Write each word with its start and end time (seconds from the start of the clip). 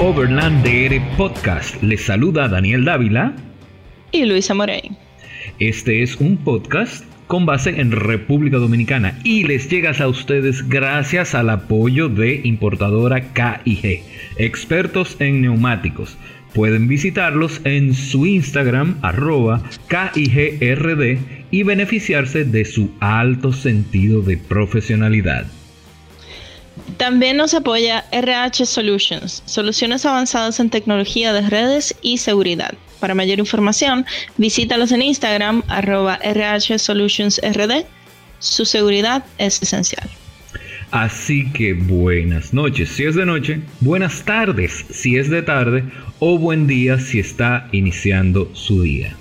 Overland 0.00 0.64
DR 0.64 1.16
Podcast. 1.16 1.82
Les 1.82 2.00
saluda 2.04 2.46
Daniel 2.46 2.84
Dávila 2.84 3.34
y 4.12 4.26
Luisa 4.26 4.54
Morey. 4.54 4.92
Este 5.58 6.04
es 6.04 6.14
un 6.18 6.36
podcast 6.36 7.04
con 7.26 7.46
base 7.46 7.80
en 7.80 7.90
República 7.90 8.58
Dominicana 8.58 9.18
y 9.24 9.42
les 9.42 9.68
llega 9.68 9.90
a 9.98 10.06
ustedes 10.06 10.68
gracias 10.68 11.34
al 11.34 11.50
apoyo 11.50 12.08
de 12.08 12.42
importadora 12.44 13.32
KIG, 13.32 14.04
expertos 14.36 15.16
en 15.18 15.42
neumáticos. 15.42 16.16
Pueden 16.54 16.86
visitarlos 16.86 17.60
en 17.64 17.92
su 17.92 18.24
Instagram 18.24 19.00
arroba 19.02 19.64
KIGRD 19.88 21.18
y 21.50 21.62
beneficiarse 21.64 22.44
de 22.44 22.64
su 22.64 22.92
alto 23.00 23.52
sentido 23.52 24.22
de 24.22 24.36
profesionalidad. 24.36 25.57
También 26.96 27.36
nos 27.36 27.54
apoya 27.54 28.04
RH 28.12 28.66
Solutions, 28.66 29.42
soluciones 29.46 30.04
avanzadas 30.04 30.60
en 30.60 30.70
tecnología 30.70 31.32
de 31.32 31.48
redes 31.48 31.94
y 32.02 32.18
seguridad. 32.18 32.74
Para 33.00 33.14
mayor 33.14 33.38
información, 33.38 34.04
visítalos 34.36 34.90
en 34.92 35.02
Instagram, 35.02 35.62
arroba 35.68 36.18
RH 36.22 36.78
Solutions 36.78 37.40
RD. 37.42 37.84
Su 38.40 38.64
seguridad 38.64 39.24
es 39.38 39.62
esencial. 39.62 40.08
Así 40.90 41.50
que 41.52 41.74
buenas 41.74 42.54
noches 42.54 42.88
si 42.88 43.04
es 43.04 43.14
de 43.14 43.26
noche, 43.26 43.60
buenas 43.80 44.24
tardes 44.24 44.86
si 44.90 45.18
es 45.18 45.28
de 45.28 45.42
tarde 45.42 45.84
o 46.18 46.38
buen 46.38 46.66
día 46.66 46.98
si 46.98 47.20
está 47.20 47.68
iniciando 47.72 48.50
su 48.54 48.82
día. 48.82 49.14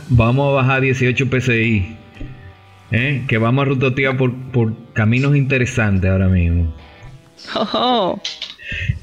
vamos, 0.10 0.50
a 0.50 0.54
bajar 0.54 0.82
18 0.82 1.30
PCI. 1.30 1.98
¿eh? 2.92 3.24
Que 3.28 3.38
vamos 3.38 3.64
a 3.64 3.66
rutotear 3.66 4.18
por, 4.18 4.34
por 4.52 4.74
caminos 4.94 5.36
interesantes 5.36 6.10
ahora 6.10 6.28
mismo. 6.28 6.74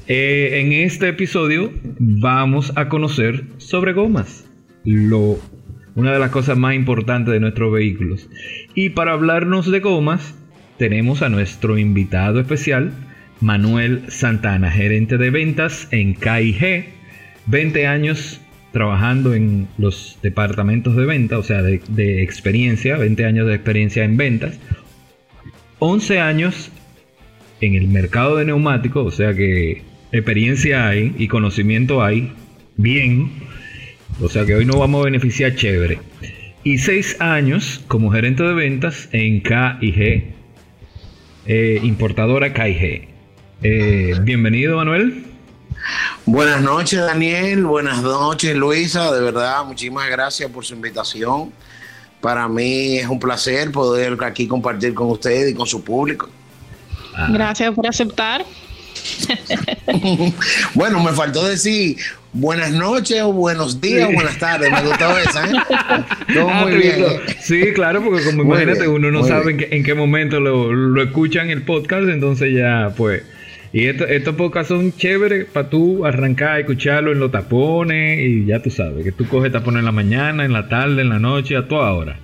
Eh, 0.07 0.61
en 0.61 0.73
este 0.73 1.09
episodio 1.09 1.71
vamos 1.99 2.73
a 2.75 2.89
conocer 2.89 3.43
sobre 3.57 3.93
gomas, 3.93 4.45
lo, 4.83 5.39
una 5.95 6.11
de 6.11 6.19
las 6.19 6.31
cosas 6.31 6.57
más 6.57 6.73
importantes 6.75 7.33
de 7.33 7.39
nuestros 7.39 7.71
vehículos. 7.71 8.29
Y 8.73 8.89
para 8.89 9.11
hablarnos 9.11 9.69
de 9.69 9.79
gomas, 9.79 10.33
tenemos 10.77 11.21
a 11.21 11.29
nuestro 11.29 11.77
invitado 11.77 12.39
especial, 12.39 12.91
Manuel 13.41 14.03
Santana, 14.07 14.71
gerente 14.71 15.17
de 15.17 15.29
ventas 15.29 15.87
en 15.91 16.15
KIG, 16.15 16.85
20 17.45 17.87
años 17.87 18.41
trabajando 18.71 19.33
en 19.33 19.67
los 19.77 20.17
departamentos 20.21 20.95
de 20.95 21.05
venta, 21.05 21.37
o 21.37 21.43
sea, 21.43 21.61
de, 21.61 21.81
de 21.89 22.21
experiencia, 22.23 22.97
20 22.97 23.25
años 23.25 23.47
de 23.47 23.55
experiencia 23.55 24.03
en 24.03 24.17
ventas, 24.17 24.59
11 25.79 26.19
años 26.19 26.71
en 27.61 27.75
el 27.75 27.87
mercado 27.87 28.37
de 28.37 28.45
neumáticos, 28.45 29.13
o 29.13 29.15
sea 29.15 29.33
que 29.33 29.83
experiencia 30.11 30.87
hay 30.87 31.13
y 31.17 31.27
conocimiento 31.27 32.03
hay, 32.03 32.33
bien, 32.77 33.31
o 34.21 34.29
sea 34.29 34.45
que 34.45 34.55
hoy 34.55 34.65
nos 34.65 34.77
vamos 34.77 35.01
a 35.01 35.05
beneficiar 35.05 35.55
chévere. 35.55 35.99
Y 36.63 36.77
seis 36.77 37.19
años 37.19 37.81
como 37.87 38.11
gerente 38.11 38.43
de 38.43 38.53
ventas 38.53 39.09
en 39.11 39.41
KIG, 39.41 40.33
eh, 41.45 41.79
importadora 41.83 42.53
KIG. 42.53 43.07
Eh, 43.61 44.15
bienvenido 44.21 44.77
Manuel. 44.77 45.25
Buenas 46.25 46.61
noches 46.61 46.99
Daniel, 46.99 47.65
buenas 47.65 48.01
noches 48.01 48.55
Luisa, 48.55 49.11
de 49.13 49.21
verdad 49.21 49.65
muchísimas 49.65 50.09
gracias 50.09 50.49
por 50.51 50.65
su 50.65 50.75
invitación. 50.75 51.51
Para 52.21 52.49
mí 52.49 52.97
es 52.97 53.07
un 53.07 53.19
placer 53.19 53.71
poder 53.71 54.17
aquí 54.23 54.45
compartir 54.45 54.93
con 54.93 55.09
ustedes 55.09 55.51
y 55.51 55.53
con 55.53 55.65
su 55.65 55.83
público. 55.83 56.29
Ah. 57.19 57.27
Gracias 57.31 57.73
por 57.73 57.85
aceptar. 57.85 58.45
bueno, 60.73 61.03
me 61.03 61.11
faltó 61.11 61.45
decir 61.45 61.97
buenas 62.31 62.71
noches 62.71 63.21
o 63.21 63.33
buenos 63.33 63.81
días 63.81 64.07
o 64.09 64.13
buenas 64.13 64.37
tardes. 64.37 64.71
Me 64.71 64.81
gustó 64.81 65.17
esa, 65.17 65.45
¿eh? 65.45 65.53
Todo 66.33 66.49
muy 66.49 66.75
bien. 66.75 67.05
Sí, 67.41 67.73
claro, 67.73 68.01
porque 68.01 68.23
como 68.23 68.43
imagínate, 68.43 68.87
uno 68.87 69.11
no 69.11 69.25
sabe 69.25 69.67
en 69.69 69.83
qué, 69.83 69.93
momento 69.93 70.39
lo, 70.39 70.71
lo, 70.71 71.03
escuchan 71.03 71.49
el 71.49 71.63
podcast, 71.63 72.07
entonces 72.07 72.53
ya, 72.55 72.93
pues. 72.95 73.23
Y 73.73 73.85
estos 73.85 74.35
podcasts 74.35 74.69
son 74.69 74.95
chéveres 74.95 75.45
para 75.45 75.69
tú 75.69 76.05
arrancar 76.05 76.49
a 76.49 76.59
escucharlo 76.59 77.11
en 77.11 77.19
los 77.19 77.31
tapones 77.31 78.19
y 78.19 78.45
ya 78.45 78.61
tú 78.61 78.71
sabes, 78.71 79.03
que 79.03 79.11
tú 79.11 79.27
coges 79.27 79.51
tapones 79.51 79.79
en 79.79 79.85
la 79.85 79.91
mañana, 79.91 80.45
en 80.45 80.53
la 80.53 80.69
tarde, 80.69 81.01
en 81.01 81.09
la 81.09 81.19
noche, 81.19 81.57
a 81.57 81.67
toda 81.67 81.91
hora. 81.91 82.17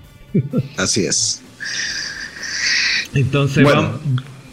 Así 0.77 1.05
es. 1.05 1.43
Entonces, 3.13 3.63
vamos 3.63 3.99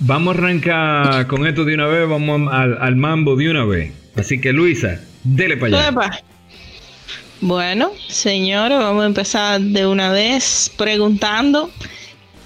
Vamos 0.04 0.34
a 0.34 0.38
arrancar 0.38 1.26
con 1.28 1.46
esto 1.46 1.64
de 1.64 1.74
una 1.74 1.86
vez, 1.86 2.08
vamos 2.08 2.52
al, 2.52 2.96
mambo 2.96 3.36
de 3.36 3.48
una 3.48 3.64
vez. 3.64 3.92
Así 4.16 4.40
que 4.40 4.52
Luisa, 4.52 5.00
dele 5.22 5.56
para 5.56 5.90
allá. 5.90 6.22
Bueno, 7.40 7.92
señores, 8.08 8.78
vamos 8.78 9.04
a 9.04 9.06
empezar 9.06 9.60
de 9.60 9.86
una 9.86 10.10
vez 10.10 10.72
preguntando 10.76 11.70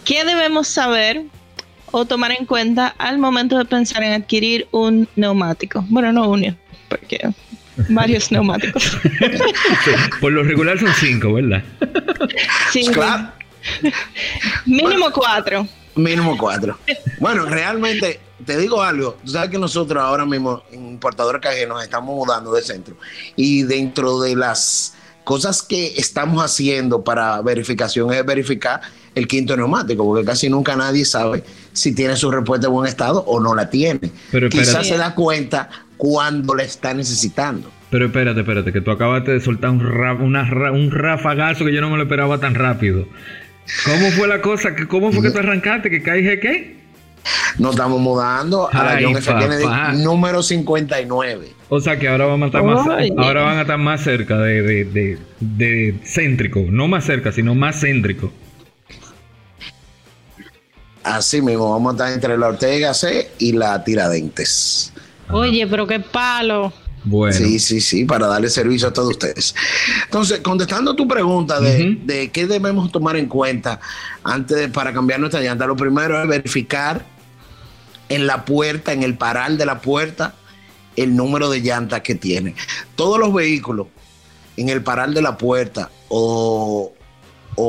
qué 0.04 0.26
debemos 0.26 0.68
saber 0.68 1.22
o 1.92 2.04
tomar 2.04 2.32
en 2.38 2.44
cuenta 2.44 2.88
al 2.98 3.16
momento 3.16 3.56
de 3.56 3.64
pensar 3.64 4.02
en 4.02 4.12
adquirir 4.12 4.68
un 4.70 5.08
neumático. 5.16 5.82
Bueno, 5.88 6.12
no 6.12 6.28
uno, 6.28 6.54
porque 6.90 7.30
varios 7.88 8.30
neumáticos. 8.30 8.98
por 10.20 10.30
lo 10.30 10.42
regular 10.42 10.78
son 10.78 10.92
cinco, 11.00 11.32
¿verdad? 11.32 11.62
Claro. 12.92 13.32
Mínimo 14.66 15.10
cuatro. 15.10 15.66
Mínimo 15.96 16.36
cuatro. 16.36 16.78
Bueno, 17.18 17.46
realmente, 17.46 18.20
te 18.44 18.58
digo 18.58 18.82
algo. 18.82 19.16
Tú 19.24 19.30
sabes 19.32 19.50
que 19.50 19.58
nosotros 19.58 20.02
ahora 20.02 20.26
mismo 20.26 20.62
en 20.70 20.90
Importador 20.90 21.40
KG 21.40 21.66
nos 21.66 21.82
estamos 21.82 22.14
mudando 22.14 22.52
de 22.52 22.62
centro. 22.62 22.96
Y 23.34 23.62
dentro 23.62 24.20
de 24.20 24.36
las 24.36 24.94
cosas 25.24 25.62
que 25.62 25.94
estamos 25.96 26.44
haciendo 26.44 27.02
para 27.02 27.40
verificación 27.42 28.12
es 28.12 28.24
verificar 28.24 28.80
el 29.14 29.26
quinto 29.26 29.56
neumático, 29.56 30.04
porque 30.04 30.24
casi 30.24 30.50
nunca 30.50 30.76
nadie 30.76 31.04
sabe 31.06 31.42
si 31.72 31.94
tiene 31.94 32.14
su 32.16 32.30
respuesta 32.30 32.66
en 32.66 32.74
buen 32.74 32.86
estado 32.86 33.24
o 33.26 33.40
no 33.40 33.54
la 33.54 33.70
tiene. 33.70 34.12
Pero 34.30 34.50
Quizás 34.50 34.86
se 34.86 34.98
da 34.98 35.14
cuenta 35.14 35.70
cuando 35.96 36.54
la 36.54 36.62
está 36.62 36.92
necesitando. 36.92 37.70
Pero 37.90 38.06
espérate, 38.06 38.40
espérate, 38.40 38.72
que 38.72 38.82
tú 38.82 38.90
acabaste 38.90 39.32
de 39.32 39.40
soltar 39.40 39.70
un, 39.70 39.80
un 39.80 40.90
rafagazo 40.90 41.64
que 41.64 41.72
yo 41.72 41.80
no 41.80 41.88
me 41.88 41.96
lo 41.96 42.02
esperaba 42.02 42.38
tan 42.38 42.54
rápido. 42.54 43.06
¿Cómo 43.84 44.10
fue 44.10 44.28
la 44.28 44.40
cosa? 44.40 44.70
¿Cómo 44.88 45.12
fue 45.12 45.22
que 45.22 45.30
tú 45.30 45.38
arrancaste? 45.38 45.90
¿Que 45.90 46.02
caíste 46.02 46.40
qué? 46.40 46.76
Nos 47.58 47.72
estamos 47.72 48.00
mudando 48.00 48.68
a 48.72 48.84
la 48.84 48.98
John 49.02 49.16
F. 49.16 49.34
Kennedy 49.34 49.64
número 50.02 50.42
59. 50.42 51.52
O 51.68 51.80
sea 51.80 51.98
que 51.98 52.08
ahora 52.08 52.26
van 52.26 52.42
a 52.42 52.46
estar 52.46 52.62
más, 52.62 52.86
ahora 53.16 53.42
van 53.42 53.58
a 53.58 53.62
estar 53.62 53.78
más 53.78 54.02
cerca 54.02 54.38
de, 54.38 55.18
de, 55.40 55.94
céntrico. 56.04 56.60
No 56.68 56.86
más 56.86 57.04
cerca, 57.04 57.32
sino 57.32 57.54
más 57.54 57.80
céntrico. 57.80 58.32
Así 61.02 61.40
mismo, 61.40 61.70
vamos 61.70 61.92
a 61.92 61.96
estar 61.96 62.12
entre 62.12 62.36
la 62.38 62.48
Ortega 62.48 62.92
C 62.94 63.30
y 63.38 63.52
la 63.52 63.82
Tiradentes. 63.82 64.92
Oye, 65.30 65.66
pero 65.66 65.86
qué 65.86 66.00
palo. 66.00 66.72
Sí, 67.32 67.58
sí, 67.58 67.80
sí, 67.80 68.04
para 68.04 68.26
darle 68.26 68.50
servicio 68.50 68.88
a 68.88 68.92
todos 68.92 69.10
ustedes. 69.10 69.54
Entonces, 70.04 70.40
contestando 70.40 70.96
tu 70.96 71.06
pregunta 71.06 71.60
de, 71.60 72.30
qué 72.32 72.46
debemos 72.46 72.90
tomar 72.90 73.16
en 73.16 73.26
cuenta 73.26 73.80
antes 74.24 74.56
de, 74.56 74.68
para 74.68 74.92
cambiar 74.92 75.20
nuestra 75.20 75.40
llanta, 75.40 75.66
lo 75.66 75.76
primero 75.76 76.20
es 76.20 76.28
verificar 76.28 77.06
en 78.08 78.26
la 78.26 78.44
puerta, 78.44 78.92
en 78.92 79.02
el 79.02 79.16
paral 79.16 79.56
de 79.56 79.66
la 79.66 79.80
puerta, 79.80 80.34
el 80.96 81.14
número 81.14 81.48
de 81.48 81.60
llantas 81.60 82.00
que 82.00 82.14
tiene. 82.14 82.54
Todos 82.96 83.18
los 83.18 83.32
vehículos 83.32 83.86
en 84.56 84.68
el 84.68 84.82
paral 84.82 85.14
de 85.14 85.22
la 85.22 85.36
puerta 85.36 85.90
o, 86.08 86.92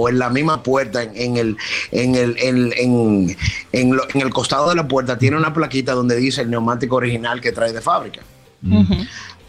en 0.10 0.20
la 0.20 0.30
misma 0.30 0.64
puerta, 0.64 1.04
en, 1.04 1.38
el, 1.38 1.58
en, 1.92 2.16
el, 2.16 2.38
en, 2.40 3.38
en, 3.72 4.22
el 4.22 4.30
costado 4.32 4.70
de 4.70 4.76
la 4.76 4.88
puerta, 4.88 5.18
tiene 5.18 5.38
una 5.38 5.54
plaquita 5.54 5.94
donde 5.94 6.16
dice 6.16 6.42
el 6.42 6.50
neumático 6.50 6.96
original 6.96 7.40
que 7.40 7.52
trae 7.52 7.72
de 7.72 7.82
fábrica. 7.82 8.22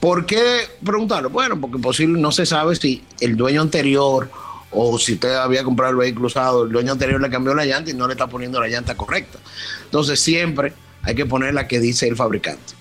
¿Por 0.00 0.26
qué 0.26 0.60
preguntarlo? 0.84 1.31
Bueno, 1.31 1.60
porque 1.60 1.78
posible 1.78 2.20
no 2.20 2.31
se 2.31 2.46
sabe 2.46 2.76
si 2.76 3.05
el 3.20 3.37
dueño 3.37 3.62
anterior 3.62 4.31
o 4.70 4.99
si 4.99 5.14
usted 5.14 5.34
había 5.34 5.64
comprado 5.64 5.93
el 5.93 5.99
vehículo 5.99 6.26
usado, 6.26 6.64
el 6.64 6.72
dueño 6.72 6.93
anterior 6.93 7.20
le 7.20 7.31
cambió 7.31 7.55
la 7.55 7.64
llanta 7.64 7.90
y 7.90 7.94
no 7.94 8.06
le 8.06 8.12
está 8.12 8.26
poniendo 8.26 8.60
la 8.60 8.69
llanta 8.69 8.96
correcta. 8.96 9.38
Entonces 9.84 10.20
siempre 10.20 10.72
hay 11.02 11.14
que 11.14 11.26
poner 11.26 11.55
la 11.55 11.66
que 11.66 11.81
dice 11.81 12.06
el 12.06 12.16
fabricante. 12.16 12.75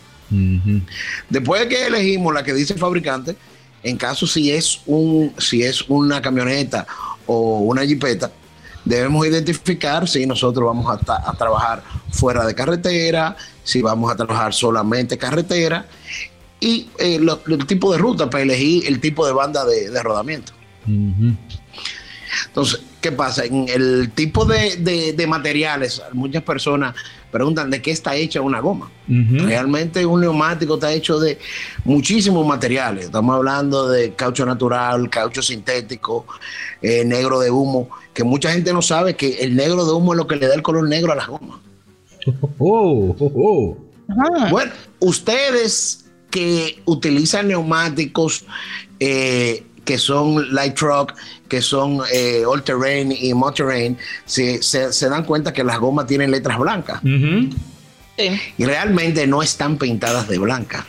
Después 1.30 1.62
de 1.62 1.70
que 1.70 1.88
elegimos 1.88 2.34
la 2.34 2.44
que 2.44 2.54
dice 2.54 2.74
el 2.74 2.80
fabricante, 2.80 3.36
en 3.84 3.96
caso 3.96 4.28
si 4.28 4.52
es 4.52 4.82
un 4.86 5.34
si 5.38 5.64
es 5.64 5.84
una 5.88 6.22
camioneta 6.22 6.86
o 7.26 7.60
una 7.60 7.86
jipeta, 7.86 8.32
debemos 8.88 9.26
identificar 9.28 10.08
si 10.08 10.26
nosotros 10.26 10.66
vamos 10.66 10.86
a, 10.90 11.34
trabajar 11.34 11.84
fuera 12.12 12.46
de 12.46 12.56
carretera, 12.56 13.36
si 13.64 13.82
vamos 13.82 14.12
a 14.12 14.16
trabajar 14.16 14.54
solamente 14.54 15.18
carretera 15.18 15.86
y 16.60 16.90
eh, 16.98 17.20
el 17.48 17.68
tipo 17.68 17.92
de 17.92 17.98
ruta 17.98 18.30
para 18.30 18.44
elegir 18.44 18.88
el 18.88 19.00
tipo 19.00 19.26
de 19.28 19.34
banda 19.34 19.66
de, 19.66 20.02
rodamiento. 20.02 20.54
Entonces, 22.48 22.82
¿qué 23.02 23.12
pasa? 23.12 23.46
En 23.46 23.68
el 23.70 24.12
tipo 24.14 24.46
de, 24.46 25.26
materiales, 25.28 26.02
muchas 26.14 26.44
personas 26.44 26.96
preguntan 27.32 27.70
de 27.70 27.82
qué 27.82 27.92
está 27.92 28.16
hecha 28.16 28.42
una 28.42 28.60
goma. 28.60 28.90
Realmente 29.08 30.06
un 30.06 30.22
neumático 30.22 30.76
está 30.76 30.92
hecho 30.92 31.20
de 31.20 31.38
muchísimos 31.84 32.46
materiales. 32.46 33.06
Estamos 33.06 33.36
hablando 33.36 33.90
de 33.90 34.14
caucho 34.14 34.46
natural, 34.46 35.10
caucho 35.10 35.42
sintético, 35.42 36.26
eh, 36.82 37.04
negro 37.06 37.40
de 37.40 37.52
humo, 37.52 37.90
que 38.14 38.24
mucha 38.24 38.52
gente 38.52 38.74
no 38.74 38.82
sabe 38.82 39.16
que 39.16 39.40
el 39.40 39.56
negro 39.56 39.86
de 39.86 39.94
humo 39.94 40.14
es 40.14 40.18
lo 40.18 40.28
que 40.28 40.36
le 40.36 40.48
da 40.48 40.56
el 40.56 40.62
color 40.62 40.88
negro 40.88 41.12
a 41.12 41.16
las 41.16 41.28
gomas. 41.28 41.60
Oh, 42.60 43.16
oh, 43.20 43.32
oh. 43.36 43.78
Bueno, 44.50 44.72
ustedes 45.00 46.06
que 46.30 46.82
utilizan 46.86 47.48
neumáticos 47.48 48.46
eh, 49.00 49.64
que 49.88 49.98
son 49.98 50.54
light 50.54 50.76
truck, 50.76 51.14
que 51.48 51.62
son 51.62 52.02
eh, 52.12 52.44
all 52.46 52.62
terrain 52.62 53.10
y 53.10 53.34
mod 53.34 53.54
terrain, 53.54 53.98
se, 54.26 54.62
se, 54.62 55.10
dan 55.10 55.24
cuenta 55.24 55.54
que 55.54 55.64
las 55.64 55.80
gomas 55.80 56.06
tienen 56.06 56.30
letras 56.30 56.60
blancas. 56.60 57.00
Y 57.06 58.66
realmente 58.66 59.26
no 59.26 59.42
están 59.42 59.78
pintadas 59.78 60.28
de 60.28 60.40
blanca. 60.40 60.86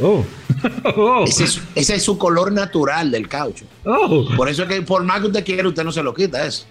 Oh. 0.00 0.24
oh. 0.96 1.24
Ese, 1.26 1.44
es, 1.74 2.02
su 2.02 2.16
color 2.16 2.50
natural 2.50 3.10
del 3.10 3.28
caucho. 3.28 3.66
Oh. 3.84 4.26
Por 4.34 4.48
eso 4.48 4.62
es 4.62 4.68
que 4.70 4.80
por 4.80 5.04
más 5.04 5.20
que 5.20 5.26
usted 5.26 5.44
quiera, 5.44 5.68
usted 5.68 5.84
no 5.84 5.92
se 5.92 6.02
lo 6.02 6.14
quita 6.14 6.46
eso. 6.46 6.64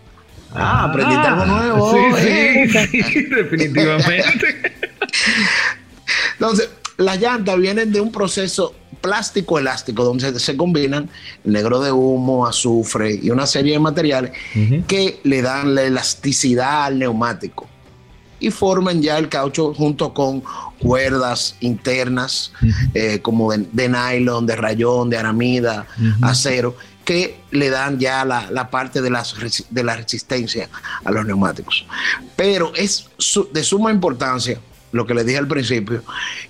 Ah, 0.55 0.85
aprendiste 0.85 1.27
algo 1.27 1.45
nuevo. 1.45 1.93
Sí, 2.17 2.67
sí, 2.67 3.03
sí, 3.03 3.23
definitivamente. 3.25 4.73
Entonces, 6.33 6.71
las 6.99 7.19
llantas 7.19 7.57
vienen 7.57 7.91
de 7.93 8.01
un 8.01 8.11
proceso 8.11 8.75
plástico 8.99 9.57
elástico 9.57 10.03
donde 10.03 10.37
se, 10.37 10.57
combinan 10.57 11.09
negro 11.45 11.79
de 11.79 11.93
humo, 11.93 12.45
azufre 12.45 13.17
y 13.21 13.29
una 13.29 13.47
serie 13.47 13.73
de 13.73 13.79
materiales 13.79 14.31
que 14.85 15.21
le 15.23 15.41
dan 15.41 15.75
la 15.75 15.83
elasticidad 15.83 16.83
al 16.83 16.99
neumático 16.99 17.67
y 18.41 18.51
forman 18.51 19.01
ya 19.01 19.17
el 19.17 19.29
caucho 19.29 19.73
junto 19.73 20.13
con 20.13 20.43
cuerdas 20.79 21.55
internas 21.61 22.51
eh, 22.93 23.19
como 23.21 23.51
de, 23.53 23.89
nylon, 23.89 24.45
de 24.45 24.55
rayón, 24.57 25.09
de 25.09 25.17
aramida, 25.17 25.87
acero, 26.21 26.75
que 27.05 27.39
le 27.51 27.69
dan 27.69 27.97
ya 27.97 28.25
la, 28.25 28.69
parte 28.69 29.01
de, 29.01 29.09
de 29.69 29.83
la 29.83 29.95
resistencia 29.95 30.69
a 31.03 31.11
los 31.11 31.25
neumáticos. 31.25 31.85
Pero 32.35 32.73
es 32.75 33.09
de 33.51 33.63
suma 33.63 33.91
importancia 33.91 34.59
lo 34.91 35.05
que 35.05 35.13
les 35.13 35.25
dije 35.25 35.37
al 35.37 35.47
principio, 35.47 36.03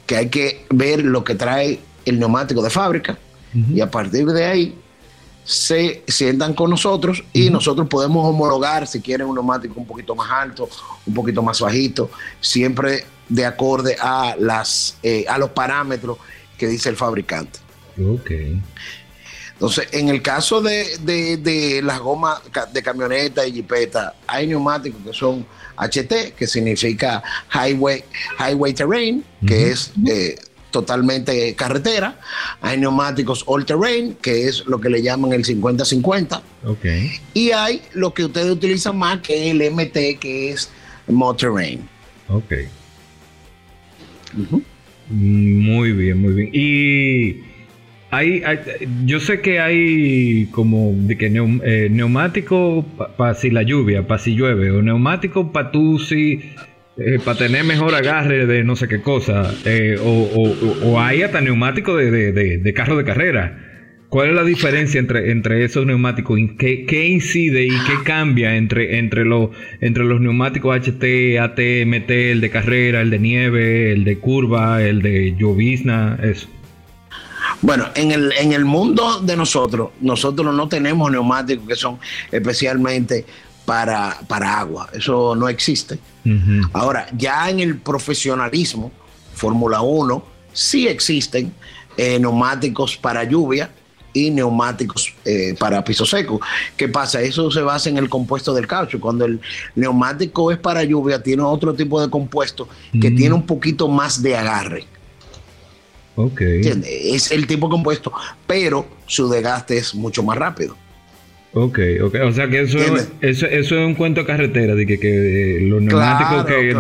que 0.06 0.18
hay 0.18 0.30
que 0.30 0.66
ver 0.70 1.04
lo 1.04 1.24
que 1.24 1.36
trae 1.36 1.80
el 2.06 2.20
neumático 2.20 2.62
de 2.62 2.70
fábrica 2.70 3.18
y 3.74 3.82
a 3.82 3.90
partir 3.90 4.28
de 4.28 4.46
ahí 4.46 4.76
se 5.44 6.04
sientan 6.08 6.54
con 6.54 6.70
nosotros 6.70 7.24
y 7.34 7.50
nosotros 7.50 7.88
podemos 7.88 8.24
homologar 8.26 8.86
si 8.86 9.02
quieren 9.02 9.28
un 9.28 9.34
neumático 9.34 9.74
un 9.80 9.88
poquito 9.88 10.16
más 10.16 10.30
alto, 10.30 10.70
un 11.08 11.14
poquito 11.14 11.42
más 11.42 11.60
bajito, 11.60 12.12
siempre 12.40 13.06
de 13.28 13.46
acorde 13.46 13.96
a, 14.00 14.36
las, 14.38 14.98
eh, 15.02 15.26
a 15.28 15.40
los 15.40 15.50
parámetros 15.50 16.18
que 16.58 16.68
dice 16.68 16.90
el 16.90 16.96
fabricante. 16.96 17.60
Ok. 18.00 18.32
Entonces, 19.54 19.90
en 19.92 20.10
el 20.10 20.22
caso 20.22 20.62
de, 20.62 20.98
de 21.00 21.82
las 21.84 22.00
gomas 22.00 22.42
de 22.72 22.84
camioneta 22.84 23.46
y 23.46 23.52
jipeta, 23.52 24.14
hay 24.28 24.48
neumáticos 24.48 25.02
que 25.04 25.14
son 25.14 25.46
HT, 25.80 26.34
que 26.36 26.48
significa 26.48 27.24
Highway, 27.54 28.04
highway 28.40 28.74
Terrain, 28.74 29.24
que 29.46 29.72
es 29.72 29.92
eh, 30.08 30.36
totalmente 30.72 31.56
carretera. 31.56 32.20
Hay 32.62 32.78
neumáticos 32.78 33.44
all 33.48 33.66
terrain, 33.66 34.16
que 34.22 34.48
es 34.48 34.66
lo 34.66 34.80
que 34.80 34.90
le 34.90 35.02
llaman 35.02 35.34
el 35.34 35.46
50-50. 35.46 36.42
Okay. 36.66 37.12
Y 37.34 37.52
hay 37.52 37.82
lo 37.94 38.14
que 38.14 38.26
ustedes 38.26 38.52
utilizan 38.52 38.98
más, 38.98 39.20
que 39.22 39.50
es 39.50 39.52
el 39.52 39.72
MT, 39.72 40.20
que 40.20 40.52
es 40.52 40.70
mod 41.08 41.36
terrain. 41.38 41.88
Ok. 42.28 42.54
Muy 45.10 45.92
bien, 45.94 46.22
muy 46.22 46.34
bien. 46.34 46.50
Y 46.54 47.49
hay, 48.12 48.44
yo 49.06 49.20
sé 49.20 49.42
que 49.42 49.60
hay 49.60 50.48
como 50.52 50.94
de 50.96 51.18
que 51.18 51.28
eh, 51.28 51.90
neumático 51.92 52.86
para 53.18 53.36
si 53.36 53.52
la 53.52 53.64
lluvia, 53.64 54.08
para 54.08 54.20
si 54.20 54.36
llueve, 54.36 54.72
o 54.72 54.82
neumático 54.82 55.52
para 55.52 55.72
tú 55.72 56.00
si 56.00 56.42
eh, 56.98 57.18
para 57.24 57.38
tener 57.38 57.64
mejor 57.64 57.96
agarre 57.96 58.46
de 58.46 58.64
no 58.64 58.76
sé 58.76 58.88
qué 58.88 59.02
cosa, 59.02 59.54
eh, 59.66 59.98
o, 60.04 61.00
hay 61.00 61.22
hasta 61.22 61.40
neumático 61.40 61.96
de, 61.96 62.74
carro 62.76 62.98
de 62.98 63.06
carrera. 63.06 63.66
¿Cuál 64.10 64.30
es 64.30 64.36
la 64.36 64.44
diferencia 64.44 65.00
entre, 65.00 65.30
entre 65.30 65.64
esos 65.64 65.86
neumáticos? 65.86 66.40
¿Qué, 66.58 66.86
¿Qué, 66.86 67.08
incide 67.08 67.66
y 67.66 67.70
qué 67.70 68.04
cambia 68.04 68.58
entre, 68.58 68.98
entre, 68.98 69.24
los, 69.24 69.52
entre 69.82 70.04
los 70.04 70.20
neumáticos 70.20 70.76
HT, 70.76 71.38
AT, 71.40 71.60
MT, 71.86 72.10
el 72.10 72.42
de 72.42 72.50
carrera, 72.50 73.02
el 73.02 73.12
de 73.12 73.20
nieve, 73.20 73.92
el 73.92 74.04
de 74.04 74.18
curva, 74.18 74.82
el 74.84 75.04
de 75.04 75.36
llovizna? 75.38 76.18
Eso. 76.24 76.50
Bueno, 77.62 77.88
en 77.96 78.12
el, 78.12 78.32
en 78.34 78.54
el 78.54 78.64
mundo 78.64 79.20
de 79.20 79.36
nosotros, 79.36 79.92
nosotros 80.00 80.54
no 80.54 80.68
tenemos 80.70 81.12
neumáticos 81.12 81.68
que 81.68 81.76
son 81.76 82.00
especialmente 82.32 83.26
para, 83.66 84.18
para 84.28 84.60
agua. 84.60 84.90
Eso 84.94 85.36
no 85.36 85.50
existe. 85.50 86.00
Ahora, 86.74 87.08
ya 87.18 87.50
en 87.50 87.60
el 87.60 87.78
profesionalismo, 87.78 88.92
Fórmula 89.34 89.82
1, 89.82 90.24
sí 90.54 90.88
existen 90.88 91.54
eh, 91.98 92.20
neumáticos 92.20 92.98
para 92.98 93.24
lluvia 93.24 93.70
y 94.14 94.32
neumáticos 94.32 95.14
eh, 95.26 95.56
para 95.60 95.84
piso 95.84 96.06
seco. 96.06 96.40
¿Qué 96.76 96.88
pasa? 96.88 97.22
Eso 97.22 97.52
se 97.52 97.62
basa 97.62 97.90
en 97.90 97.98
el 97.98 98.10
compuesto 98.10 98.54
del 98.54 98.68
caucho. 98.68 99.00
Cuando 99.00 99.26
el 99.26 99.40
neumático 99.76 100.52
es 100.52 100.58
para 100.58 100.84
lluvia, 100.84 101.22
tiene 101.22 101.44
otro 101.44 101.74
tipo 101.74 102.02
de 102.02 102.10
compuesto 102.10 102.68
que 103.00 103.12
tiene 103.12 103.36
un 103.36 103.46
poquito 103.46 103.88
más 103.88 104.22
de 104.22 104.38
agarre. 104.38 104.86
Es 106.18 107.32
el 107.32 107.48
tipo 107.48 107.70
compuesto, 107.70 108.12
pero 108.46 108.86
su 109.06 109.30
desgaste 109.30 109.78
es 109.78 109.96
mucho 109.96 110.22
más 110.24 110.38
rápido. 110.38 110.76
Ok, 111.54 111.80
ok. 112.04 112.16
O 112.28 112.32
sea 112.32 112.48
que 112.48 112.62
eso, 112.62 112.78
eso, 113.22 113.48
es 113.48 113.72
un 113.72 113.96
cuento 113.96 114.22
de 114.22 114.28
carretera, 114.28 114.76
de 114.76 114.86
que, 114.86 115.00
que 115.00 115.60
los 115.62 115.82
neumáticos 115.82 116.46
que, 116.46 116.76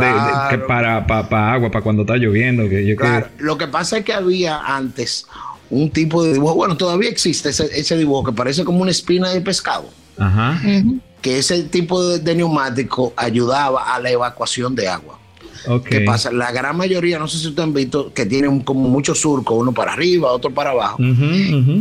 para, 0.67 1.07
para, 1.07 1.53
agua, 1.53 1.71
para 1.71 1.83
cuando 1.83 2.03
está 2.03 2.17
lloviendo. 2.17 2.69
Que 2.69 2.95
Lo 3.39 3.57
que 3.57 3.67
pasa 3.67 3.97
es 3.97 4.05
que 4.05 4.13
había 4.13 4.59
antes 4.59 5.25
un 5.71 5.89
tipo 5.89 6.23
de 6.23 6.33
dibujo, 6.33 6.55
bueno, 6.55 6.77
todavía 6.77 7.09
existe 7.09 7.49
ese, 7.49 7.65
ese 7.73 7.97
dibujo 7.97 8.25
que 8.25 8.31
parece 8.33 8.63
como 8.63 8.81
una 8.81 8.91
espina 8.91 9.29
de 9.29 9.41
pescado. 9.41 9.89
Ajá. 10.17 10.61
Que 11.21 11.39
ese 11.39 11.63
tipo 11.63 12.17
de 12.17 12.35
neumático 12.35 13.13
ayudaba 13.15 13.95
a 13.95 13.99
la 13.99 14.11
evacuación 14.11 14.75
de 14.75 14.87
agua. 14.87 15.18
¿Qué 15.85 16.01
pasa? 16.01 16.31
La 16.31 16.51
gran 16.51 16.77
mayoría, 16.77 17.19
no 17.19 17.27
sé 17.27 17.37
si 17.37 17.47
ustedes 17.47 17.67
han 17.67 17.73
visto, 17.73 18.13
que 18.13 18.25
tienen 18.25 18.61
como 18.61 18.87
muchos 18.87 19.19
surcos, 19.19 19.57
uno 19.57 19.71
para 19.71 19.93
arriba, 19.93 20.31
otro 20.31 20.53
para 20.53 20.71
abajo. 20.71 20.97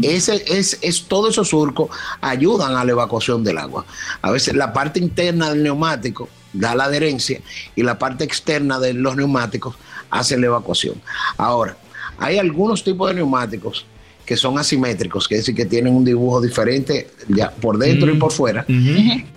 Ese, 0.02 0.42
es, 0.46 0.78
es, 0.82 1.04
todos 1.04 1.30
esos 1.30 1.48
surcos 1.48 1.90
ayudan 2.20 2.76
a 2.76 2.84
la 2.84 2.92
evacuación 2.92 3.44
del 3.44 3.58
agua. 3.58 3.84
A 4.22 4.30
veces 4.30 4.54
la 4.54 4.72
parte 4.72 5.00
interna 5.00 5.50
del 5.50 5.62
neumático 5.62 6.28
da 6.52 6.74
la 6.74 6.84
adherencia 6.84 7.40
y 7.76 7.82
la 7.82 7.98
parte 7.98 8.24
externa 8.24 8.78
de 8.78 8.94
los 8.94 9.16
neumáticos 9.16 9.76
hace 10.10 10.38
la 10.38 10.46
evacuación. 10.46 10.94
Ahora, 11.36 11.76
hay 12.18 12.38
algunos 12.38 12.82
tipos 12.82 13.08
de 13.08 13.14
neumáticos 13.14 13.86
que 14.28 14.36
son 14.36 14.58
asimétricos, 14.58 15.26
que 15.26 15.36
es 15.36 15.40
decir, 15.40 15.54
que 15.54 15.64
tienen 15.64 15.94
un 15.94 16.04
dibujo 16.04 16.40
diferente 16.40 17.08
ya 17.28 17.50
por 17.50 17.78
dentro 17.78 18.12
y 18.12 18.18
por 18.18 18.30
fuera, 18.30 18.66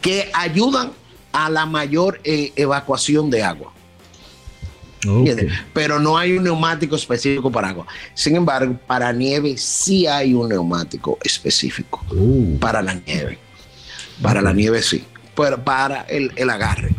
que 0.02 0.30
ayudan 0.34 0.92
a 1.32 1.50
la 1.50 1.66
mayor 1.66 2.20
eh, 2.26 2.52
evacuación 2.58 3.30
de 3.30 3.42
agua. 3.42 3.72
Pero 5.74 6.00
no 6.00 6.18
hay 6.18 6.38
un 6.38 6.44
neumático 6.44 6.96
específico 6.96 7.52
para 7.52 7.70
agua. 7.70 7.88
Sin 8.14 8.36
embargo, 8.36 8.78
para 8.88 9.12
nieve 9.12 9.58
sí 9.58 10.06
hay 10.08 10.34
un 10.34 10.50
neumático 10.50 11.18
específico. 11.24 12.04
Uh. 12.12 12.58
Para 12.60 12.82
la 12.82 12.94
nieve. 12.94 13.38
Para 14.22 14.42
la 14.42 14.54
nieve 14.54 14.82
sí. 14.82 15.04
Pero 15.36 15.64
para 15.64 16.02
el, 16.04 16.32
agarre. 16.50 16.90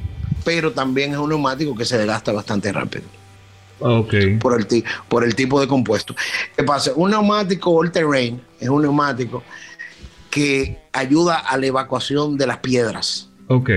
Pero 0.44 0.72
también 0.72 1.12
es 1.12 1.18
un 1.18 1.28
neumático 1.28 1.74
que 1.76 1.84
se 1.84 1.96
desgasta 1.96 2.32
bastante 2.32 2.72
rápido. 2.72 3.04
Okay. 3.78 4.36
Por, 4.36 4.58
el, 4.58 4.84
por 5.08 5.24
el 5.24 5.34
tipo 5.34 5.60
de 5.60 5.66
compuesto. 5.66 6.14
¿Qué 6.56 6.62
pasa? 6.62 6.92
Un 6.94 7.10
neumático 7.10 7.70
all 7.70 7.90
terrain 7.90 8.40
es 8.60 8.68
un 8.68 8.82
neumático 8.82 9.42
que 10.30 10.78
ayuda 10.92 11.36
a 11.36 11.56
la 11.56 11.66
evacuación 11.66 12.36
de 12.36 12.46
las 12.46 12.58
piedras. 12.58 13.28
Ok. 13.48 13.70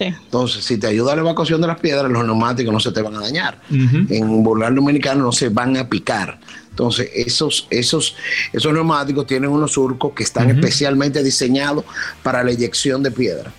Entonces, 0.00 0.64
si 0.64 0.78
te 0.78 0.86
ayuda 0.86 1.12
a 1.12 1.16
la 1.16 1.22
evacuación 1.22 1.60
de 1.60 1.66
las 1.66 1.80
piedras, 1.80 2.10
los 2.10 2.24
neumáticos 2.24 2.72
no 2.72 2.80
se 2.80 2.92
te 2.92 3.02
van 3.02 3.16
a 3.16 3.20
dañar. 3.20 3.60
En 3.70 4.24
un 4.24 4.42
volar 4.42 4.74
dominicano 4.74 5.24
no 5.24 5.32
se 5.32 5.48
van 5.48 5.76
a 5.76 5.88
picar. 5.88 6.38
Entonces, 6.70 7.10
esos, 7.14 7.66
esos, 7.70 8.14
esos 8.52 8.72
neumáticos 8.72 9.26
tienen 9.26 9.50
unos 9.50 9.72
surcos 9.72 10.12
que 10.12 10.22
están 10.22 10.50
especialmente 10.50 11.22
diseñados 11.22 11.84
para 12.22 12.44
la 12.44 12.52
eyección 12.52 13.02
de 13.02 13.10
piedra. 13.10 13.52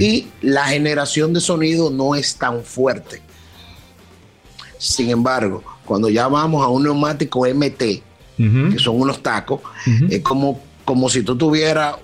Y 0.00 0.26
la 0.40 0.64
generación 0.64 1.32
de 1.32 1.40
sonido 1.40 1.90
no 1.90 2.14
es 2.14 2.34
tan 2.36 2.64
fuerte. 2.64 3.22
Sin 4.78 5.10
embargo, 5.10 5.62
cuando 5.84 6.08
ya 6.08 6.26
vamos 6.28 6.64
a 6.64 6.68
un 6.68 6.82
neumático 6.82 7.46
MT, 7.46 8.02
que 8.36 8.78
son 8.78 9.00
unos 9.00 9.22
tacos, 9.22 9.60
es 10.08 10.20
como, 10.20 10.60
como 10.84 11.08
si 11.08 11.22
tú 11.22 11.36
tuvieras, 11.36 11.96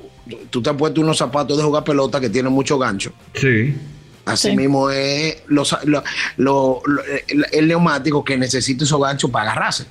tú 0.51 0.63
te 0.63 0.71
has 0.71 0.77
puesto 0.77 1.01
unos 1.01 1.19
zapatos 1.19 1.57
de 1.57 1.63
jugar 1.63 1.85
pelota 1.85 2.21
que 2.21 2.29
tienen 2.31 2.53
mucho 2.53 2.79
gancho. 2.79 3.13
Sí. 3.35 3.75
Así 4.27 4.57
mismo 4.57 4.91
es 4.91 5.37
el 7.53 7.69
neumático 7.69 8.25
que 8.25 8.37
necesita 8.37 8.83
esos 8.83 9.01
ganchos 9.01 9.31
para 9.31 9.53
agarrarse. 9.53 9.87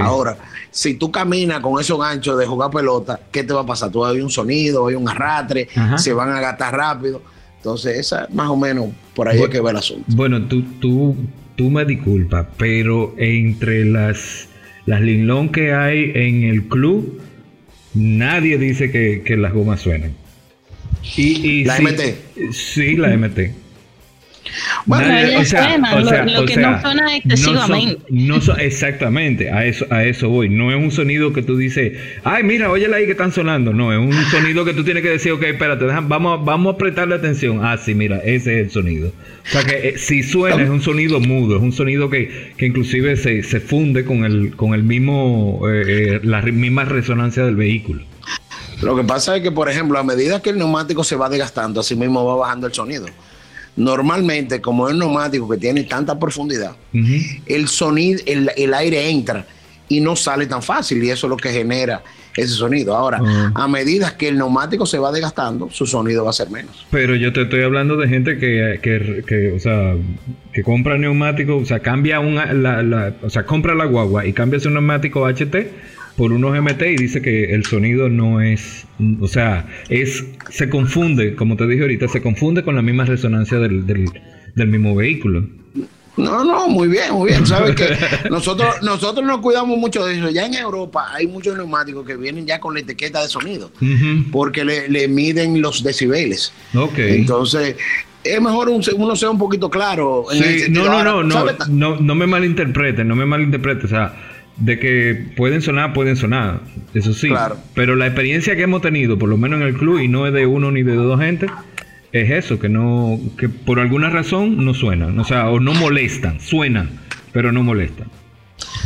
Ahora, 0.00 0.36
si 0.70 0.94
tú 0.94 1.10
caminas 1.10 1.58
con 1.60 1.80
esos 1.80 1.98
ganchos 1.98 2.38
de 2.38 2.46
jugar 2.46 2.70
pelota, 2.70 3.18
¿qué 3.32 3.42
te 3.42 3.52
va 3.52 3.62
a 3.62 3.66
pasar? 3.66 3.90
Tú 3.90 4.04
hay 4.04 4.20
un 4.20 4.30
sonido, 4.30 4.86
hay 4.86 4.94
un 4.94 5.08
arrastre, 5.08 5.68
se 5.96 6.12
van 6.12 6.30
a 6.30 6.40
gastar 6.40 6.76
rápido. 6.76 7.20
Entonces, 7.56 7.98
esa 7.98 8.28
más 8.32 8.48
o 8.48 8.56
menos 8.56 8.90
por 9.14 9.28
ahí 9.28 9.40
hay 9.40 9.50
que 9.50 9.60
ver 9.60 9.72
el 9.72 9.78
asunto. 9.78 10.04
Bueno, 10.08 10.46
tú, 10.46 10.62
tú, 10.80 11.16
tú 11.56 11.68
me 11.68 11.84
disculpas, 11.84 12.46
pero 12.56 13.12
entre 13.18 13.84
las, 13.84 14.48
las 14.86 15.00
linlón 15.00 15.50
que 15.50 15.74
hay 15.74 16.12
en 16.14 16.44
el 16.44 16.68
club, 16.68 17.20
nadie 17.94 18.58
dice 18.58 18.90
que, 18.90 19.36
las 19.36 19.52
gomas 19.52 19.80
suenan. 19.80 20.14
Y, 21.16 21.64
la 21.64 21.80
MT. 21.80 22.52
Sí, 22.52 22.96
la 22.96 23.16
MT. 23.16 23.52
Bueno, 24.86 25.40
o 25.40 25.44
sea, 25.44 25.76
lo, 26.24 26.44
que 26.46 26.56
no 26.56 26.80
suena 26.80 27.16
excesivamente. 27.16 28.02
No, 28.08 28.36
exactamente, 28.58 29.50
a 29.50 29.66
eso, 29.66 29.86
a 29.90 30.04
eso 30.04 30.28
voy. 30.28 30.48
No 30.48 30.70
es 30.70 30.76
un 30.76 30.90
sonido 30.90 31.32
que 31.32 31.42
tú 31.42 31.56
dices, 31.56 31.92
ay, 32.24 32.42
mira, 32.42 32.70
óyela 32.70 32.96
ahí 32.96 33.06
que 33.06 33.12
están 33.12 33.32
sonando. 33.32 33.72
No, 33.72 33.92
es 33.92 33.98
un 33.98 34.24
sonido 34.30 34.64
que 34.64 34.72
tú 34.72 34.84
tienes 34.84 35.02
que 35.02 35.10
decir, 35.10 35.32
ok, 35.32 35.42
espérate, 35.42 35.84
vamos, 35.84 36.44
vamos 36.44 36.74
a 36.74 36.78
prestarle 36.78 37.14
atención. 37.14 37.64
Ah, 37.64 37.76
sí, 37.76 37.94
mira, 37.94 38.18
ese 38.18 38.60
es 38.60 38.66
el 38.66 38.70
sonido. 38.70 39.08
O 39.08 39.48
sea 39.48 39.64
que 39.64 39.90
eh, 39.90 39.98
si 39.98 40.22
suena, 40.22 40.62
es 40.62 40.70
un 40.70 40.82
sonido 40.82 41.20
mudo, 41.20 41.56
es 41.56 41.62
un 41.62 41.72
sonido 41.72 42.10
que, 42.10 42.52
que 42.56 42.66
inclusive 42.66 43.16
se, 43.16 43.42
se, 43.42 43.60
funde 43.60 44.04
con 44.04 44.24
el, 44.24 44.56
con 44.56 44.74
el 44.74 44.82
mismo, 44.82 45.60
eh, 45.68 45.84
eh, 45.86 46.20
la 46.22 46.42
misma 46.42 46.84
resonancia 46.84 47.44
del 47.44 47.56
vehículo. 47.56 48.02
Lo 48.82 48.96
que 48.96 49.04
pasa 49.04 49.36
es 49.36 49.42
que, 49.42 49.52
por 49.52 49.68
ejemplo, 49.68 49.98
a 49.98 50.02
medida 50.02 50.40
que 50.40 50.50
el 50.50 50.58
neumático 50.58 51.04
se 51.04 51.14
va 51.14 51.28
desgastando, 51.28 51.80
así 51.80 51.94
mismo 51.94 52.24
va 52.24 52.36
bajando 52.36 52.66
el 52.66 52.72
sonido 52.72 53.06
normalmente, 53.76 54.60
como 54.60 54.88
es 54.88 54.94
un 54.94 55.00
neumático 55.00 55.48
que 55.48 55.56
tiene 55.56 55.84
tanta 55.84 56.18
profundidad, 56.18 56.76
el 57.46 57.68
sonido, 57.68 58.20
el, 58.26 58.74
aire 58.74 59.10
entra 59.10 59.46
y 59.88 60.00
no 60.00 60.16
sale 60.16 60.46
tan 60.46 60.62
fácil 60.62 61.02
y 61.02 61.10
eso 61.10 61.26
es 61.26 61.30
lo 61.30 61.36
que 61.36 61.50
genera 61.50 62.02
ese 62.36 62.54
sonido. 62.54 62.96
Ahora, 62.96 63.20
a 63.54 63.68
medida 63.68 64.16
que 64.16 64.28
el 64.28 64.38
neumático 64.38 64.86
se 64.86 64.98
va 64.98 65.10
desgastando, 65.10 65.68
su 65.70 65.86
sonido 65.86 66.24
va 66.24 66.30
a 66.30 66.34
ser 66.34 66.50
menos. 66.50 66.86
Pero 66.90 67.16
yo 67.16 67.32
te 67.32 67.42
estoy 67.42 67.62
hablando 67.62 67.96
de 67.96 68.08
gente 68.08 68.38
que, 68.38 68.78
que, 68.82 69.52
o 69.52 69.58
sea, 69.58 69.96
que 70.52 70.62
compra 70.62 70.96
neumático, 70.98 71.56
o 71.56 71.64
sea, 71.64 71.80
cambia 71.80 72.20
una, 72.20 72.52
la, 72.52 73.14
o 73.22 73.30
sea, 73.30 73.44
compra 73.44 73.74
la 73.74 73.86
guagua 73.86 74.26
y 74.26 74.32
cambia 74.32 74.60
su 74.60 74.70
neumático 74.70 75.26
HT 75.26 75.56
por 76.20 76.34
unos 76.34 76.52
MT 76.52 76.82
y 76.82 76.96
dice 76.96 77.22
que 77.22 77.54
el 77.54 77.64
sonido 77.64 78.10
no 78.10 78.42
es, 78.42 78.84
o 79.22 79.26
sea, 79.26 79.66
es 79.88 80.22
se 80.50 80.68
confunde, 80.68 81.34
como 81.34 81.56
te 81.56 81.66
dije 81.66 81.80
ahorita, 81.80 82.08
se 82.08 82.20
confunde 82.20 82.62
con 82.62 82.76
la 82.76 82.82
misma 82.82 83.06
resonancia 83.06 83.58
del, 83.58 83.86
del, 83.86 84.68
mismo 84.68 84.94
vehículo. 84.94 85.46
No, 86.18 86.44
no, 86.44 86.68
muy 86.68 86.88
bien, 86.88 87.14
muy 87.14 87.30
bien. 87.30 87.46
Sabes 87.46 87.74
que 87.74 87.96
nosotros, 88.30 88.82
nosotros 88.82 89.24
nos 89.24 89.38
cuidamos 89.38 89.78
mucho 89.78 90.04
de 90.04 90.18
eso. 90.18 90.28
Ya 90.28 90.44
en 90.44 90.52
Europa 90.52 91.06
hay 91.10 91.26
muchos 91.26 91.56
neumáticos 91.56 92.06
que 92.06 92.16
vienen 92.16 92.46
ya 92.46 92.60
con 92.60 92.74
la 92.74 92.80
etiqueta 92.80 93.22
de 93.22 93.28
sonido, 93.28 93.72
porque 94.30 94.62
le, 94.62 95.08
miden 95.08 95.62
los 95.62 95.82
decibeles. 95.82 96.52
Okay. 96.74 97.14
Entonces, 97.14 97.76
es 98.22 98.42
mejor 98.42 98.68
uno 98.68 99.16
sea 99.16 99.30
un 99.30 99.38
poquito 99.38 99.70
claro. 99.70 100.26
En 100.30 100.70
no, 100.74 100.84
no, 100.84 101.02
no, 101.02 101.22
no, 101.22 101.46
no, 101.66 101.96
no 101.96 102.14
me 102.14 102.26
malinterpreten, 102.26 103.08
no 103.08 103.16
me 103.16 103.24
malinterpreten. 103.24 103.86
O 103.86 103.88
sea, 103.88 104.29
de 104.60 104.78
que 104.78 105.32
pueden 105.36 105.62
sonar, 105.62 105.92
pueden 105.92 106.16
sonar, 106.16 106.60
eso 106.94 107.12
sí. 107.12 107.28
Pero 107.74 107.96
la 107.96 108.06
experiencia 108.06 108.54
que 108.54 108.62
hemos 108.62 108.82
tenido, 108.82 109.18
por 109.18 109.28
lo 109.28 109.36
menos 109.36 109.60
en 109.60 109.66
el 109.66 109.74
club, 109.74 109.98
y 109.98 110.08
no 110.08 110.26
es 110.26 110.32
de 110.32 110.46
uno 110.46 110.70
ni 110.70 110.82
de 110.82 110.94
dos 110.94 111.18
gente, 111.18 111.46
es 112.12 112.30
eso, 112.30 112.58
que 112.58 112.68
no, 112.68 113.18
que 113.38 113.48
por 113.48 113.80
alguna 113.80 114.10
razón 114.10 114.64
no 114.64 114.74
suenan, 114.74 115.18
o 115.18 115.24
sea, 115.24 115.48
o 115.48 115.60
no 115.60 115.74
molestan, 115.74 116.40
suenan, 116.40 116.90
pero 117.32 117.52
no 117.52 117.62
molestan. 117.62 118.08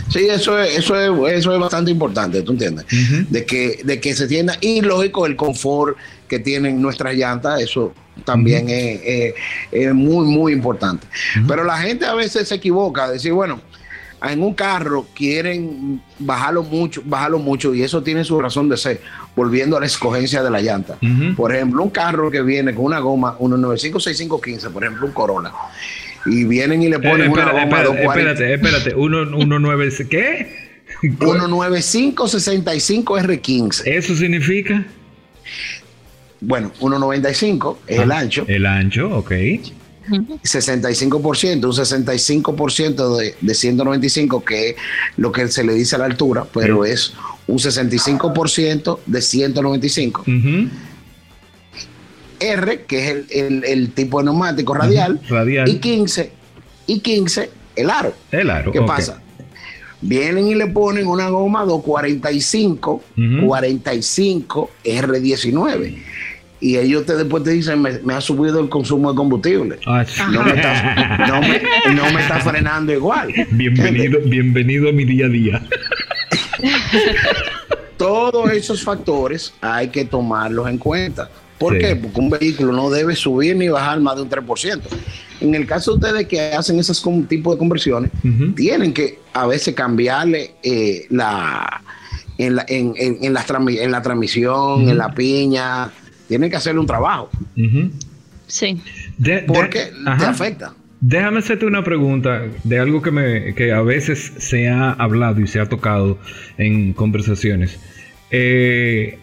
Sí, 0.09 0.29
eso 0.29 0.59
es, 0.61 0.79
eso 0.79 1.27
es, 1.27 1.35
eso 1.35 1.53
es 1.53 1.59
bastante 1.59 1.91
importante, 1.91 2.43
¿tú 2.43 2.53
entiendes? 2.53 2.87
de, 3.29 3.45
que, 3.45 3.81
de 3.83 4.01
que 4.01 4.15
se 4.15 4.29
tienda, 4.29 4.57
y 4.61 4.81
lógico, 4.81 5.27
el 5.27 5.35
confort 5.35 5.97
que 6.29 6.39
tienen 6.39 6.81
nuestras 6.81 7.15
llantas, 7.15 7.61
eso 7.61 7.93
también 8.25 8.67
es, 8.69 9.35
muy, 9.95 10.27
muy 10.27 10.53
importante. 10.53 11.07
Pero 11.49 11.65
la 11.65 11.79
gente 11.79 12.07
a 12.07 12.15
veces 12.15 12.49
se 12.49 12.55
equivoca, 12.55 13.11
decir, 13.11 13.33
bueno, 13.33 13.61
en 14.23 14.43
un 14.43 14.55
carro 14.55 15.07
quieren 15.15 16.01
bajarlo 16.19 16.63
mucho, 16.63 17.03
bajarlo 17.05 17.39
mucho 17.39 17.75
y 17.75 17.83
eso 17.83 18.03
tiene 18.03 18.25
su 18.25 18.41
razón 18.41 18.69
de 18.69 18.77
ser, 18.77 19.01
volviendo 19.37 19.77
a 19.77 19.81
la 19.81 19.87
escogencia 19.87 20.43
de 20.43 20.51
la 20.51 20.61
llanta. 20.61 20.97
Por 21.37 21.55
ejemplo, 21.55 21.83
un 21.83 21.91
carro 21.91 22.31
que 22.31 22.43
viene 22.43 22.75
con 22.75 22.87
una 22.87 23.01
goma 23.01 23.37
1956515, 23.39 24.71
por 24.71 24.85
ejemplo, 24.85 25.07
un 25.07 25.13
Corolla, 25.13 25.53
y 26.27 26.45
vienen 26.45 26.83
y 26.83 26.89
le 26.89 26.99
ponen 26.99 27.31
una 27.31 27.51
goma 27.51 27.83
espérate, 27.83 28.05
espérate, 28.05 28.55
espérate, 28.55 28.91
199 28.91 29.93
¿qué? 30.09 30.65
19565R15. 31.03 33.83
¿Eso 33.85 34.15
significa? 34.15 34.87
Bueno, 36.41 36.73
195 36.79 37.81
es 37.87 38.01
el 38.01 38.11
ah, 38.13 38.19
ancho. 38.19 38.45
El 38.49 38.67
ancho, 38.67 39.17
ok. 39.17 39.33
65%, 40.09 41.65
un 41.65 41.73
65% 41.73 43.17
de, 43.17 43.35
de 43.41 43.55
195, 43.55 44.45
que 44.45 44.71
es 44.71 44.77
lo 45.17 45.33
que 45.33 45.49
se 45.49 45.65
le 45.65 45.75
dice 45.75 45.97
a 45.97 46.01
la 46.01 46.07
altura, 46.07 46.47
pero 46.53 46.85
es 46.85 47.15
un 47.47 47.59
65% 47.59 48.99
de 49.07 49.23
195. 49.23 50.25
R, 52.41 52.85
que 52.85 53.11
es 53.11 53.25
el, 53.31 53.93
tipo 53.93 54.19
de 54.19 54.25
neumático 54.25 54.75
radial, 54.75 55.21
y 55.67 55.77
15, 55.77 56.33
y 56.87 57.01
15, 57.01 57.51
el 57.77 57.91
aro. 57.91 58.15
El 58.31 58.51
aro. 58.51 58.73
¿Qué 58.73 58.83
pasa? 58.83 59.21
Vienen 60.01 60.49
y 60.49 60.55
le 60.55 60.67
ponen 60.67 61.07
una 61.07 61.31
goma 61.31 61.65
245, 61.65 63.03
45 63.47 64.71
R19 64.85 65.97
y 66.65 66.79
ellos 66.79 67.05
te, 67.05 67.15
después 67.15 67.45
te 67.45 67.51
dicen, 67.51 67.83
me, 67.83 68.15
ha 68.15 68.23
subido 68.23 68.59
el 68.59 68.71
consumo 68.71 69.11
de 69.11 69.17
combustible. 69.17 69.79
Ah, 69.85 70.03
no, 70.33 70.43
me 70.43 72.21
está, 72.23 72.41
frenando 72.41 72.91
igual. 72.91 73.35
Bienvenido, 73.51 74.19
bienvenido 74.25 74.89
a 74.89 74.93
mi 74.93 75.05
día 75.05 75.27
a 75.27 75.29
día. 75.29 75.63
Todos 77.99 78.51
esos 78.53 78.83
factores 78.83 79.53
hay 79.61 79.89
que 79.89 80.07
tomarlos 80.07 80.67
en 80.71 80.79
cuenta. 80.79 81.29
¿Por 81.59 81.77
qué? 81.77 81.97
Porque 81.97 82.19
un 82.19 82.31
vehículo 82.31 82.73
no 82.73 82.89
debe 82.89 83.15
subir 83.15 83.55
ni 83.57 83.69
bajar 83.69 84.01
más 84.01 84.17
de 84.17 84.23
un 84.23 84.31
3%. 84.31 84.81
En 85.43 85.55
el 85.55 85.67
caso 85.67 85.95
de 85.95 86.07
ustedes 86.07 86.27
que 86.27 86.41
hacen 86.55 86.79
esos 86.79 87.05
tipos 87.29 87.57
de 87.57 87.59
conversiones, 87.59 88.11
tienen 88.57 88.95
que 88.95 89.19
a 89.35 89.47
veces 89.47 89.75
cambiarle 89.75 90.55
eh, 90.63 91.05
la, 91.11 91.83
en, 92.39 92.57
la, 92.57 92.65
en, 92.69 92.95
en, 92.97 93.35
la, 93.35 93.45
en 93.69 93.91
la 93.91 94.01
transmisión, 94.01 94.89
en 94.89 94.97
la 94.97 95.13
piña, 95.13 95.93
tienen 96.29 96.51
que 96.51 96.57
hacerle 96.57 96.81
un 96.81 96.87
trabajo. 96.87 97.31
Sí. 98.47 98.81
porque 99.47 99.91
te 100.19 100.25
afecta. 100.25 100.75
Déjame 101.01 101.41
hacerte 101.41 101.67
una 101.67 101.85
pregunta 101.85 102.45
de 102.63 102.79
algo 102.79 103.03
que, 103.03 103.11
me, 103.11 103.55
que 103.55 103.73
a 103.73 103.83
veces 103.83 104.33
se 104.39 104.69
ha 104.69 104.93
hablado 104.93 105.41
y 105.41 105.47
se 105.47 105.61
ha 105.61 105.69
tocado 105.69 106.19
en 106.57 106.95
conversaciones. 106.95 107.79
Eh, 108.31 109.19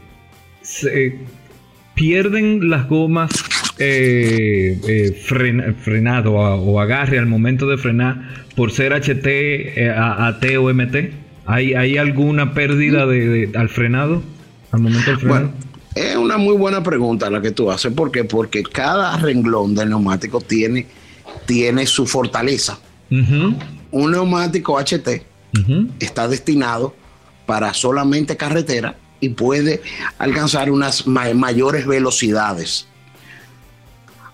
¿Pierden 1.95 2.69
las 2.69 2.87
gomas 2.87 3.31
eh, 3.79 4.79
eh, 4.87 5.73
frenado 5.81 6.33
o 6.33 6.79
agarre 6.79 7.17
al 7.17 7.25
momento 7.25 7.67
de 7.67 7.77
frenar 7.77 8.29
por 8.55 8.71
ser 8.71 8.93
HT, 8.93 9.89
AT 9.97 10.45
o 10.59 10.71
MT? 10.71 10.95
¿Hay, 11.47 11.73
¿Hay 11.73 11.97
alguna 11.97 12.53
pérdida 12.53 13.07
de, 13.07 13.49
al 13.55 13.69
frenado? 13.69 14.21
Al 14.71 14.81
momento 14.81 15.09
del 15.09 15.19
frenado. 15.19 15.51
Es 15.95 16.15
una 16.15 16.37
muy 16.37 16.55
buena 16.55 16.81
pregunta 16.81 17.29
la 17.29 17.41
que 17.41 17.51
tú 17.51 17.69
haces. 17.69 17.91
¿Por 17.91 18.11
qué? 18.11 18.23
Porque 18.23 18.63
cada 18.63 19.17
renglón 19.17 19.75
del 19.75 19.89
neumático 19.89 20.39
tiene, 20.39 20.87
tiene 21.45 21.85
su 21.85 22.07
fortaleza. 22.07 22.79
Un 23.09 24.11
neumático 24.11 24.79
HT 24.79 25.21
está 25.99 26.29
destinado 26.29 26.95
para 27.45 27.73
solamente 27.73 28.37
carretera 28.37 28.95
y 29.19 29.29
puede 29.29 29.81
alcanzar 30.17 30.71
unas 30.71 31.05
mayores 31.07 31.85
velocidades. 31.85 32.87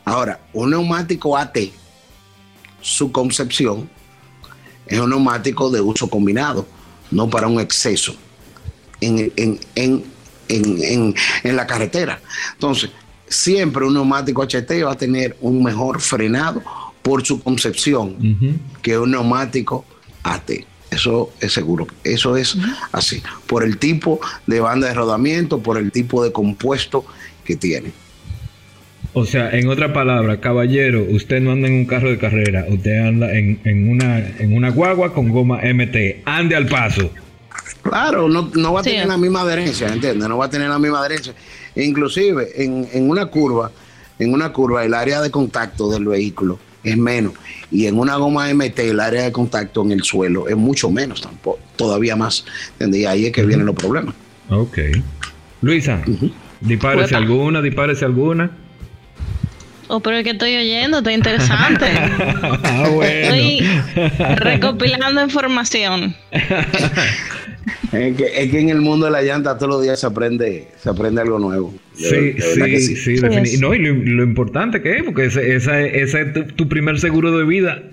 Ahora, 0.05 0.39
un 0.53 0.69
neumático 0.69 1.35
AT, 1.35 1.57
su 2.81 3.11
concepción 3.11 3.89
es 4.85 4.99
un 4.99 5.09
neumático 5.09 5.71
de 5.71 5.81
uso 5.81 6.07
combinado, 6.07 6.67
no 7.09 7.29
para 7.29 7.47
un 7.47 7.59
exceso 7.59 8.15
en, 9.01 9.31
en 9.75 10.16
la 11.44 11.68
carretera. 11.68 12.20
Entonces, 12.54 12.89
siempre 13.27 13.86
un 13.86 13.94
neumático 13.94 14.44
HT 14.44 14.86
va 14.86 14.94
a 14.94 14.98
tener 14.98 15.36
un 15.42 15.63
mejor 15.63 16.01
frenado 16.01 16.62
por 17.01 17.25
su 17.25 17.42
concepción 17.42 18.60
que 18.82 18.98
un 18.98 19.12
neumático 19.12 19.86
AT. 20.24 20.51
Eso 20.89 21.34
es 21.42 21.51
seguro, 21.51 21.86
eso 22.04 22.38
es 22.38 22.58
así, 22.94 23.22
por 23.46 23.63
el 23.63 23.77
tipo 23.77 24.22
de 24.46 24.62
banda 24.62 24.88
de 24.88 24.94
rodamiento, 24.94 25.60
por 25.60 25.77
el 25.77 25.92
tipo 25.92 26.24
de 26.24 26.32
compuesto 26.32 27.06
que 27.44 27.58
tiene. 27.58 27.92
O 29.13 29.25
sea, 29.25 29.50
en 29.51 29.68
otra 29.68 29.94
palabra, 29.94 30.39
caballero, 30.39 31.04
usted 31.10 31.42
no 31.42 31.51
anda 31.51 31.68
en 31.68 31.74
un 31.74 31.86
carro 31.86 32.10
de 32.10 32.18
carrera, 32.18 32.66
usted 32.70 33.00
anda 33.00 33.34
en, 33.34 33.89
una, 33.89 34.20
en 34.20 34.54
una 34.54 34.70
guagua 34.70 35.13
con 35.13 35.30
goma 35.30 35.60
MT, 35.62 36.24
ande 36.25 36.56
al 36.56 36.68
paso. 36.68 37.12
Claro, 37.81 38.27
no, 38.27 38.74
va 38.74 38.79
a 38.81 38.83
tener 38.83 39.07
la 39.07 39.17
misma 39.17 39.41
adherencia, 39.41 39.88
¿entiendes? 39.88 40.27
No 40.27 40.38
va 40.38 40.45
a 40.45 40.50
tener 40.50 40.69
la 40.69 40.79
misma 40.79 41.00
adherencia. 41.00 41.33
Inclusive 41.75 42.63
en, 42.63 42.88
en 42.91 43.09
una 43.09 43.27
curva, 43.27 43.71
en 44.19 44.33
una 44.33 44.51
curva, 44.51 44.83
el 44.83 44.93
área 44.93 45.21
de 45.21 45.31
contacto 45.31 45.89
del 45.89 46.05
vehículo 46.05 46.59
es 46.83 46.97
menos. 46.97 47.33
Y 47.71 47.86
en 47.86 48.00
una 48.00 48.15
goma 48.15 48.51
MT, 48.53 48.79
el 48.79 49.00
área 49.00 49.24
de 49.24 49.31
contacto 49.31 49.83
en 49.83 49.91
el 49.91 50.03
suelo 50.03 50.47
es 50.47 50.55
mucho 50.55 50.89
menos, 50.89 51.21
tampoco, 51.21 51.59
todavía 51.75 52.15
más. 52.15 52.45
Y 52.79 53.05
ahí 53.05 53.25
es 53.25 53.31
que 53.31 53.45
vienen 53.45 53.65
los 53.65 53.75
problemas. 53.75 54.15
Ok. 54.50 54.77
Luisa, 55.62 56.01
dispárese 56.62 57.15
alguna, 57.15 57.62
dispárese 57.62 58.05
alguna. 58.05 58.51
Oh, 59.89 60.01
pero 60.01 60.17
es 60.17 60.24
que 60.24 60.31
estoy 60.31 60.55
oyendo, 60.55 60.97
está 60.97 61.13
interesante. 61.13 61.86
ah, 62.63 62.89
bueno. 62.93 63.36
Estoy 63.36 63.62
recopilando 64.36 65.21
información. 65.21 66.15
Es 67.91 68.15
que, 68.17 68.59
en 68.59 68.69
el 68.69 68.81
mundo 68.81 69.05
de 69.05 69.12
la 69.12 69.21
llanta 69.21 69.57
todos 69.57 69.69
los 69.69 69.83
días 69.83 70.00
se 70.00 70.07
aprende, 70.07 70.69
se 70.81 70.89
aprende 70.89 71.21
algo 71.21 71.39
nuevo. 71.39 71.74
Sí, 71.95 72.33
sí, 72.39 72.95
sí, 72.95 73.17
sí, 73.17 73.57
No, 73.59 73.74
y 73.74 73.79
lo, 73.79 74.24
importante 74.24 74.81
que 74.81 74.97
es, 74.97 75.03
porque 75.03 75.25
ese, 75.25 76.01
es 76.01 76.55
tu, 76.55 76.67
primer 76.67 77.00
seguro 77.00 77.38
de 77.38 77.43
vida 77.43 77.83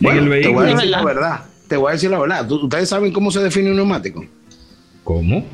en 0.00 0.16
el 0.16 0.28
vehículo. 0.28 0.42
Te 0.42 0.64
voy 0.64 0.64
a 0.66 0.74
decir 0.74 0.90
la 0.90 1.04
verdad. 1.04 1.40
Te 1.68 1.76
voy 1.76 1.90
a 1.90 1.92
decir 1.92 2.10
la 2.10 2.18
verdad. 2.18 2.50
¿Ustedes 2.50 2.88
saben 2.88 3.12
cómo 3.12 3.30
se 3.30 3.40
define 3.40 3.70
un 3.70 3.76
neumático? 3.76 4.24
¿Cómo? 5.04 5.46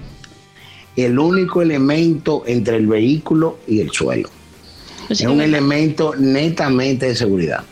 El 0.97 1.18
único 1.18 1.62
elemento 1.62 2.44
entre 2.47 2.76
el 2.76 2.87
vehículo 2.87 3.59
y 3.66 3.80
el 3.80 3.90
suelo. 3.90 4.28
Pues 5.09 5.21
es 5.21 5.26
un 5.26 5.40
elemento 5.40 6.14
netamente 6.16 7.06
de 7.06 7.16
seguridad. 7.16 7.64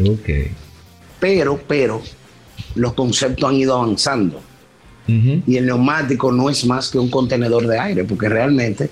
Ok. 0.00 0.28
Pero, 1.20 1.60
pero, 1.66 2.02
los 2.76 2.92
conceptos 2.94 3.48
han 3.48 3.56
ido 3.56 3.76
avanzando. 3.76 4.40
Y 5.08 5.56
el 5.56 5.66
neumático 5.66 6.32
no 6.32 6.50
es 6.50 6.66
más 6.66 6.90
que 6.90 6.98
un 6.98 7.08
contenedor 7.08 7.66
de 7.68 7.78
aire, 7.78 8.04
porque 8.04 8.28
realmente 8.28 8.90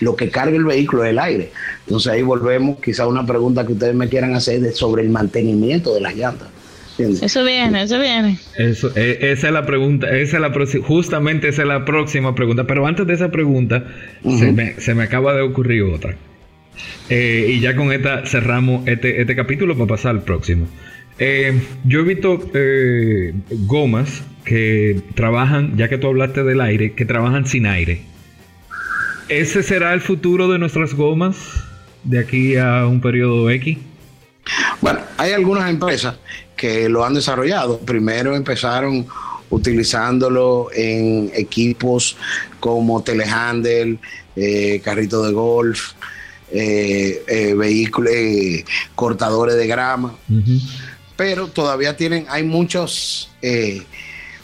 lo 0.00 0.14
que 0.14 0.28
carga 0.28 0.56
el 0.56 0.64
vehículo 0.64 1.04
es 1.04 1.10
el 1.10 1.18
aire. 1.18 1.52
Entonces 1.86 2.12
ahí 2.12 2.22
volvemos 2.22 2.78
quizá 2.80 3.04
a 3.04 3.06
una 3.06 3.24
pregunta 3.24 3.66
que 3.66 3.72
ustedes 3.72 3.94
me 3.94 4.08
quieran 4.08 4.34
hacer 4.34 4.60
de 4.60 4.72
sobre 4.72 5.02
el 5.02 5.08
mantenimiento 5.08 5.94
de 5.94 6.02
las 6.02 6.14
llantas. 6.14 6.48
Eso 6.98 7.44
viene, 7.44 7.82
eso 7.82 7.98
viene. 7.98 8.38
Eso, 8.58 8.92
e, 8.94 9.32
esa 9.32 9.46
es 9.46 9.52
la 9.52 9.64
pregunta, 9.64 10.10
esa 10.10 10.36
es 10.36 10.42
la 10.42 10.82
justamente 10.82 11.48
esa 11.48 11.62
es 11.62 11.68
la 11.68 11.84
próxima 11.84 12.34
pregunta. 12.34 12.66
Pero 12.66 12.86
antes 12.86 13.06
de 13.06 13.14
esa 13.14 13.30
pregunta, 13.30 13.84
se, 14.22 14.94
me, 14.94 15.02
acaba 15.02 15.34
de 15.34 15.40
ocurrir 15.40 15.84
otra. 15.84 16.16
Eh, 17.08 17.46
y 17.48 17.60
ya 17.60 17.76
con 17.76 17.92
esta 17.92 18.26
cerramos 18.26 18.86
este, 18.86 19.20
este 19.20 19.34
capítulo 19.34 19.74
para 19.74 19.86
pasar 19.86 20.10
al 20.12 20.22
próximo. 20.22 20.66
Eh, 21.18 21.60
yo 21.84 22.00
he 22.00 22.02
visto 22.02 22.40
eh, 22.54 23.34
gomas 23.50 24.22
que 24.44 25.00
trabajan, 25.14 25.76
ya 25.76 25.88
que 25.88 25.98
tú 25.98 26.08
hablaste 26.08 26.42
del 26.42 26.60
aire, 26.60 26.94
que 26.94 27.04
trabajan 27.04 27.46
sin 27.46 27.66
aire. 27.66 28.02
¿Ese 29.28 29.62
será 29.62 29.94
el 29.94 30.00
futuro 30.00 30.48
de 30.48 30.58
nuestras 30.58 30.94
gomas 30.94 31.36
de 32.02 32.18
aquí 32.18 32.56
a 32.56 32.86
un 32.86 33.00
periodo 33.00 33.48
X? 33.50 33.78
Bueno, 34.80 35.00
hay 35.16 35.32
algunas 35.32 35.70
empresas 35.70 36.16
que 36.56 36.88
lo 36.88 37.04
han 37.04 37.14
desarrollado. 37.14 37.78
Primero 37.78 38.34
empezaron 38.34 39.06
utilizándolo 39.50 40.70
en 40.74 41.30
equipos 41.34 42.16
como 42.58 43.02
telehandle, 43.02 43.98
eh, 44.34 44.80
carrito 44.82 45.22
de 45.22 45.32
golf, 45.32 45.92
vehículos, 46.50 48.12
cortadores 48.94 49.54
de 49.56 49.66
grama 49.66 50.14
pero 51.16 51.48
todavía 51.48 51.96
tienen, 51.96 52.26
hay 52.28 52.42
muchos, 52.42 53.30
eh, 53.42 53.82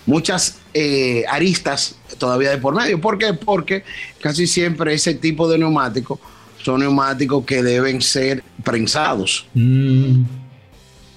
muchas 0.06 0.58
eh, 0.74 1.24
aristas 1.28 1.96
todavía 2.18 2.50
de 2.50 2.58
por 2.58 2.74
medio. 2.74 3.00
¿Por 3.00 3.18
qué? 3.18 3.34
Porque 3.34 3.84
casi 4.20 4.46
siempre 4.46 4.94
ese 4.94 5.14
tipo 5.14 5.48
de 5.48 5.58
neumáticos 5.58 6.18
son 6.62 6.80
neumáticos 6.80 7.44
que 7.44 7.62
deben 7.62 8.02
ser 8.02 8.42
prensados. 8.64 9.46
Mm. 9.54 10.24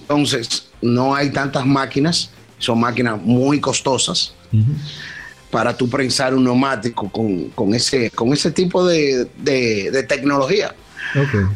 Entonces, 0.02 0.68
no 0.80 1.14
hay 1.14 1.30
tantas 1.30 1.66
máquinas, 1.66 2.30
son 2.58 2.80
máquinas 2.80 3.20
muy 3.20 3.60
costosas. 3.60 4.34
Para 5.50 5.76
tú 5.76 5.88
prensar 5.88 6.34
un 6.34 6.44
neumático 6.44 7.10
con, 7.10 7.74
ese, 7.74 8.10
con 8.10 8.32
ese 8.32 8.50
tipo 8.50 8.86
de, 8.86 9.26
tecnología. 10.08 10.74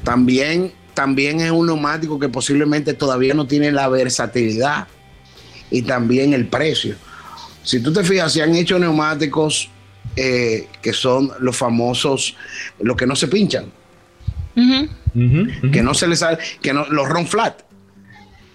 También 0.05 0.73
también 0.97 1.41
es 1.43 1.51
un 1.51 1.67
neumático 1.67 2.19
que 2.19 2.31
posiblemente 2.31 2.95
todavía 2.95 3.35
no 3.35 3.47
tiene 3.47 3.71
la 3.71 3.87
versatilidad 3.87 4.89
y 5.71 5.83
también 5.83 6.33
el 6.33 6.47
precio. 6.47 6.97
Si 7.63 7.81
tú 7.81 7.93
te 7.93 8.03
fijas, 8.03 8.33
se 8.33 8.43
han 8.43 8.55
hecho 8.55 8.79
neumáticos 8.79 9.69
eh, 10.17 10.69
que 10.81 10.95
son 10.95 11.31
los 11.39 11.55
famosos, 11.55 12.35
los 12.81 12.97
que 12.97 13.07
no 13.07 13.15
se 13.15 13.29
pinchan, 13.29 13.67
que 15.71 15.83
no 15.83 15.93
se 15.93 16.09
les 16.09 16.21
sale, 16.21 16.39
que 16.63 16.73
no, 16.73 16.87
los 16.87 17.07
run 17.07 17.27
flat. 17.27 17.61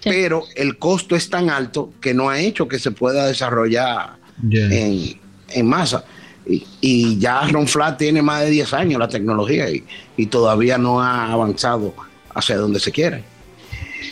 Pero 0.03 0.45
el 0.55 0.79
costo 0.79 1.15
es 1.15 1.29
tan 1.29 1.51
alto 1.51 1.93
que 2.01 2.15
no 2.15 2.31
ha 2.31 2.39
hecho 2.39 2.67
que 2.67 2.79
se 2.79 2.89
pueda 2.89 3.27
desarrollar 3.27 4.15
en, 4.49 5.67
masa. 5.67 6.05
Y, 6.47 7.19
ya 7.19 7.47
Ron 7.47 7.67
Flat 7.67 7.99
tiene 7.99 8.23
más 8.23 8.41
de 8.41 8.49
10 8.49 8.73
años 8.73 8.99
la 8.99 9.07
tecnología 9.07 9.69
y, 9.69 9.83
y 10.17 10.25
todavía 10.25 10.79
no 10.79 10.99
ha 10.99 11.31
avanzado 11.31 11.93
hacia 12.33 12.57
donde 12.57 12.79
se 12.79 12.91
quiere. 12.91 13.23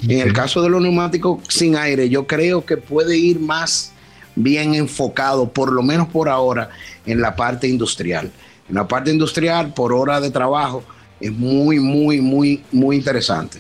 En 0.04 0.20
el 0.20 0.34
caso 0.34 0.62
de 0.62 0.70
los 0.70 0.82
neumáticos 0.82 1.42
sin 1.50 1.76
aire, 1.76 2.10
yo 2.10 2.26
creo 2.26 2.66
que 2.66 2.78
puede 2.78 3.18
ir 3.18 3.40
más 3.40 3.92
bien 4.36 4.74
enfocado, 4.76 5.50
por 5.50 5.72
lo 5.72 5.82
menos 5.82 6.08
por 6.08 6.30
ahora, 6.30 6.70
en 7.06 7.22
la 7.22 7.36
parte 7.36 7.68
industrial. 7.68 8.32
En 8.70 8.76
la 8.76 8.88
parte 8.88 9.12
industrial, 9.12 9.74
por 9.74 9.92
hora 9.92 10.22
de 10.22 10.32
trabajo, 10.32 10.84
es 11.20 11.32
muy, 11.32 11.80
muy, 11.80 12.22
muy, 12.22 12.64
muy 12.72 12.96
interesante. 12.96 13.60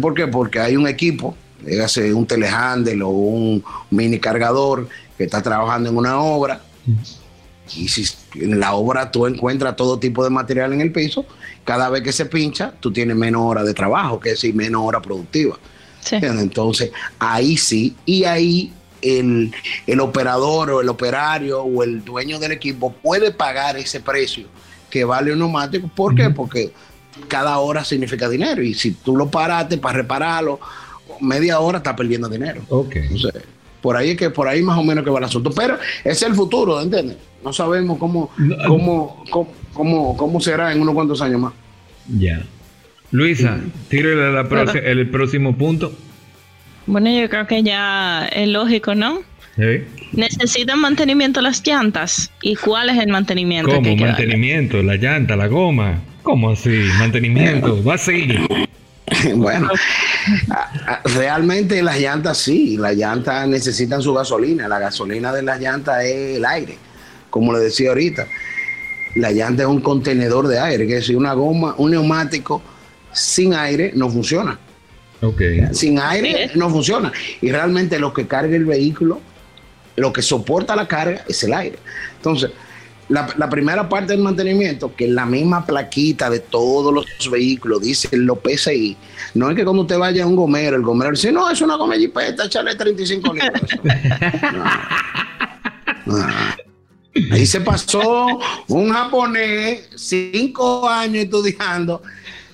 ¿Por 0.00 0.14
qué? 0.14 0.26
Porque 0.26 0.58
hay 0.58 0.76
un 0.76 0.88
equipo, 0.88 1.36
dígase 1.64 2.12
un 2.12 2.26
telehandle 2.26 3.02
o 3.02 3.08
un 3.08 3.64
mini 3.90 4.18
cargador 4.18 4.88
que 5.16 5.24
está 5.24 5.42
trabajando 5.42 5.90
en 5.90 5.96
una 5.96 6.20
obra. 6.20 6.60
Y 7.76 7.88
si 7.88 8.04
en 8.34 8.58
la 8.60 8.74
obra 8.74 9.10
tú 9.10 9.26
encuentras 9.26 9.76
todo 9.76 9.98
tipo 9.98 10.24
de 10.24 10.30
material 10.30 10.72
en 10.72 10.80
el 10.80 10.92
piso, 10.92 11.24
cada 11.64 11.88
vez 11.88 12.02
que 12.02 12.12
se 12.12 12.26
pincha, 12.26 12.72
tú 12.80 12.92
tienes 12.92 13.16
menos 13.16 13.42
hora 13.44 13.62
de 13.62 13.72
trabajo, 13.72 14.20
que 14.20 14.30
decir, 14.30 14.54
menos 14.54 14.82
hora 14.84 15.00
productiva. 15.00 15.58
Entonces, 16.10 16.90
ahí 17.18 17.56
sí, 17.56 17.94
y 18.04 18.24
ahí 18.24 18.72
el, 19.00 20.00
operador 20.00 20.70
o 20.70 20.80
el 20.80 20.88
operario 20.88 21.62
o 21.62 21.82
el 21.82 22.04
dueño 22.04 22.38
del 22.38 22.52
equipo 22.52 22.92
puede 22.92 23.32
pagar 23.32 23.76
ese 23.76 24.00
precio 24.00 24.46
que 24.90 25.04
vale 25.04 25.32
un 25.32 25.38
neumático. 25.38 25.88
¿Por 25.88 26.14
qué? 26.14 26.30
Porque 26.30 26.72
cada 27.28 27.58
hora 27.58 27.84
significa 27.84 28.28
dinero 28.28 28.62
y 28.62 28.74
si 28.74 28.92
tú 28.92 29.16
lo 29.16 29.30
paraste 29.30 29.78
para 29.78 29.98
repararlo, 29.98 30.60
media 31.20 31.60
hora 31.60 31.78
estás 31.78 31.94
perdiendo 31.94 32.28
dinero. 32.28 32.62
Entonces, 32.70 33.42
por 33.82 33.96
ahí 33.96 34.10
es 34.10 34.16
que 34.16 34.30
por 34.30 34.48
ahí 34.48 34.62
más 34.62 34.78
o 34.78 34.84
menos 34.84 35.04
que 35.04 35.10
va 35.10 35.18
el 35.18 35.24
asunto. 35.24 35.50
Pero 35.50 35.76
es 36.04 36.22
el 36.22 36.34
futuro, 36.34 36.80
¿entiendes? 36.80 37.16
No 37.44 37.52
sabemos 37.52 37.98
cómo, 37.98 38.30
cómo, 38.66 39.24
cómo, 39.74 40.16
cómo, 40.16 40.40
será 40.40 40.72
en 40.72 40.80
unos 40.80 40.94
cuantos 40.94 41.20
años 41.20 41.40
más. 41.40 41.52
Ya. 42.18 42.42
Luisa, 43.10 43.58
tírale 43.88 44.90
el 44.90 45.10
próximo 45.10 45.56
punto. 45.56 45.92
Bueno, 46.86 47.10
yo 47.10 47.28
creo 47.28 47.46
que 47.46 47.62
ya 47.62 48.26
es 48.26 48.48
lógico, 48.48 48.94
¿no? 48.94 49.20
¿Necesitan 50.12 50.80
mantenimiento 50.80 51.40
las 51.40 51.66
llantas? 51.66 52.30
¿Y 52.40 52.56
cuál 52.56 52.88
es 52.88 52.98
el 52.98 53.08
mantenimiento? 53.08 53.74
¿Cómo? 53.74 53.96
mantenimiento, 53.96 54.82
la 54.82 54.96
llanta, 54.96 55.36
la 55.36 55.48
goma. 55.48 56.00
¿Cómo 56.22 56.50
así? 56.50 56.84
Mantenimiento, 56.98 57.82
va 57.84 57.94
así. 57.94 58.28
bueno, 59.36 59.68
realmente 61.16 61.82
las 61.82 61.98
llantas 61.98 62.38
sí, 62.38 62.76
las 62.76 62.94
llantas 62.94 63.48
necesitan 63.48 64.02
su 64.02 64.14
gasolina. 64.14 64.68
La 64.68 64.78
gasolina 64.78 65.32
de 65.32 65.42
las 65.42 65.60
llantas 65.60 66.04
es 66.04 66.36
el 66.36 66.44
aire 66.44 66.78
como 67.32 67.52
le 67.52 67.58
decía 67.58 67.88
ahorita. 67.88 68.28
la 69.16 69.32
llanta 69.32 69.64
es 69.64 69.68
un 69.68 69.80
contenedor 69.80 70.46
de 70.46 70.58
aire, 70.58 70.86
que 70.86 70.94
es 70.94 71.00
decir, 71.00 71.16
una 71.16 71.32
goma, 71.32 71.74
un 71.78 71.90
neumático 71.90 72.62
sin 73.12 73.52
aire 73.54 73.92
no 73.94 74.08
funciona. 74.08 74.58
Okay. 75.20 75.68
Sin 75.72 75.98
aire 75.98 76.50
no 76.54 76.70
funciona. 76.70 77.12
Y 77.40 77.50
realmente 77.50 77.98
lo 77.98 78.12
que 78.12 78.26
carga 78.26 78.56
el 78.56 78.64
vehículo, 78.64 79.20
lo 79.96 80.12
que 80.12 80.22
soporta 80.22 80.74
la 80.76 80.88
carga 80.88 81.24
es 81.28 81.42
el 81.42 81.52
aire. 81.52 81.78
Entonces, 82.16 82.50
la, 83.08 83.50
primera 83.50 83.88
parte 83.88 84.12
del 84.12 84.22
mantenimiento, 84.22 84.94
que 84.94 85.08
la 85.08 85.26
misma 85.26 85.66
plaquita 85.66 86.30
de 86.30 86.40
todos 86.40 86.92
los 86.92 87.06
vehículos, 87.30 87.82
dice 87.82 88.08
lo 88.16 88.40
PSI, 88.42 88.96
no 89.34 89.50
es 89.50 89.56
que 89.56 89.64
cuando 89.64 89.82
usted 89.82 89.98
vaya 89.98 90.24
a 90.24 90.26
un 90.26 90.36
gomero, 90.36 90.76
el 90.76 90.82
gomero 90.82 91.10
dice, 91.10 91.30
no, 91.32 91.50
es 91.50 91.60
una 91.60 91.76
goma 91.76 91.96
jipeta, 91.96 92.46
échale 92.46 92.74
35 92.74 93.34
litros. 93.34 93.52
Ahí 97.30 97.44
se 97.44 97.60
pasó 97.60 98.40
un 98.68 98.90
japonés 98.90 99.88
cinco 99.96 100.88
años 100.88 101.24
estudiando, 101.24 102.02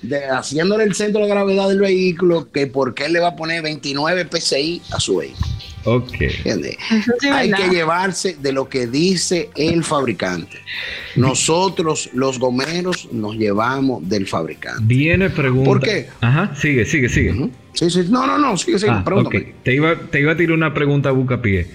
de, 0.01 0.25
haciéndole 0.25 0.83
el 0.83 0.93
centro 0.95 1.21
de 1.21 1.29
gravedad 1.29 1.69
del 1.69 1.79
vehículo, 1.79 2.51
que 2.51 2.67
por 2.67 2.93
qué 2.93 3.07
le 3.07 3.19
va 3.19 3.29
a 3.29 3.35
poner 3.35 3.61
29 3.61 4.27
PSI 4.29 4.81
a 4.91 4.99
su 4.99 5.17
vehículo. 5.17 5.47
Ok. 5.95 6.13
Hay 7.31 7.51
que 7.51 7.69
llevarse 7.69 8.37
de 8.41 8.51
lo 8.51 8.69
que 8.69 8.87
dice 8.87 9.49
el 9.55 9.83
fabricante. 9.83 10.57
Nosotros, 11.15 12.09
los 12.13 12.39
gomeros, 12.39 13.09
nos 13.11 13.35
llevamos 13.35 14.07
del 14.07 14.27
fabricante. 14.27 14.83
Viene 14.85 15.29
pregunta. 15.29 15.69
¿Por 15.69 15.81
qué? 15.81 16.07
Ajá, 16.21 16.55
sigue, 16.55 16.85
sigue, 16.85 17.09
sigue. 17.09 17.49
Sí, 17.73 17.89
sí, 17.89 18.05
no, 18.09 18.27
no, 18.27 18.37
no, 18.37 18.57
sigue, 18.57 18.79
sigue. 18.79 18.91
Ah, 18.91 19.03
te, 19.63 19.73
iba, 19.73 19.95
te 19.95 20.19
iba 20.19 20.33
a 20.33 20.37
tirar 20.37 20.55
una 20.55 20.73
pregunta 20.73 21.09
a 21.09 21.11
Bucapié. 21.11 21.67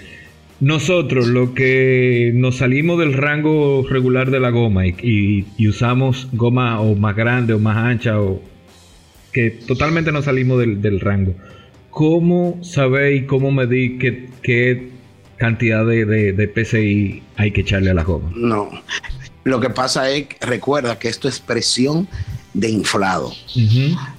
Nosotros, 0.61 1.27
lo 1.27 1.53
que 1.53 2.31
nos 2.35 2.59
salimos 2.59 2.99
del 2.99 3.13
rango 3.13 3.85
regular 3.89 4.31
de 4.31 4.41
la 4.41 4.51
goma 4.51 4.87
y, 4.87 5.45
usamos 5.67 6.29
goma 6.33 6.81
o 6.81 6.95
más 6.95 7.17
grande 7.17 7.55
o 7.55 7.59
más 7.59 7.77
ancha 7.77 8.21
o 8.21 8.41
que 9.33 9.51
totalmente 9.51 10.13
nos 10.13 10.27
salimos 10.27 10.61
del, 10.61 11.01
rango, 11.01 11.35
¿cómo 11.95 12.59
sabéis, 12.63 13.25
cómo 13.27 13.51
medís 13.51 13.99
qué, 14.01 14.29
qué 14.43 14.91
cantidad 15.37 15.87
de, 15.87 16.53
PCI 16.55 17.23
hay 17.37 17.51
que 17.53 17.63
echarle 17.63 17.91
a 17.91 17.95
la 17.95 18.05
goma? 18.05 18.31
No, 18.35 18.69
lo 19.45 19.61
que 19.61 19.71
pasa 19.71 20.11
es, 20.11 20.27
recuerda 20.41 20.99
que 20.99 21.09
esto 21.09 21.29
es 21.29 21.41
presión 21.41 22.07
de 22.53 22.69
inflado. 22.69 23.33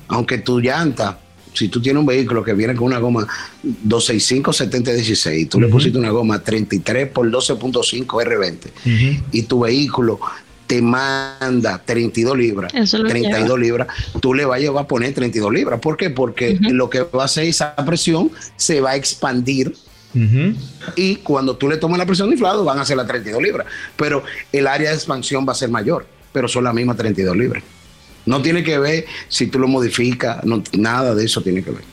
Aunque 0.07 0.39
tu 0.39 0.59
llanta 0.59 1.19
si 1.53 1.69
tú 1.69 1.81
tienes 1.81 2.01
un 2.01 2.05
vehículo 2.05 2.43
que 2.43 2.53
viene 2.53 2.75
con 2.75 2.87
una 2.87 2.99
goma 2.99 3.25
265 3.63 4.51
7016, 4.51 5.49
tú 5.49 5.61
le 5.61 5.67
pusiste 5.67 5.97
una 5.97 6.09
goma 6.09 6.43
33 6.43 7.07
por 7.07 7.31
12.5 7.31 8.05
R20 8.05 9.21
y 9.31 9.43
tu 9.43 9.61
vehículo 9.61 10.19
te 10.67 10.81
manda 10.81 11.81
32 11.83 12.37
libras, 12.37 12.71
32 12.71 13.59
libras, 13.59 13.87
tú 14.19 14.33
le 14.33 14.45
vas 14.45 14.61
a, 14.63 14.79
a 14.79 14.87
poner 14.87 15.13
32 15.13 15.53
libras. 15.53 15.79
¿Por 15.79 15.97
qué? 15.97 16.09
Porque 16.09 16.57
lo 16.61 16.89
que 16.89 17.01
va 17.01 17.23
a 17.23 17.25
hacer 17.25 17.45
esa 17.45 17.75
presión 17.75 18.31
se 18.55 18.81
va 18.81 18.91
a 18.91 18.95
expandir 18.95 19.73
y 20.95 21.17
cuando 21.17 21.57
tú 21.57 21.67
le 21.67 21.77
tomas 21.77 21.97
la 21.97 22.05
presión 22.05 22.29
de 22.29 22.35
inflado 22.35 22.63
van 22.63 22.79
a 22.79 22.85
ser 22.85 22.95
las 22.95 23.07
32 23.07 23.41
libras, 23.41 23.67
pero 23.97 24.23
el 24.51 24.65
área 24.65 24.89
de 24.89 24.95
expansión 24.95 25.45
va 25.47 25.51
a 25.51 25.55
ser 25.55 25.69
mayor, 25.69 26.05
pero 26.31 26.47
son 26.47 26.63
las 26.63 26.73
mismas 26.73 26.95
32 26.97 27.35
libras. 27.35 27.63
No 28.25 28.41
tiene 28.41 28.63
que 28.63 28.79
ver 28.79 29.05
si 29.27 29.47
tú 29.47 29.59
lo 29.59 29.67
modificas, 29.67 30.41
nada 30.77 31.13
de 31.13 31.25
eso 31.25 31.41
tiene 31.41 31.63
que 31.63 31.71
ver. 31.71 31.83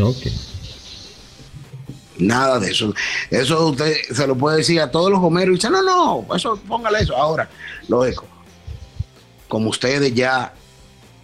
Ok. 0.00 0.26
Nada 2.18 2.58
de 2.58 2.70
eso. 2.70 2.94
Eso 3.30 3.68
usted 3.68 3.94
se 4.12 4.26
lo 4.26 4.36
puede 4.36 4.58
decir 4.58 4.80
a 4.80 4.90
todos 4.90 5.10
los 5.10 5.20
gomeros 5.20 5.52
y 5.52 5.56
dice, 5.56 5.70
no, 5.70 5.82
no, 5.82 6.26
eso 6.34 6.56
póngale 6.68 7.00
eso. 7.00 7.16
Ahora, 7.16 7.48
lógico, 7.88 8.26
como 9.48 9.70
ustedes 9.70 10.14
ya 10.14 10.52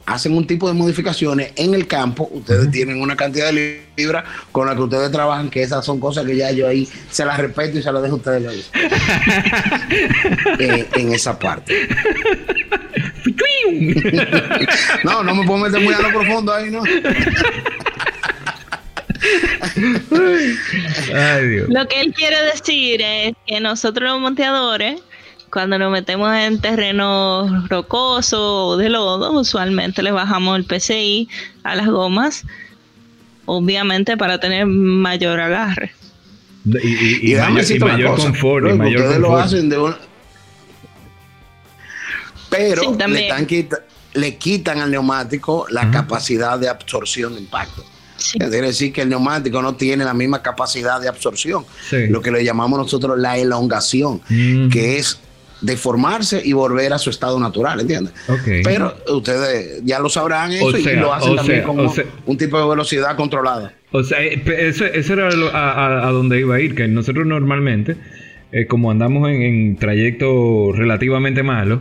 hacen 0.06 0.34
un 0.34 0.46
tipo 0.46 0.66
de 0.68 0.74
modificaciones 0.74 1.52
en 1.56 1.74
el 1.74 1.86
campo, 1.86 2.28
ustedes 2.32 2.70
tienen 2.70 3.02
una 3.02 3.14
cantidad 3.14 3.52
de 3.52 3.82
libras 3.96 4.24
con 4.52 4.66
la 4.66 4.74
que 4.74 4.80
ustedes 4.80 5.12
trabajan, 5.12 5.50
que 5.50 5.62
esas 5.62 5.84
son 5.84 6.00
cosas 6.00 6.24
que 6.24 6.34
ya 6.34 6.50
yo 6.50 6.66
ahí 6.66 6.88
se 7.10 7.26
las 7.26 7.38
respeto 7.38 7.78
y 7.78 7.82
se 7.82 7.92
las 7.92 8.02
dejo 8.02 8.14
a 8.14 8.18
ustedes 8.18 8.70
eh, 10.58 10.88
en 10.94 11.12
esa 11.12 11.38
parte. 11.38 11.88
no, 15.04 15.22
no 15.22 15.34
me 15.34 15.46
puedo 15.46 15.58
meter 15.64 15.80
muy 15.82 15.92
a 15.92 16.00
lo 16.00 16.08
profundo 16.08 16.54
ahí, 16.54 16.70
¿no? 16.70 16.82
Lo 21.68 21.88
que 21.88 22.00
él 22.00 22.12
quiere 22.14 22.36
decir 22.44 23.00
es 23.02 23.34
que 23.46 23.60
nosotros 23.60 24.10
los 24.10 24.20
monteadores, 24.20 25.00
cuando 25.50 25.78
nos 25.78 25.90
metemos 25.90 26.34
en 26.36 26.60
terreno 26.60 27.66
rocoso 27.68 28.66
o 28.66 28.76
de 28.76 28.88
lodo, 28.90 29.32
usualmente 29.32 30.02
le 30.02 30.12
bajamos 30.12 30.58
el 30.58 30.64
PCI 30.64 31.28
a 31.64 31.74
las 31.74 31.88
gomas, 31.88 32.44
obviamente 33.46 34.16
para 34.16 34.38
tener 34.38 34.66
mayor 34.66 35.40
agarre. 35.40 35.92
Y, 36.64 37.34
mayor, 37.78 38.16
confort. 38.16 38.66
ustedes 38.66 39.18
lo 39.18 39.36
hacen 39.38 39.70
de 39.70 39.78
una, 39.78 39.96
pero 42.50 42.82
le, 44.14 44.36
quitan 44.36 44.80
al 44.80 44.90
neumático 44.90 45.66
la 45.70 45.90
capacidad 45.90 46.58
de 46.58 46.68
absorción 46.68 47.34
de 47.34 47.40
impacto. 47.40 47.84
Quiere 48.32 48.66
decir 48.66 48.92
que 48.92 49.02
el 49.02 49.08
neumático 49.08 49.62
no 49.62 49.74
tiene 49.74 50.04
la 50.04 50.14
misma 50.14 50.42
capacidad 50.42 51.00
de 51.00 51.08
absorción, 51.08 51.64
lo 52.08 52.20
que 52.20 52.30
le 52.30 52.44
llamamos 52.44 52.78
nosotros 52.78 53.18
la 53.18 53.38
elongación, 53.38 54.20
que 54.70 54.98
es 54.98 55.20
deformarse 55.60 56.40
y 56.44 56.52
volver 56.52 56.92
a 56.92 56.98
su 56.98 57.10
estado 57.10 57.38
natural, 57.40 57.80
¿entiendes? 57.80 58.12
Pero 58.64 58.94
ustedes 59.08 59.82
ya 59.84 59.98
lo 59.98 60.08
sabrán 60.08 60.52
eso 60.52 60.76
y 60.76 60.82
lo 60.96 61.12
hacen 61.12 61.36
también 61.36 61.62
con 61.62 61.78
un 62.26 62.36
tipo 62.36 62.60
de 62.60 62.68
velocidad 62.68 63.16
controlada. 63.16 63.72
O 63.90 64.02
sea, 64.02 64.22
eh, 64.22 64.42
eso, 64.46 64.84
era 64.84 65.28
a, 65.28 66.10
donde 66.10 66.40
iba 66.40 66.56
a 66.56 66.60
ir, 66.60 66.74
que 66.74 66.86
nosotros 66.86 67.26
normalmente, 67.26 67.96
eh, 68.52 68.66
como 68.66 68.90
andamos 68.90 69.30
en, 69.30 69.42
en 69.42 69.76
trayectos 69.76 70.76
relativamente 70.76 71.42
malos, 71.42 71.80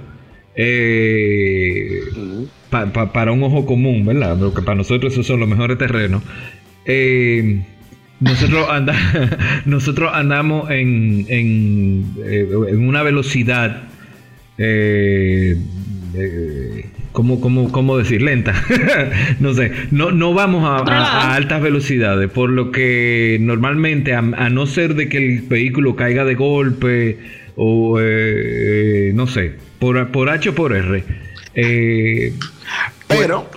eh, 0.58 2.02
para 2.70 3.32
un 3.32 3.44
ojo 3.44 3.66
común, 3.66 4.06
¿verdad? 4.06 4.38
Porque 4.40 4.62
para 4.62 4.76
nosotros 4.76 5.14
esos 5.14 5.26
son 5.26 5.40
los 5.40 5.48
mejores 5.48 5.78
terrenos. 5.78 6.24
Eh, 6.86 7.62
nosotros, 8.20 8.68
nosotros 9.66 10.12
andamos 10.14 10.70
en, 10.72 11.26
en, 11.30 12.06
eh, 12.26 12.46
una 12.76 13.04
velocidad, 13.04 13.84
eh, 14.58 15.56
¿cómo, 17.12 17.40
cómo, 17.40 17.98
decir? 17.98 18.22
Lenta. 18.24 18.54
no 19.40 19.54
sé, 19.54 19.72
no, 19.92 20.12
no 20.12 20.34
vamos 20.34 20.64
a, 20.66 21.36
altas 21.36 21.62
velocidades, 21.62 22.30
por 22.32 22.50
lo 22.50 22.72
que 22.72 23.38
normalmente, 23.40 24.16
a, 24.16 24.22
no 24.22 24.66
ser 24.66 24.96
de 24.96 25.08
que 25.08 25.18
el 25.18 25.42
vehículo 25.42 25.96
caiga 25.96 26.26
de 26.26 26.36
golpe 26.36 27.20
o 27.56 28.00
no 28.00 29.28
sé, 29.28 29.67
por, 29.80 30.12
por 30.12 30.30
H 30.30 30.50
o 30.50 30.56
por 30.56 30.74
R. 30.74 31.04
Eh, 31.56 32.34
Pero 33.08 33.50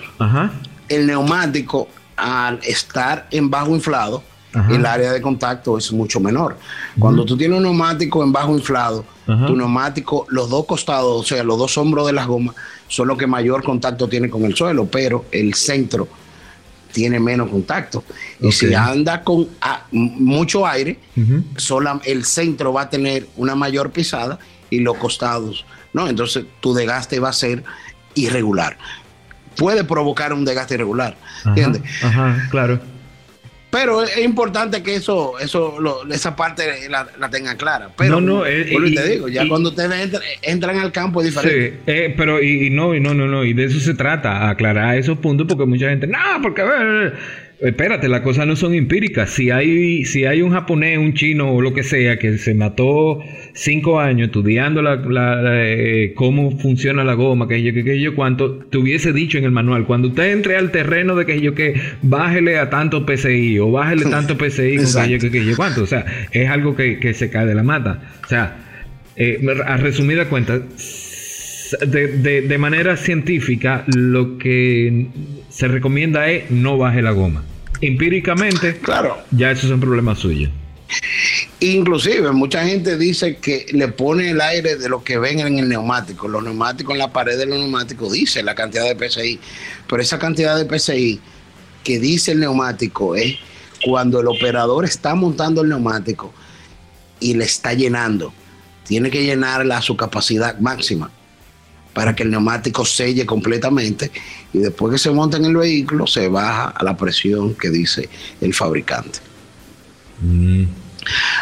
el 0.88 1.06
neumático, 1.06 1.88
al 2.16 2.60
estar 2.62 3.26
en 3.30 3.50
bajo 3.50 3.74
inflado, 3.74 4.22
el 4.68 4.84
área 4.84 5.12
de 5.12 5.22
contacto 5.22 5.78
es 5.78 5.92
mucho 5.92 6.18
menor. 6.18 6.56
Cuando 6.98 7.24
tú 7.24 7.36
tienes 7.36 7.56
un 7.58 7.62
neumático 7.62 8.24
en 8.24 8.32
bajo 8.32 8.52
inflado, 8.56 9.04
tu 9.24 9.54
neumático, 9.56 10.26
los 10.28 10.50
dos 10.50 10.66
costados, 10.66 11.20
o 11.20 11.22
sea, 11.22 11.44
los 11.44 11.56
dos 11.56 11.78
hombros 11.78 12.06
de 12.08 12.12
las 12.12 12.26
gomas, 12.26 12.56
son 12.88 13.06
los 13.06 13.16
que 13.16 13.28
mayor 13.28 13.62
contacto 13.62 14.08
tiene 14.08 14.28
con 14.28 14.44
el 14.44 14.56
suelo, 14.56 14.86
pero 14.86 15.26
el 15.30 15.54
centro 15.54 16.08
tiene 16.90 17.20
menos 17.20 17.48
contacto. 17.48 18.02
Y 18.40 18.50
si 18.50 18.74
anda 18.74 19.22
con 19.22 19.46
mucho 19.92 20.66
aire, 20.66 20.98
el 22.04 22.24
centro 22.24 22.72
va 22.72 22.82
a 22.82 22.90
tener 22.90 23.28
una 23.36 23.54
mayor 23.54 23.92
pisada 23.92 24.38
y 24.68 24.80
los 24.80 24.96
costados 24.96 25.64
¿no? 25.92 26.08
Entonces 26.08 26.44
tu 26.60 26.74
desgaste 26.74 27.20
va 27.20 27.30
a 27.30 27.32
ser 27.32 27.62
irregular. 28.14 28.76
Puede 29.56 29.84
provocar 29.84 30.32
un 30.32 30.44
desgaste 30.44 30.74
irregular, 30.74 31.16
¿entiendes? 31.44 31.82
Ajá, 32.02 32.48
claro. 32.50 32.80
Pero 33.70 34.02
es 34.02 34.18
importante 34.18 34.82
que 34.82 34.96
eso, 34.96 35.38
eso, 35.38 35.76
esa 36.10 36.34
parte 36.34 36.88
la, 36.88 37.06
la 37.18 37.30
tenga 37.30 37.56
clara. 37.56 37.90
Pero, 37.96 38.20
no, 38.20 38.38
no, 38.38 38.46
eh, 38.46 38.64
te 38.64 39.08
digo, 39.08 39.28
ya 39.28 39.46
cuando 39.48 39.70
ustedes 39.70 40.10
entran, 40.42 40.76
al 40.78 40.90
campo 40.90 41.20
es 41.22 41.28
diferente. 41.28 41.70
Sí, 41.70 41.82
eh, 41.86 42.14
pero 42.16 42.42
y, 42.42 42.68
no, 42.70 42.96
y 42.96 43.00
no, 43.00 43.14
no, 43.14 43.28
no, 43.28 43.44
y 43.44 43.52
de 43.52 43.66
eso 43.66 43.78
se 43.78 43.94
trata, 43.94 44.48
aclarar 44.48 44.96
esos 44.96 45.18
puntos, 45.18 45.46
porque 45.46 45.66
mucha 45.66 45.88
gente, 45.88 46.08
no, 46.08 46.18
porque 46.42 46.62
espérate, 47.60 48.08
las 48.08 48.20
cosas 48.22 48.46
no 48.46 48.56
son 48.56 48.74
empíricas. 48.74 49.30
Si 49.30 49.50
hay, 49.50 50.04
si 50.04 50.24
hay 50.24 50.42
un 50.42 50.52
japonés, 50.52 50.98
un 50.98 51.14
chino 51.14 51.52
o 51.52 51.60
lo 51.60 51.74
que 51.74 51.82
sea 51.82 52.18
que 52.18 52.38
se 52.38 52.54
mató 52.54 53.22
cinco 53.52 54.00
años 54.00 54.28
estudiando 54.28 54.82
la, 54.82 55.00
eh, 55.64 56.12
cómo 56.14 56.58
funciona 56.58 57.04
la 57.04 57.14
goma, 57.14 57.48
que 57.48 57.62
yo, 57.62 57.72
que, 57.72 58.00
yo 58.00 58.14
cuánto, 58.14 58.54
te 58.54 58.78
hubiese 58.78 59.12
dicho 59.12 59.38
en 59.38 59.44
el 59.44 59.50
manual, 59.50 59.86
cuando 59.86 60.08
usted 60.08 60.32
entre 60.32 60.56
al 60.56 60.70
terreno 60.70 61.14
de 61.16 61.26
que 61.26 61.40
yo 61.40 61.54
que 61.54 61.80
bájele 62.02 62.58
a 62.58 62.70
tanto 62.70 63.04
PCI 63.04 63.58
o 63.58 63.70
bájele 63.70 64.04
tanto 64.10 64.38
PCI 64.38 64.76
con 64.76 65.02
que 65.02 65.18
yo 65.18 65.30
que, 65.30 65.44
yo 65.44 65.56
cuánto, 65.56 65.82
o 65.82 65.86
sea, 65.86 66.06
es 66.32 66.48
algo 66.48 66.74
que, 66.74 67.10
se 67.14 67.28
cae 67.28 67.46
de 67.46 67.54
la 67.54 67.62
mata. 67.62 68.00
O 68.24 68.28
sea, 68.28 68.56
eh, 69.16 69.44
a 69.66 69.76
resumida 69.76 70.26
cuenta, 70.26 70.60
de, 71.86 72.42
de, 72.42 72.58
manera 72.58 72.96
científica, 72.96 73.84
lo 73.94 74.38
que 74.38 75.06
se 75.48 75.68
recomienda 75.68 76.30
es 76.30 76.50
no 76.50 76.78
baje 76.78 77.02
la 77.02 77.10
goma. 77.10 77.44
Empíricamente, 77.80 78.78
claro. 78.78 79.18
ya 79.30 79.50
eso 79.50 79.66
es 79.66 79.72
un 79.72 79.80
problema 79.80 80.14
suyo. 80.14 80.50
Inclusive, 81.60 82.32
mucha 82.32 82.64
gente 82.64 82.96
dice 82.96 83.36
que 83.36 83.66
le 83.72 83.88
pone 83.88 84.30
el 84.30 84.40
aire 84.40 84.76
de 84.76 84.88
lo 84.88 85.04
que 85.04 85.18
ven 85.18 85.40
en 85.40 85.58
el 85.58 85.68
neumático. 85.68 86.26
Los 86.26 86.42
neumáticos, 86.42 86.94
en 86.94 86.98
la 86.98 87.12
pared 87.12 87.38
de 87.38 87.46
los 87.46 87.58
neumáticos, 87.58 88.12
dice 88.12 88.42
la 88.42 88.54
cantidad 88.54 88.84
de 88.84 89.08
PSI. 89.08 89.38
Pero 89.88 90.02
esa 90.02 90.18
cantidad 90.18 90.56
de 90.56 90.78
PSI 90.78 91.20
que 91.84 91.98
dice 91.98 92.32
el 92.32 92.40
neumático 92.40 93.14
es 93.14 93.36
cuando 93.84 94.20
el 94.20 94.28
operador 94.28 94.84
está 94.84 95.14
montando 95.14 95.62
el 95.62 95.68
neumático 95.68 96.32
y 97.20 97.34
le 97.34 97.44
está 97.44 97.72
llenando. 97.72 98.32
Tiene 98.86 99.10
que 99.10 99.22
llenarla 99.22 99.78
a 99.78 99.82
su 99.82 99.96
capacidad 99.96 100.58
máxima 100.58 101.10
para 101.92 102.14
que 102.14 102.22
el 102.22 102.30
neumático 102.30 102.84
selle 102.84 103.26
completamente 103.26 104.10
y 104.52 104.58
después 104.58 104.92
que 104.92 104.98
se 104.98 105.10
monta 105.10 105.36
en 105.36 105.46
el 105.46 105.56
vehículo 105.56 106.06
se 106.06 106.28
baja 106.28 106.68
a 106.68 106.84
la 106.84 106.96
presión 106.96 107.54
que 107.54 107.70
dice 107.70 108.08
el 108.40 108.54
fabricante. 108.54 109.18
Mm. 110.20 110.64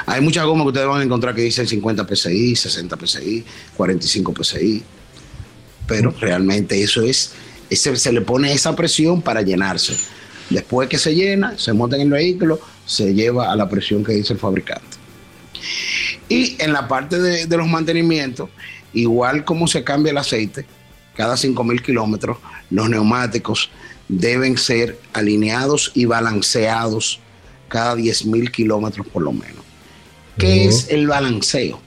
Hay 0.07 0.21
muchas 0.21 0.45
gomas 0.47 0.65
que 0.65 0.69
ustedes 0.69 0.87
van 0.87 1.01
a 1.01 1.05
encontrar 1.05 1.35
que 1.35 1.43
dicen 1.43 1.67
50 1.67 2.07
PSI, 2.07 2.57
60 2.57 2.97
PSI, 2.97 3.45
45 3.77 4.35
PSI, 4.43 4.83
pero 5.87 6.15
realmente 6.21 6.81
eso 6.83 7.03
es, 7.03 7.33
se 7.71 8.13
le 8.13 8.21
pone 8.21 8.53
esa 8.53 8.75
presión 8.77 9.21
para 9.21 9.43
llenarse. 9.43 9.97
Después 10.49 10.89
que 10.89 10.99
se 10.99 11.15
llena, 11.15 11.59
se 11.59 11.73
monta 11.73 11.97
en 11.97 12.03
el 12.03 12.11
vehículo, 12.11 12.61
se 12.87 13.13
lleva 13.13 13.53
a 13.53 13.57
la 13.57 13.69
presión 13.69 14.05
que 14.05 14.13
dice 14.13 14.33
el 14.33 14.39
fabricante. 14.39 14.97
Y 16.29 16.57
en 16.59 16.73
la 16.73 16.87
parte 16.89 17.19
de, 17.19 17.47
de 17.47 17.57
los 17.57 17.67
mantenimientos, 17.67 18.49
igual 18.93 19.45
como 19.45 19.67
se 19.67 19.85
cambia 19.85 20.11
el 20.11 20.19
aceite, 20.19 20.67
cada 21.15 21.35
5.000 21.35 21.83
kilómetros, 21.83 22.39
los 22.71 22.89
neumáticos 22.89 23.71
deben 24.09 24.57
ser 24.57 24.99
alineados 25.13 25.91
y 25.95 26.05
balanceados 26.05 27.21
cada 27.69 27.97
10.000 27.97 28.51
kilómetros 28.51 29.07
por 29.09 29.23
lo 29.23 29.33
menos. 29.33 29.65
¿Qué 30.39 30.67
es 30.67 30.89
el 30.91 31.09
balanceo? 31.09 31.81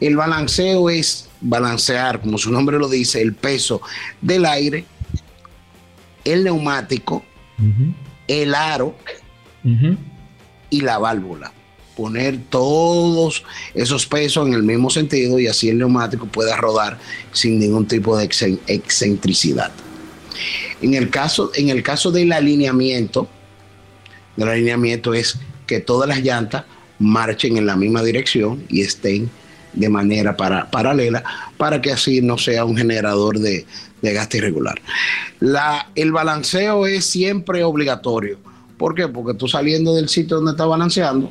El 0.00 0.16
balanceo 0.16 0.90
es 0.90 1.28
balancear, 1.40 2.20
como 2.20 2.36
su 2.36 2.50
nombre 2.50 2.78
lo 2.78 2.88
dice, 2.88 3.22
el 3.22 3.32
peso 3.32 3.80
del 4.20 4.44
aire, 4.44 4.84
el 6.24 6.42
neumático, 6.44 7.24
el 8.26 8.54
aro 8.54 8.96
y 10.70 10.80
la 10.80 10.98
válvula. 10.98 11.52
Poner 11.96 12.38
todos 12.50 13.42
esos 13.74 14.06
pesos 14.06 14.46
en 14.46 14.52
el 14.52 14.62
mismo 14.62 14.90
sentido 14.90 15.38
y 15.38 15.46
así 15.46 15.70
el 15.70 15.78
neumático 15.78 16.26
pueda 16.26 16.56
rodar 16.56 16.98
sin 17.32 17.58
ningún 17.58 17.86
tipo 17.86 18.16
de 18.18 18.24
excentricidad. 18.66 19.72
En 20.82 20.94
el 20.94 21.08
caso, 21.10 21.50
en 21.54 21.70
el 21.70 21.82
caso 21.82 22.12
del 22.12 22.32
alineamiento, 22.32 23.28
del 24.36 24.48
alineamiento 24.48 25.14
es 25.14 25.38
que 25.66 25.80
todas 25.80 26.08
las 26.08 26.20
llantas 26.20 26.64
marchen 26.98 27.56
en 27.56 27.66
la 27.66 27.76
misma 27.76 28.02
dirección 28.02 28.64
y 28.68 28.82
estén 28.82 29.30
de 29.72 29.88
manera 29.88 30.36
para, 30.36 30.70
paralela 30.70 31.22
para 31.56 31.80
que 31.80 31.92
así 31.92 32.20
no 32.22 32.38
sea 32.38 32.64
un 32.64 32.76
generador 32.76 33.38
de, 33.38 33.66
gasto 34.02 34.36
irregular. 34.36 34.80
La, 35.40 35.90
el 35.94 36.12
balanceo 36.12 36.86
es 36.86 37.04
siempre 37.04 37.64
obligatorio. 37.64 38.38
¿Por 38.78 38.94
qué? 38.94 39.08
Porque 39.08 39.36
tú 39.36 39.48
saliendo 39.48 39.94
del 39.94 40.08
sitio 40.08 40.36
donde 40.36 40.52
está 40.52 40.64
balanceando, 40.64 41.30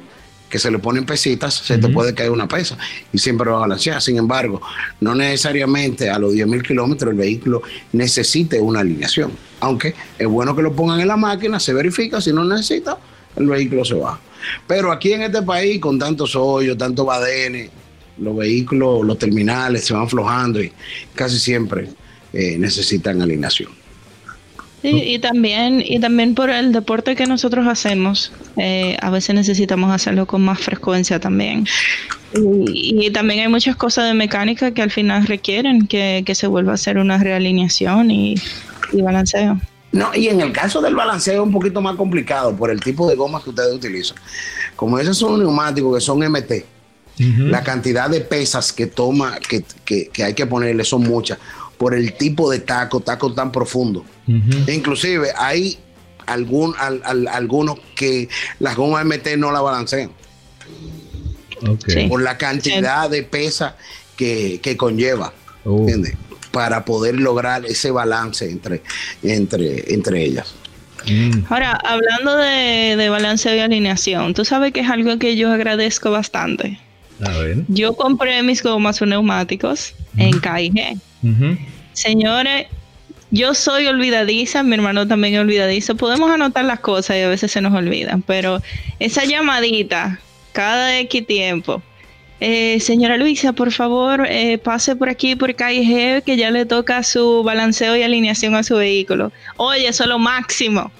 que 0.55 0.59
se 0.59 0.71
le 0.71 0.79
ponen 0.79 1.05
pesitas, 1.05 1.53
se 1.53 1.77
te 1.77 1.89
puede 1.89 2.13
caer 2.13 2.31
una 2.31 2.47
pesa 2.47 2.77
y 3.11 3.17
siempre 3.17 3.49
va 3.51 3.57
a 3.57 3.59
balancear. 3.59 4.01
Sin 4.01 4.15
embargo, 4.15 4.61
no 5.01 5.13
necesariamente 5.13 6.09
a 6.09 6.17
los 6.17 6.33
10.000 6.33 6.65
kilómetros 6.65 7.11
el 7.11 7.17
vehículo 7.17 7.61
necesite 7.91 8.57
una 8.61 8.79
alineación. 8.79 9.33
Aunque 9.59 9.93
es 10.17 10.25
bueno 10.25 10.55
que 10.55 10.61
lo 10.61 10.71
pongan 10.73 11.01
en 11.01 11.09
la 11.09 11.17
máquina, 11.17 11.59
se 11.59 11.73
verifica, 11.73 12.21
si 12.21 12.31
no 12.31 12.45
necesita, 12.45 12.97
el 13.35 13.47
vehículo 13.47 13.83
se 13.83 13.95
va. 13.95 14.17
Pero 14.65 14.93
aquí 14.93 15.11
en 15.11 15.23
este 15.23 15.41
país, 15.41 15.81
con 15.81 15.99
tantos 15.99 16.37
hoyos, 16.37 16.77
tantos 16.77 17.05
badenes, 17.05 17.69
los 18.17 18.37
vehículos, 18.37 19.05
los 19.05 19.19
terminales 19.19 19.83
se 19.83 19.93
van 19.93 20.03
aflojando 20.03 20.63
y 20.63 20.71
casi 21.15 21.37
siempre 21.37 21.89
eh, 22.31 22.57
necesitan 22.57 23.21
alineación. 23.21 23.71
Sí, 24.81 25.01
y 25.03 25.19
también, 25.19 25.83
y 25.83 25.99
también 25.99 26.35
por 26.35 26.49
el 26.49 26.71
deporte 26.71 27.15
que 27.15 27.25
nosotros 27.25 27.67
hacemos, 27.67 28.31
eh, 28.57 28.97
a 29.01 29.09
veces 29.09 29.33
necesitamos 29.33 29.91
hacerlo 29.91 30.27
con 30.27 30.43
más 30.43 30.59
frecuencia 30.59 31.19
también. 31.19 31.65
Y, 32.33 33.09
también 33.11 33.39
hay 33.39 33.47
muchas 33.47 33.75
cosas 33.75 34.05
de 34.05 34.13
mecánica 34.13 34.71
que 34.71 34.81
al 34.81 34.91
final 34.91 35.25
requieren 35.25 35.87
que, 35.87 36.23
se 36.35 36.47
vuelva 36.47 36.73
a 36.73 36.75
hacer 36.75 36.97
una 36.97 37.17
realineación 37.17 38.11
y, 38.11 38.35
balanceo. 38.91 39.59
No, 39.91 40.13
y 40.13 40.27
en 40.27 40.41
el 40.41 40.51
caso 40.51 40.81
del 40.81 40.95
balanceo 40.95 41.41
es 41.41 41.47
un 41.47 41.53
poquito 41.53 41.81
más 41.81 41.95
complicado 41.95 42.55
por 42.55 42.69
el 42.69 42.81
tipo 42.81 43.07
de 43.07 43.15
gomas 43.15 43.43
que 43.43 43.51
ustedes 43.51 43.73
utilizan. 43.73 44.17
Como 44.75 44.99
esos 44.99 45.17
son 45.17 45.39
neumáticos 45.39 45.95
que 45.95 46.01
son 46.01 46.19
MT, 46.19 46.51
la 47.17 47.63
cantidad 47.63 48.09
de 48.09 48.19
pesas 48.19 48.73
que 48.73 48.87
toma, 48.87 49.39
que, 49.39 49.63
que 50.11 50.23
hay 50.23 50.33
que 50.33 50.45
ponerle 50.45 50.83
son 50.83 51.03
muchas 51.03 51.39
por 51.77 51.93
el 51.93 52.13
tipo 52.13 52.49
de 52.49 52.59
taco, 52.59 52.99
taco 52.99 53.33
tan 53.33 53.51
profundo. 53.51 54.05
Inclusive 54.67 55.29
hay 55.37 55.77
algún, 56.25 56.73
algunos 56.79 57.79
que 57.95 58.29
las 58.59 58.75
gomas 58.75 59.05
MT 59.05 59.37
no 59.37 59.51
la 59.51 59.61
balancean. 59.61 60.11
Por 62.09 62.21
la 62.21 62.37
cantidad 62.37 63.09
de 63.09 63.23
pesa 63.23 63.75
que, 64.15 64.75
conlleva. 64.77 65.33
Oh. 65.63 65.87
Para 66.51 66.85
poder 66.85 67.15
lograr 67.15 67.65
ese 67.65 67.91
balance 67.91 68.49
entre, 68.49 68.81
entre, 69.23 69.93
entre 69.93 70.23
ellas. 70.23 70.53
Mm. 71.05 71.43
Ahora, 71.49 71.73
hablando 71.73 72.37
de, 72.37 72.95
de 72.95 73.09
balance 73.09 73.53
y 73.55 73.59
alineación, 73.59 74.33
tú 74.33 74.45
sabes 74.45 74.71
que 74.71 74.79
es 74.79 74.89
algo 74.89 75.19
que 75.19 75.35
yo 75.35 75.51
agradezco 75.51 76.11
bastante. 76.11 76.79
Yo 77.67 77.93
compré 77.95 78.43
mis 78.43 78.61
gomas 78.61 79.01
neumáticos 79.01 79.93
en 80.17 80.39
KIG. 80.41 80.97
Señores, 81.93 82.67
yo 83.31 83.53
soy 83.53 83.87
olvidadiza, 83.87 84.63
mi 84.63 84.75
hermano 84.75 85.07
también 85.07 85.35
es 85.35 85.39
olvidadizo. 85.41 85.95
Podemos 85.95 86.29
anotar 86.29 86.65
las 86.65 86.79
cosas 86.79 87.17
y 87.17 87.21
a 87.21 87.29
veces 87.29 87.51
se 87.51 87.61
nos 87.61 87.73
olvidan, 87.73 88.21
pero 88.21 88.61
esa 88.99 89.25
llamadita 89.25 90.19
cada 90.53 90.99
X 90.99 91.27
tiempo. 91.27 91.81
Eh, 92.41 92.79
señora 92.81 93.17
Luisa, 93.17 93.53
por 93.53 93.71
favor, 93.71 94.25
eh, 94.29 94.57
pase 94.57 94.95
por 94.95 95.09
aquí 95.09 95.35
por 95.35 95.55
KIG 95.55 96.21
que 96.23 96.35
ya 96.37 96.51
le 96.51 96.65
toca 96.65 97.01
su 97.01 97.43
balanceo 97.43 97.95
y 97.95 98.03
alineación 98.03 98.55
a 98.55 98.63
su 98.63 98.75
vehículo. 98.75 99.31
Oye, 99.55 99.87
eso 99.87 100.03
es 100.03 100.09
lo 100.09 100.19
máximo. 100.19 100.91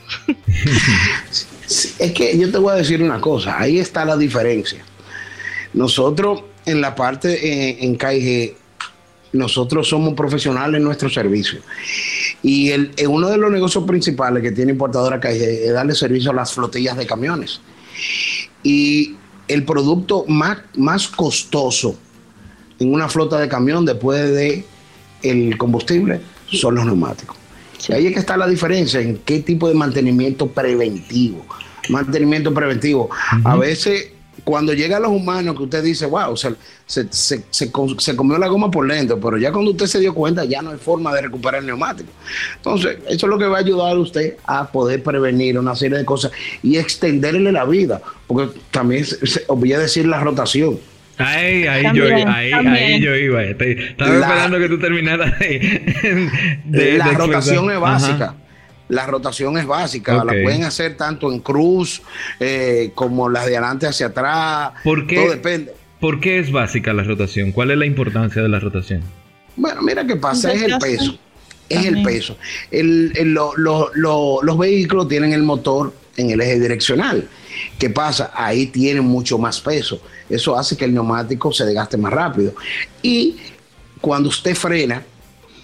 es 1.68 2.12
que 2.14 2.38
yo 2.38 2.52
te 2.52 2.58
voy 2.58 2.74
a 2.74 2.76
decir 2.76 3.04
una 3.04 3.20
cosa, 3.20 3.60
ahí 3.60 3.80
está 3.80 4.06
la 4.06 4.16
diferencia. 4.16 4.84
Nosotros 5.74 6.44
en 6.66 6.82
la 6.82 6.96
parte 6.96 7.34
eh, 7.34 7.78
en 7.82 7.98
KIG, 7.98 8.56
nosotros 9.36 9.88
somos 9.88 10.14
profesionales 10.14 10.78
en 10.78 10.84
nuestro 10.84 11.10
servicio. 11.10 11.60
Y 12.42 12.72
el, 12.72 12.92
uno 13.08 13.30
de 13.30 13.38
los 13.38 13.52
negocios 13.52 13.84
principales 13.86 14.42
que 14.42 14.52
tiene 14.52 14.72
importadora 14.72 15.20
KIG 15.20 15.42
es 15.42 15.74
darle 15.74 15.94
servicio 15.96 16.32
a 16.32 16.34
las 16.34 16.54
flotillas 16.54 16.98
de 16.98 17.06
camiones. 17.06 17.62
Y 18.64 19.16
el 19.48 19.64
producto 19.64 20.26
más, 20.28 20.60
más 20.76 21.08
costoso 21.08 21.98
en 22.80 22.94
una 22.94 23.10
flota 23.10 23.40
de 23.40 23.48
camión 23.48 23.86
después 23.86 24.34
de 24.34 24.66
el 25.22 25.58
combustible 25.58 26.22
son 26.52 26.76
los 26.76 26.86
neumáticos. 26.86 27.38
Ahí 27.90 28.08
es 28.08 28.14
que 28.14 28.20
está 28.20 28.38
la 28.38 28.48
diferencia 28.48 29.00
en 29.00 29.18
qué 29.20 29.40
tipo 29.40 29.68
de 29.68 29.76
mantenimiento 29.76 30.48
preventivo. 30.48 31.46
Mantenimiento 31.90 32.54
preventivo. 32.54 33.10
A 33.44 33.56
veces 33.56 34.12
cuando 34.46 34.74
llega 34.74 34.98
a 34.98 35.00
los 35.00 35.10
humanos 35.10 35.58
que 35.58 35.64
usted 35.64 35.84
dice, 35.84 36.06
wow, 36.06 36.38
se, 36.38 36.56
se, 37.10 38.16
comió 38.16 38.38
la 38.38 38.48
goma 38.48 38.70
por 38.70 38.88
lento, 38.88 39.20
pero 39.20 39.38
ya 39.38 39.52
cuando 39.52 39.72
usted 39.72 39.88
se 39.88 40.00
dio 40.00 40.14
cuenta 40.14 40.46
ya 40.46 40.62
no 40.62 40.70
hay 40.70 40.78
forma 40.78 41.14
de 41.14 41.24
recuperar 41.24 41.62
el 41.62 41.66
neumático. 41.66 42.12
Entonces, 42.58 43.00
eso 43.10 43.26
es 43.26 43.30
lo 43.30 43.40
que 43.40 43.46
va 43.46 43.58
a 43.58 43.62
ayudar 43.62 43.96
a 43.96 44.00
usted 44.00 44.38
a 44.46 44.72
poder 44.72 45.02
prevenir 45.02 45.58
una 45.58 45.76
serie 45.76 45.98
de 45.98 46.06
cosas 46.06 46.32
y 46.62 46.78
extenderle 46.78 47.52
la 47.52 47.66
vida, 47.66 48.02
porque 48.28 48.60
también 48.70 49.04
voy 49.50 49.74
a 49.74 49.80
decir 49.80 50.06
la 50.06 50.20
rotación. 50.20 50.80
Ahí, 51.18 51.66
ahí, 51.66 51.86
yo, 51.96 52.06
ahí, 52.06 52.52
ahí 52.52 53.02
yo 53.02 53.16
iba. 53.16 53.44
Estaba 53.44 54.14
esperando 54.14 54.60
que 54.60 54.70
tú 54.70 54.78
terminaras 54.78 55.40
de, 55.40 56.98
La 56.98 57.14
rotación 57.14 57.72
es 57.72 57.80
básica 57.80 58.36
la 58.90 59.06
rotación 59.08 59.58
es 59.58 59.66
básica, 59.66 60.24
la 60.24 60.34
pueden 60.44 60.64
hacer 60.64 60.96
tanto 60.96 61.32
en 61.32 61.40
cruz 61.40 62.02
eh, 62.40 62.92
como 62.94 63.30
las 63.30 63.46
de 63.46 63.58
adelante 63.58 63.88
hacia 63.88 64.08
atrás. 64.08 64.74
¿Por 64.84 65.08
qué, 65.08 65.16
Todo 65.16 65.30
depende. 65.32 65.74
¿Por 66.00 66.20
qué 66.20 66.40
es 66.40 66.52
básica 66.52 66.94
la 66.94 67.04
rotación? 67.04 67.52
¿Cuál 67.52 67.72
es 67.72 67.78
la 67.78 67.86
importancia 67.86 68.42
de 68.42 68.50
la 68.50 68.60
rotación? 68.60 69.02
Bueno, 69.56 69.82
mira 69.82 70.06
qué 70.06 70.16
pasa, 70.16 70.54
es 70.54 70.62
el 70.62 70.78
peso. 70.78 71.18
Es 71.68 71.86
el 71.86 72.04
peso. 72.04 72.38
los 72.72 74.58
vehículos 74.58 75.08
tienen 75.08 75.34
el 75.34 75.42
motor 75.42 75.94
en 76.18 76.30
el 76.30 76.42
eje 76.42 76.60
direccional. 76.60 77.28
¿Qué 77.80 77.90
pasa? 77.90 78.32
Ahí 78.36 78.68
tienen 78.68 79.04
mucho 79.04 79.38
más 79.38 79.60
peso. 79.60 80.02
Eso 80.30 80.58
hace 80.58 80.78
que 80.78 80.86
el 80.86 80.94
neumático 80.94 81.52
se 81.52 81.66
desgaste 81.66 81.98
más 81.98 82.14
rápido. 82.14 82.54
Y 83.02 83.38
cuando 84.02 84.30
usted 84.30 84.56
frena, 84.56 85.04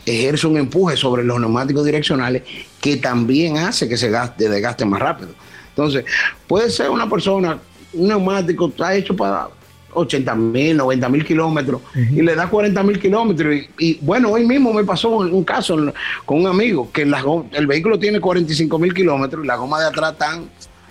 ejerce 0.06 0.48
un 0.48 0.58
empuje 0.58 0.98
sobre 0.98 1.24
los 1.24 1.40
neumáticos 1.40 1.86
direccionales 1.86 2.44
que 2.80 2.98
también 2.98 3.58
hace 3.58 3.88
que 3.88 3.98
se 3.98 4.10
gaste, 4.10 4.50
desgaste 4.50 4.86
más 4.86 5.00
rápido. 5.00 5.30
Entonces, 5.70 6.06
puede 6.48 6.70
ser 6.70 6.90
una 6.90 7.10
persona, 7.10 7.60
un 7.94 8.08
neumático 8.08 8.68
está 8.68 8.96
hecho 8.96 9.16
para 9.16 9.48
80 9.94 10.36
mil, 10.36 10.78
90 10.78 11.10
mil 11.10 11.26
kilómetros 11.26 11.82
y 11.96 12.22
le 12.22 12.36
da 12.36 12.48
40 12.48 12.84
mil 12.84 13.00
kilómetros. 13.00 13.56
Y, 13.80 13.98
bueno, 14.02 14.30
hoy 14.30 14.46
mismo 14.46 14.74
me 14.74 14.84
pasó 14.84 15.10
un, 15.10 15.44
caso 15.44 15.78
con 16.26 16.40
un 16.40 16.48
amigo 16.48 16.90
que 16.92 17.04
el 17.04 17.68
vehículo 17.68 18.00
tiene 18.00 18.20
45 18.20 18.80
mil 18.80 18.94
kilómetros 18.94 19.44
y 19.44 19.48
la 19.48 19.56
goma 19.56 19.80
de 19.80 19.88
atrás 19.88 20.14
están 20.14 20.50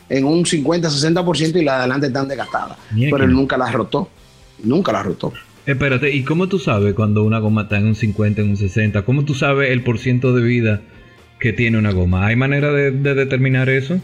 en 0.08 0.24
un 0.24 0.44
50, 0.44 0.88
60% 0.88 1.60
y 1.60 1.64
la 1.64 1.72
de 1.72 1.78
adelante 1.80 2.06
están 2.08 2.28
desgastadas. 2.28 2.76
Pero 2.94 3.24
él 3.24 3.32
nunca 3.32 3.56
la 3.56 3.70
rotó. 3.70 4.08
Nunca 4.62 4.92
la 4.92 5.02
rotó. 5.02 5.32
Espérate, 5.66 6.14
¿y 6.14 6.24
cómo 6.24 6.48
tú 6.48 6.58
sabes 6.58 6.94
cuando 6.94 7.22
una 7.22 7.38
goma 7.38 7.62
está 7.62 7.78
en 7.78 7.86
un 7.86 7.94
50, 7.94 8.40
en 8.40 8.50
un 8.50 8.56
60? 8.56 9.02
¿Cómo 9.02 9.24
tú 9.24 9.34
sabes 9.34 9.70
el 9.70 9.82
porciento 9.82 10.34
de 10.34 10.42
vida 10.42 10.80
que 11.38 11.52
tiene 11.52 11.78
una 11.78 11.92
goma? 11.92 12.26
¿Hay 12.26 12.36
manera 12.36 12.72
de, 12.72 12.90
determinar 12.90 13.68
eso? 13.68 14.00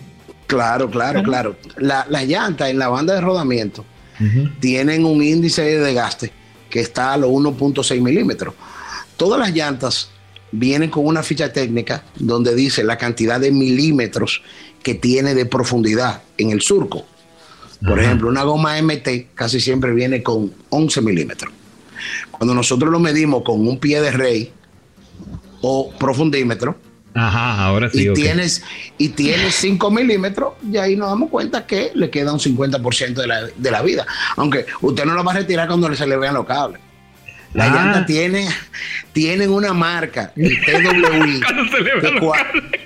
Claro, 0.47 0.91
claro, 0.91 1.23
claro. 1.23 1.57
La, 1.79 2.07
las 2.09 2.27
llantas 2.27 2.71
en 2.71 2.79
la 2.79 2.89
banda 2.89 3.15
de 3.15 3.21
rodamiento 3.21 3.85
tienen 4.61 5.05
un 5.05 5.23
índice 5.23 5.63
de 5.63 5.79
desgaste 5.79 6.33
que 6.71 6.81
está 6.81 7.13
a 7.13 7.17
los 7.17 7.31
1.6 7.31 8.01
milímetros. 8.01 8.55
Todas 9.17 9.39
las 9.39 9.53
llantas 9.53 10.11
vienen 10.53 10.91
con 10.91 11.07
una 11.07 11.23
ficha 11.23 11.53
técnica 11.53 12.05
donde 12.17 12.55
dice 12.55 12.85
la 12.85 12.97
cantidad 12.97 13.41
de 13.41 13.51
milímetros 13.51 14.43
que 14.83 14.95
tiene 14.95 15.35
de 15.35 15.47
profundidad 15.47 16.23
en 16.39 16.51
el 16.51 16.63
surco. 16.63 17.07
Por 17.85 18.01
ejemplo, 18.01 18.29
una 18.29 18.43
goma 18.43 18.81
MT 18.81 19.35
casi 19.35 19.61
siempre 19.61 19.93
viene 19.93 20.23
con 20.23 20.53
11 20.71 21.01
milímetros. 21.03 21.53
Cuando 22.31 22.55
nosotros 22.55 22.91
lo 22.91 22.99
medimos 22.99 23.43
con 23.43 23.67
un 23.67 23.79
pie 23.79 24.01
de 24.01 24.11
rey 24.11 24.53
o 25.61 25.93
profundímetro, 25.99 26.77
Ajá, 27.17 27.65
ahora 27.65 27.89
sí. 27.89 28.11
Y, 28.11 28.13
tienes, 28.13 28.63
y 28.99 29.09
tienes 29.09 29.55
5 29.55 29.91
milímetros, 29.91 30.53
y 30.71 30.77
ahí 30.77 30.97
nos 30.97 31.09
damos 31.09 31.31
cuenta 31.31 31.67
que 31.67 31.91
le 31.95 32.11
queda 32.11 32.31
un 32.31 32.39
50% 32.39 33.15
de 33.15 33.27
la, 33.27 33.47
de 33.47 33.71
la 33.71 33.81
vida. 33.81 34.07
Aunque 34.37 34.67
usted 34.83 35.07
no 35.07 35.15
lo 35.15 35.25
va 35.25 35.33
a 35.33 35.37
retirar 35.37 35.67
cuando 35.67 35.95
se 35.95 36.07
le 36.07 36.17
vean 36.19 36.35
los 36.35 36.45
cables. 36.45 36.83
La 37.55 37.65
ah. 37.65 37.75
llanta 37.75 38.05
tiene, 38.05 38.47
tienen 39.15 39.51
una 39.51 39.73
marca, 39.73 40.33
el 40.37 40.61
TWI. 40.67 41.41
se 41.71 41.81
le 41.81 42.86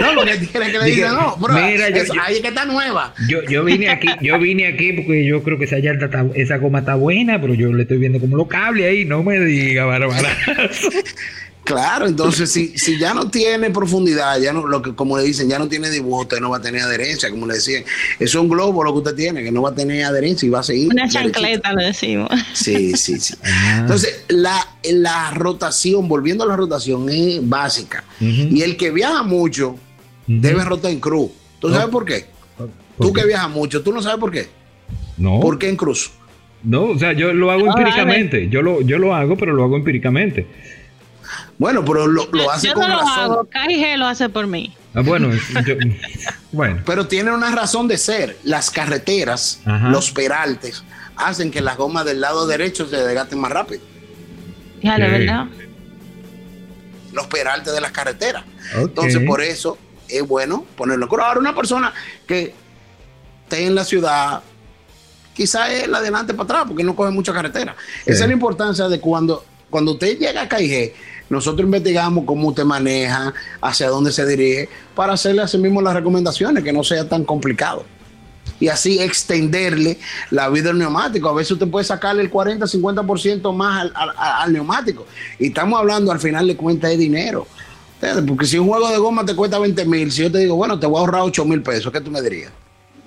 no, 0.00 0.14
porque 0.14 0.36
tiene 0.36 0.72
que 0.72 0.78
le 0.78 0.84
digan, 0.86 1.14
no, 1.14 1.36
bro, 1.36 1.54
mira, 1.54 1.90
yo, 1.90 2.02
ahí 2.22 2.40
que 2.40 2.48
está 2.48 2.64
nueva. 2.64 3.14
Yo, 3.28 3.42
yo 3.42 3.64
vine 3.64 3.88
aquí, 3.88 4.08
yo 4.20 4.38
vine 4.38 4.66
aquí 4.66 4.92
porque 4.92 5.24
yo 5.24 5.42
creo 5.42 5.58
que 5.58 5.64
esa 5.64 5.78
llanta 5.78 6.06
está, 6.06 6.26
esa 6.34 6.56
goma 6.58 6.80
está 6.80 6.94
buena, 6.94 7.40
pero 7.40 7.54
yo 7.54 7.72
le 7.72 7.82
estoy 7.82 7.98
viendo 7.98 8.20
como 8.20 8.36
los 8.36 8.48
cables 8.48 8.86
ahí, 8.86 9.04
no 9.04 9.22
me 9.22 9.38
diga, 9.40 9.84
bárbara. 9.84 10.28
Claro, 11.66 12.06
entonces 12.06 12.52
si, 12.52 12.78
si 12.78 12.96
ya 12.96 13.12
no 13.12 13.28
tiene 13.28 13.70
profundidad, 13.70 14.38
ya 14.38 14.52
no, 14.52 14.68
lo 14.68 14.80
que 14.80 14.94
como 14.94 15.18
le 15.18 15.24
dicen, 15.24 15.48
ya 15.48 15.58
no 15.58 15.66
tiene 15.66 15.90
dibujo, 15.90 16.20
usted 16.20 16.38
no 16.38 16.48
va 16.48 16.58
a 16.58 16.62
tener 16.62 16.80
adherencia, 16.80 17.28
como 17.28 17.44
le 17.44 17.54
decían. 17.54 17.82
Es 18.20 18.36
un 18.36 18.48
globo 18.48 18.84
lo 18.84 18.92
que 18.92 18.98
usted 18.98 19.16
tiene, 19.16 19.42
que 19.42 19.50
no 19.50 19.62
va 19.62 19.70
a 19.70 19.74
tener 19.74 20.04
adherencia 20.04 20.46
y 20.46 20.50
va 20.50 20.60
a 20.60 20.62
seguir. 20.62 20.92
Una 20.92 21.08
chancleta, 21.08 21.72
le 21.72 21.86
decimos. 21.86 22.30
Sí, 22.52 22.96
sí, 22.96 23.18
sí. 23.18 23.34
Ah. 23.42 23.78
Entonces, 23.80 24.24
la, 24.28 24.64
la 24.84 25.32
rotación, 25.32 26.06
volviendo 26.06 26.44
a 26.44 26.46
la 26.46 26.56
rotación, 26.56 27.08
es 27.08 27.46
básica. 27.48 28.04
Y 28.20 28.62
el 28.62 28.76
que 28.76 28.92
viaja 28.92 29.24
mucho 29.24 29.76
debe 30.26 30.64
rotar 30.64 30.92
en 30.92 31.00
cruz. 31.00 31.30
¿Tú 31.58 31.70
sabes 31.70 31.88
por 31.88 32.04
qué? 32.04 32.26
Tú 32.96 33.12
que 33.12 33.26
viajas 33.26 33.50
mucho, 33.50 33.82
¿tú 33.82 33.92
no 33.92 34.00
sabes 34.02 34.18
por 34.18 34.30
qué? 34.30 34.46
No. 35.16 35.40
¿Por 35.40 35.58
qué 35.58 35.68
en 35.68 35.76
cruz? 35.76 36.12
No, 36.62 36.84
o 36.84 36.98
sea, 36.98 37.12
yo 37.12 37.32
lo 37.32 37.50
hago 37.50 37.66
empíricamente. 37.66 38.48
Yo 38.48 38.62
lo, 38.62 38.82
yo 38.82 38.98
lo 38.98 39.14
hago, 39.14 39.36
pero 39.36 39.52
lo 39.52 39.64
hago 39.64 39.76
empíricamente. 39.76 40.46
Bueno, 41.58 41.84
pero 41.84 42.06
lo, 42.06 42.22
hace 42.50 42.68
yo 42.68 42.74
con 42.74 42.88
no 42.88 42.96
lo 42.96 43.00
hago, 43.00 43.44
KG 43.44 43.96
lo 43.96 44.06
hace 44.06 44.28
por 44.28 44.46
mí. 44.46 44.74
Ah, 44.94 45.02
bueno, 45.02 45.30
bueno. 46.52 46.82
Pero 46.84 47.06
tiene 47.06 47.32
una 47.32 47.54
razón 47.54 47.88
de 47.88 47.98
ser. 47.98 48.36
Las 48.44 48.70
carreteras, 48.70 49.60
los 49.90 50.10
peraltes, 50.10 50.84
hacen 51.16 51.50
que 51.50 51.60
las 51.60 51.76
gomas 51.76 52.04
del 52.04 52.20
lado 52.20 52.46
derecho 52.46 52.88
se 52.88 52.96
desgasten 52.96 53.38
más 53.38 53.52
rápido. 53.52 53.82
Ya, 54.82 54.98
la 54.98 55.08
verdad. 55.08 55.46
Los 57.12 57.26
peraltes 57.26 57.72
de 57.72 57.80
las 57.80 57.92
carreteras. 57.92 58.44
Entonces, 58.74 59.22
por 59.26 59.40
eso 59.40 59.78
es 60.08 60.26
bueno 60.26 60.64
ponerlo. 60.76 61.08
Ahora, 61.10 61.40
una 61.40 61.54
persona 61.54 61.92
que 62.26 62.54
esté 63.44 63.66
en 63.66 63.74
la 63.74 63.84
ciudad, 63.84 64.42
quizá 65.34 65.70
es 65.72 65.88
la 65.88 65.98
adelante 65.98 66.34
para 66.34 66.44
atrás, 66.44 66.64
porque 66.68 66.84
no 66.84 66.94
coge 66.94 67.10
mucha 67.10 67.32
carretera. 67.32 67.76
Esa 68.04 68.24
es 68.24 68.28
la 68.28 68.32
importancia 68.32 68.88
de 68.88 69.00
cuando, 69.00 69.44
cuando 69.70 69.92
usted 69.92 70.18
llega 70.18 70.42
a 70.42 70.48
KG 70.48 70.92
nosotros 71.28 71.66
investigamos 71.66 72.24
cómo 72.24 72.48
usted 72.48 72.64
maneja, 72.64 73.34
hacia 73.60 73.88
dónde 73.88 74.12
se 74.12 74.24
dirige, 74.26 74.68
para 74.94 75.14
hacerle 75.14 75.42
así 75.42 75.58
mismo 75.58 75.82
las 75.82 75.94
recomendaciones, 75.94 76.62
que 76.62 76.72
no 76.72 76.84
sea 76.84 77.08
tan 77.08 77.24
complicado. 77.24 77.84
Y 78.58 78.68
así 78.68 79.00
extenderle 79.00 79.98
la 80.30 80.48
vida 80.48 80.68
del 80.68 80.78
neumático. 80.78 81.28
A 81.28 81.34
veces 81.34 81.52
usted 81.52 81.68
puede 81.68 81.84
sacarle 81.84 82.22
el 82.22 82.30
40, 82.30 82.64
50% 82.64 83.52
más 83.52 83.90
al, 83.94 84.52
neumático. 84.52 85.04
Y 85.38 85.48
estamos 85.48 85.78
hablando 85.78 86.10
al 86.10 86.20
final 86.20 86.46
de 86.46 86.56
cuenta 86.56 86.88
de 86.88 86.96
dinero. 86.96 87.46
Porque 88.26 88.46
si 88.46 88.58
un 88.58 88.68
juego 88.68 88.88
de 88.88 88.98
goma 88.98 89.26
te 89.26 89.34
cuesta 89.34 89.58
20 89.58 89.84
mil, 89.84 90.10
si 90.10 90.22
yo 90.22 90.32
te 90.32 90.38
digo, 90.38 90.54
bueno, 90.56 90.78
te 90.78 90.86
voy 90.86 90.98
a 90.98 91.00
ahorrar 91.00 91.22
8 91.22 91.44
mil 91.44 91.62
pesos, 91.62 91.92
¿qué 91.92 92.00
tú 92.00 92.10
me 92.10 92.22
dirías? 92.22 92.52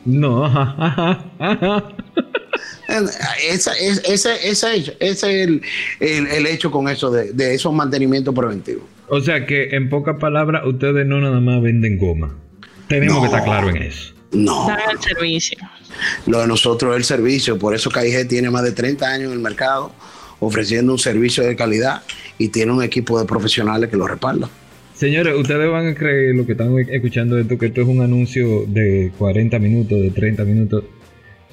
No, 0.06 0.46
Esa, 2.88 3.74
es, 3.78 4.02
ese, 4.04 4.50
ese, 4.50 4.96
es 5.00 5.24
el, 5.24 5.62
hecho 6.48 6.72
con 6.72 6.90
eso 6.90 7.12
de, 7.12 7.54
esos 7.54 7.74
mantenimientos 7.74 8.34
preventivos. 8.34 8.84
O 9.08 9.22
sea 9.22 9.46
que, 9.46 9.76
en 9.76 9.90
pocas 9.90 10.18
palabras, 10.18 10.66
ustedes 10.66 11.06
no 11.06 11.20
nada 11.22 11.40
más 11.40 11.62
venden 11.62 11.98
goma. 11.98 12.36
Tenemos 12.88 13.20
que 13.20 13.26
estar 13.28 13.44
claro 13.44 13.70
en 13.70 13.84
eso. 13.84 14.14
No. 14.32 14.68
el 14.92 15.00
servicio. 15.00 15.58
Lo 16.26 16.42
de 16.42 16.48
nosotros 16.48 16.92
es 16.92 16.98
el 16.98 17.04
servicio. 17.04 17.58
Por 17.58 17.76
eso 17.76 17.90
KIG 17.90 18.28
tiene 18.28 18.50
más 18.50 18.64
de 18.64 18.72
30 18.72 19.08
años 19.08 19.28
en 19.28 19.34
el 19.34 19.40
mercado 19.40 19.92
ofreciendo 20.40 20.92
un 20.94 21.00
servicio 21.00 21.44
de 21.44 21.56
calidad 21.56 22.04
y 22.38 22.50
tiene 22.50 22.72
un 22.72 22.82
equipo 22.82 23.20
de 23.20 23.26
profesionales 23.26 23.90
que 23.90 23.98
lo 23.98 24.08
respalda. 24.08 24.50
Señores, 25.00 25.34
ustedes 25.38 25.72
van 25.72 25.88
a 25.88 25.96
creer 25.96 26.36
lo 26.36 26.46
que 26.46 26.52
están 26.52 26.78
escuchando 26.78 27.40
esto, 27.40 27.58
que 27.58 27.68
esto 27.68 27.84
es 27.84 27.88
un 27.88 28.02
anuncio 28.02 28.66
de 28.68 29.14
40 29.18 29.58
minutos, 29.58 29.98
de 29.98 30.10
30 30.10 30.44
minutos. 30.44 30.84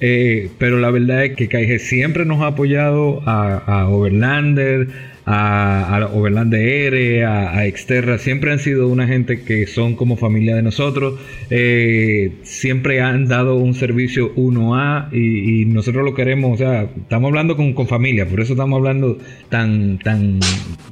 Eh, 0.01 0.49
pero 0.57 0.81
la 0.81 0.91
verdad 0.91 1.23
es 1.23 1.37
que 1.37 1.47
KG 1.47 1.79
siempre 1.79 2.25
nos 2.25 2.41
ha 2.41 2.47
apoyado 2.47 3.21
a, 3.25 3.87
Overlander, 3.87 4.89
a, 5.25 6.09
Overlander 6.13 6.59
R, 6.59 7.23
a, 7.23 7.65
Exterra. 7.67 8.17
Siempre 8.17 8.51
han 8.51 8.59
sido 8.59 8.89
una 8.89 9.07
gente 9.07 9.39
que 9.39 9.65
son 9.65 9.95
como 9.95 10.17
familia 10.17 10.53
de 10.53 10.63
nosotros. 10.63 11.17
Eh, 11.49 12.33
siempre 12.43 12.99
han 12.99 13.29
dado 13.29 13.55
un 13.55 13.75
servicio 13.75 14.35
1A 14.35 15.13
y, 15.13 15.63
nosotros 15.67 16.03
lo 16.03 16.13
queremos. 16.13 16.55
O 16.55 16.57
sea, 16.57 16.81
estamos 16.83 17.29
hablando 17.29 17.55
con, 17.55 17.87
familia, 17.87 18.27
por 18.27 18.41
eso 18.41 18.53
estamos 18.55 18.75
hablando 18.75 19.17
tan, 19.47 19.99
tan, 19.99 20.41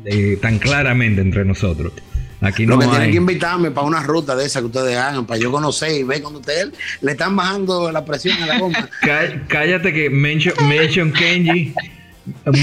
eh, 0.06 0.38
tan 0.40 0.58
claramente 0.58 1.20
entre 1.20 1.44
nosotros. 1.44 1.92
Aquí 2.46 2.66
Lo 2.68 2.78
que 2.78 2.86
tienen 2.86 3.10
que 3.10 3.18
invitarme 3.18 3.72
para 3.72 3.88
una 3.88 4.04
ruta 4.04 4.36
de 4.36 4.46
esa 4.46 4.60
que 4.60 4.68
ustedes 4.68 4.96
hagan, 4.98 5.26
para 5.26 5.40
yo 5.40 5.52
conocer 5.52 5.92
y 5.92 6.04
ver 6.04 6.22
cuando 6.22 6.42
ustedes 6.42 6.70
le 7.02 7.12
están 7.14 7.36
bajando 7.36 7.92
la 7.92 8.06
presión 8.06 8.42
a 8.44 8.46
la 8.46 8.60
goma. 8.60 8.88
Cállate 9.48 9.92
que 9.92 10.12
mention, 10.12 10.54
mention 10.70 11.12
Kenji, 11.12 11.74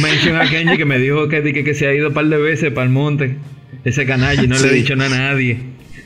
mention 0.01 0.40
a 0.40 0.49
Kenji 0.49 0.77
que 0.77 0.85
me 0.85 0.99
dijo 0.99 1.27
que, 1.27 1.42
que, 1.42 1.75
se 1.75 1.88
ha 1.88 1.95
ido 1.95 2.09
un 2.09 2.14
par 2.14 2.27
de 2.27 2.37
veces 2.37 2.71
para 2.71 2.85
el 2.85 2.90
monte. 2.90 3.38
Ese 3.83 4.07
canalla 4.07 4.45
y 4.45 4.47
no 4.47 4.57
le 4.57 4.68
he 4.68 4.73
dicho 4.73 4.95
nada 4.95 5.16
a 5.16 5.33
nadie. 5.33 5.59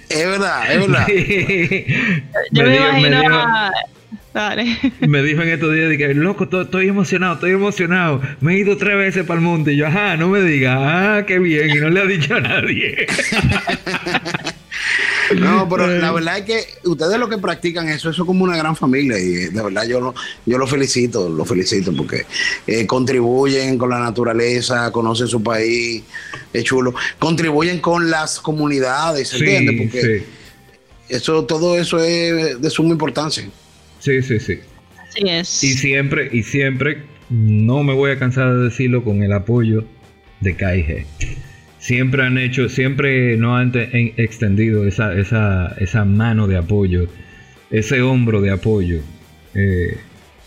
Es 0.09 0.25
verdad, 0.27 0.73
es 0.73 0.79
verdad. 0.81 1.07
yo 2.53 2.63
me, 2.65 2.77
imagino 2.77 3.11
Me 3.11 3.96
dijo 5.23 5.43
en 5.43 5.49
estos 5.49 5.73
días, 5.73 5.97
que 5.97 6.15
loco, 6.15 6.45
estoy 6.45 6.89
emocionado, 6.89 7.35
estoy 7.35 7.53
emocionado. 7.53 8.21
Me 8.41 8.55
he 8.55 8.59
ido 8.59 8.77
tres 8.77 8.97
veces 8.97 9.25
para 9.25 9.41
el 9.41 9.45
monte. 9.45 9.73
Y 9.73 9.77
yo, 9.77 9.87
ajá, 9.87 10.17
no 10.17 10.29
me 10.29 10.41
diga, 10.43 11.17
ah, 11.19 11.27
qué 11.27 11.39
bien. 11.39 11.71
Y 11.71 11.75
no 11.75 11.89
le 11.89 12.01
ha 12.01 12.05
dicho 12.05 12.35
a 12.35 12.41
nadie. 12.41 13.07
No, 15.35 15.69
pero 15.69 15.89
la 15.89 16.13
verdad 16.13 16.39
es 16.39 16.45
que 16.45 16.89
ustedes 16.89 17.19
lo 17.19 17.29
que 17.29 17.39
practican 17.39 17.89
eso, 17.89 18.11
eso 18.11 18.23
es 18.23 18.27
como 18.27 18.45
una 18.45 18.57
gran 18.57 18.77
familia 18.77 19.19
y 19.19 19.49
de 19.49 19.63
verdad 19.63 19.85
yo 19.85 20.01
lo, 20.01 20.15
yo 20.45 20.57
lo 20.57 20.67
felicito, 20.69 21.29
lo 21.29 21.45
felicito 21.45 21.93
porque 21.97 22.27
eh, 22.67 22.87
contribuyen 22.87 23.77
con 23.77 23.91
la 23.91 23.99
naturaleza, 23.99 24.93
conocen 24.93 25.27
su 25.27 25.43
país, 25.43 26.05
es 26.53 26.63
chulo, 26.63 26.95
contribuyen 27.19 27.81
con 27.81 28.09
las 28.09 28.39
comunidades, 28.39 29.33
¿entiendes? 29.35 29.83
Porque 29.83 30.25
eso, 31.09 31.45
todo 31.45 31.77
eso 31.77 31.99
es 31.99 32.61
de 32.61 32.71
suma 32.71 32.91
importancia. 32.91 33.49
Sí, 34.07 34.23
sí, 34.23 34.39
sí. 34.39 34.61
Así 35.03 35.29
es. 35.29 35.65
Y 35.65 35.73
siempre, 35.73 36.29
y 36.31 36.45
siempre, 36.45 36.99
no 37.29 37.83
me 37.83 37.93
voy 37.93 38.13
a 38.13 38.19
cansar 38.21 38.55
de 38.55 38.63
decirlo 38.63 39.03
con 39.03 39.25
el 39.25 39.33
apoyo 39.33 39.85
de 40.41 40.55
KIG. 40.55 41.07
Siempre 41.81 42.23
han 42.23 42.39
hecho, 42.39 42.69
siempre 42.69 43.37
no 43.37 43.57
han 43.57 43.73
extendido 43.75 44.87
esa, 44.87 45.13
esa, 45.13 45.75
esa 45.81 46.05
mano 46.05 46.47
de 46.47 46.57
apoyo, 46.57 47.09
ese 47.73 48.01
hombro 48.01 48.41
de 48.41 48.53
apoyo. 48.53 49.01
Eh, 49.55 49.99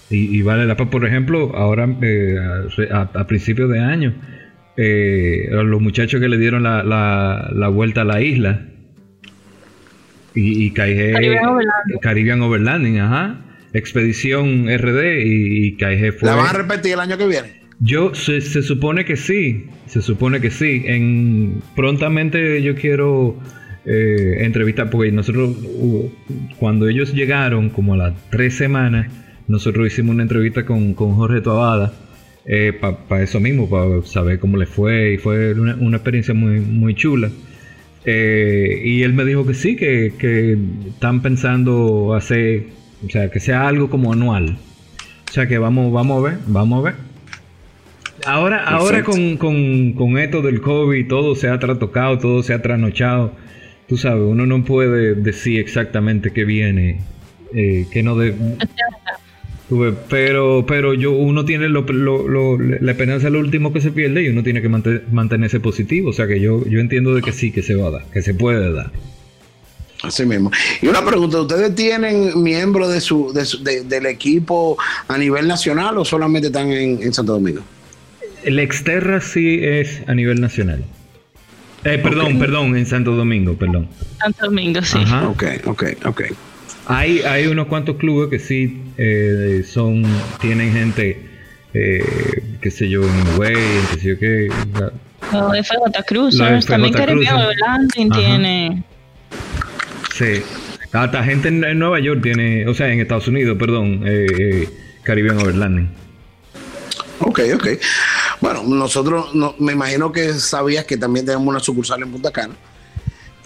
y, 0.10 0.41
vale 0.41 0.66
la 0.66 0.78
pena, 0.78 0.89
por 0.89 1.05
ejemplo, 1.05 1.53
ahora 1.53 1.93
eh, 2.01 2.38
a, 2.91 3.28
principios 3.28 3.70
de 3.70 3.80
año, 3.80 4.14
eh, 4.78 5.49
los 5.51 5.82
muchachos 5.82 6.22
que 6.22 6.30
le 6.30 6.38
dieron 6.38 6.64
la, 6.64 6.82
la, 6.82 7.68
vuelta 7.68 8.01
a 8.01 8.05
la 8.05 8.22
isla. 8.22 8.62
Y, 10.34 10.64
y 10.64 10.72
Caribbean 10.72 12.41
Overlanding. 12.41 12.99
ajá. 12.99 13.41
Expedición 13.74 14.67
RD 14.67 15.22
y, 15.24 15.67
y 15.67 16.11
fue. 16.11 16.30
¿La 16.30 16.36
van 16.36 16.47
a 16.47 16.53
repetir 16.53 16.93
el 16.93 16.99
año 16.99 17.17
que 17.17 17.28
viene? 17.28 17.59
Yo 17.80 18.13
se, 18.13 18.41
se, 18.41 18.61
supone 18.61 19.05
que 19.05 19.15
sí, 19.15 19.67
se 19.88 20.01
supone 20.01 20.41
que 20.41 20.51
sí. 20.51 20.84
En 20.86 21.61
prontamente 21.76 22.61
yo 22.61 22.76
quiero 22.76 23.38
eh, 23.86 24.38
entrevistar 24.39 24.89
porque 24.89 25.11
nosotros 25.11 25.55
cuando 26.59 26.89
ellos 26.89 27.13
llegaron 27.13 27.70
como 27.70 27.93
a 27.93 27.97
las 27.97 28.30
tres 28.30 28.55
semanas 28.55 29.07
nosotros 29.47 29.88
hicimos 29.88 30.13
una 30.13 30.24
entrevista 30.24 30.65
con, 30.65 30.93
con 30.93 31.15
Jorge 31.15 31.41
Toabada 31.41 31.91
eh, 32.45 32.74
para 32.74 33.24
eso 33.24 33.39
mismo, 33.39 33.70
para 33.70 34.01
saber 34.05 34.39
cómo 34.39 34.57
le 34.57 34.65
fue 34.65 35.13
y 35.13 35.17
fue 35.17 35.53
una, 35.53 35.97
experiencia 35.97 36.34
muy, 36.34 36.59
muy 36.59 36.95
chula. 36.95 37.30
Eh, 38.05 38.82
y 38.84 39.03
él 39.03 39.13
me 39.13 39.26
dijo 39.26 39.45
que 39.45 39.53
sí, 39.53 39.76
que, 39.76 40.13
que, 40.17 40.57
están 40.88 41.22
pensando 41.22 42.13
hacer, 42.15 42.67
o 43.06 43.10
sea, 43.10 43.30
que 43.30 43.39
sea 43.39 43.68
algo 43.68 43.89
como 43.89 44.14
anual. 44.14 44.58
O 45.30 45.32
sea, 45.32 45.47
que 45.47 45.58
vamos, 45.58 45.91
vamos 45.91 46.24
a 46.24 46.30
ver, 46.30 46.39
vamos 46.47 46.80
a 46.80 46.91
ver. 46.91 46.95
Ahora, 48.26 48.64
ahora 48.66 49.04
con, 49.04 49.38
con, 49.38 49.93
con, 49.93 50.18
esto 50.18 50.41
del 50.41 50.62
COVID, 50.62 51.08
todo 51.08 51.36
se 51.36 51.47
ha 51.47 51.58
trastocado, 51.60 52.18
todo 52.18 52.43
se 52.43 52.54
ha 52.54 52.62
trasnochado. 52.62 53.34
Tú 53.88 53.97
sabes, 53.97 54.24
uno 54.24 54.45
no 54.45 54.64
puede 54.64 55.16
decir 55.16 55.60
exactamente 55.60 56.32
qué 56.32 56.43
viene, 56.43 57.00
eh, 57.54 57.88
qué 57.91 58.04
no 58.04 58.16
de, 58.18 58.36
pero, 60.10 60.66
pero 60.68 60.93
yo, 60.93 61.12
uno 61.12 61.45
tiene 61.45 61.70
lo, 61.70 61.86
la 62.58 62.91
esperanza 62.91 63.28
es 63.28 63.34
lo 63.34 63.39
último 63.39 63.72
que 63.72 63.82
se 63.82 63.91
pierde 63.91 64.24
y 64.24 64.30
uno 64.30 64.43
tiene 64.43 64.62
que 64.62 64.70
mantenerse 64.70 65.60
positivo. 65.60 66.10
O 66.10 66.14
sea 66.14 66.28
que 66.28 66.39
yo, 66.39 66.66
yo 66.68 66.80
entiendo 66.80 67.14
de 67.14 67.22
que 67.22 67.32
sí, 67.32 67.52
que 67.52 67.62
se 67.62 67.76
va 67.76 67.88
a 67.88 67.91
dar, 67.91 68.06
que 68.12 68.22
se 68.22 68.34
puede 68.34 68.72
dar. 68.74 68.91
Así 70.02 70.26
mismo. 70.26 70.52
Y 70.82 70.88
una 70.88 71.06
pregunta, 71.06 71.41
¿ustedes 71.41 71.76
tienen 71.76 72.41
miembros 72.41 72.93
de 72.93 73.02
su, 73.02 73.34
del 73.34 74.06
equipo 74.06 74.78
a 75.08 75.18
nivel 75.18 75.47
nacional 75.47 75.97
o 75.97 76.06
solamente 76.06 76.47
están 76.47 76.72
en, 76.72 77.14
Santo 77.14 77.34
Domingo? 77.34 77.62
El 78.43 78.60
Exterra 78.60 79.20
sí 79.20 79.60
es 79.62 80.02
a 80.08 80.14
nivel 80.14 80.39
nacional. 80.39 80.84
Eh, 81.84 81.97
perdón, 81.97 82.39
perdón, 82.39 82.78
en 82.78 82.86
Santo 82.86 83.16
Domingo, 83.16 83.56
perdón. 83.56 83.89
Santo 84.20 84.45
Domingo, 84.45 84.82
sí. 84.82 85.00
Ajá. 85.02 85.28
Ok, 85.28 85.43
ok, 85.66 85.84
ok. 86.06 86.22
Hay, 86.88 87.20
hay 87.20 87.47
unos 87.47 87.68
cuantos 87.68 87.97
clubes 87.97 88.30
que 88.30 88.39
sí 88.39 88.82
eh, 88.97 89.64
son 89.68 90.04
tienen 90.41 90.74
gente, 90.74 91.26
eh, 91.74 92.04
qué 92.62 92.72
sé 92.72 92.89
yo, 92.89 93.04
en 93.04 93.39
Way, 93.39 93.54
qué 93.91 94.00
sé 94.00 94.08
yo 94.08 94.20
qué. 94.20 94.50
Los 95.32 95.68
FJ 95.68 96.04
Cruisers, 96.08 96.66
también 96.66 96.93
Caribbean 96.93 97.88
tiene. 98.12 98.84
Sí, 100.20 100.43
hasta 100.91 101.24
gente 101.24 101.47
en, 101.47 101.80
Nueva 101.80 102.01
York 102.01 102.20
tiene, 102.22 102.67
o 102.67 102.74
sea, 102.74 102.91
en 102.91 102.99
Estados 102.99 103.30
Unidos, 103.30 103.57
perdón, 103.57 104.03
eh, 104.05 104.28
eh 104.38 104.70
Caribbean 105.03 105.38
Overlanding. 105.39 105.89
Ok, 107.22 107.39
ok. 107.55 107.67
Bueno, 108.41 108.63
nosotros, 108.63 109.34
no, 109.34 109.55
me 109.59 109.72
imagino 109.72 110.11
que 110.11 110.34
sabías 110.34 110.84
que 110.84 110.97
también 110.97 111.26
tenemos 111.26 111.47
una 111.47 111.61
sucursal 111.61 112.01
en 112.03 112.11
Punta 112.11 112.32
Cana 112.32 112.53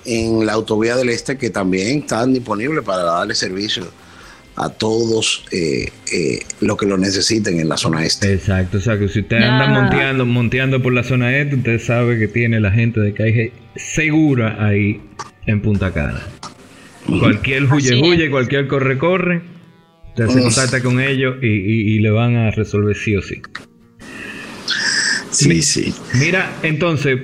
en 0.03 0.45
la 0.45 0.53
autovía 0.53 0.95
del 0.95 1.09
Este 1.09 1.37
que 1.37 1.51
también 1.51 1.99
están 1.99 2.33
disponibles 2.33 2.83
para 2.83 3.03
darle 3.03 3.35
servicio 3.35 3.85
a 4.55 4.69
todos 4.69 5.45
eh, 5.51 5.91
eh, 6.11 6.39
los 6.59 6.77
que 6.77 6.87
lo 6.87 6.97
necesiten 6.97 7.59
en 7.59 7.69
la 7.69 7.77
zona 7.77 8.03
este. 8.03 8.33
Exacto, 8.33 8.79
o 8.79 8.81
sea 8.81 8.97
que 8.97 9.07
si 9.07 9.21
usted 9.21 9.37
anda 9.37 9.67
monteando, 9.67 10.25
monteando 10.25 10.81
por 10.81 10.93
la 10.93 11.03
zona 11.03 11.37
este, 11.37 11.55
usted 11.55 11.79
sabe 11.79 12.19
que 12.19 12.27
tiene 12.27 12.59
la 12.59 12.71
gente 12.71 12.99
de 12.99 13.13
Caige 13.13 13.53
segura 13.75 14.57
ahí 14.59 15.01
en 15.45 15.61
Punta 15.61 15.91
Cana. 15.91 16.21
Cualquier 17.07 17.65
huye 17.65 18.01
huye, 18.01 18.29
cualquier 18.29 18.67
corre 18.67 18.97
corre, 18.97 19.41
usted 20.09 20.27
se 20.27 20.41
contacta 20.41 20.81
con 20.81 20.99
ellos 20.99 21.35
y, 21.41 21.99
le 21.99 22.09
van 22.09 22.35
a 22.35 22.51
resolver 22.51 22.95
sí 22.95 23.15
o 23.15 23.21
sí. 23.21 23.41
Sí, 25.31 25.61
sí. 25.61 25.93
Mira, 26.19 26.57
entonces, 26.61 27.19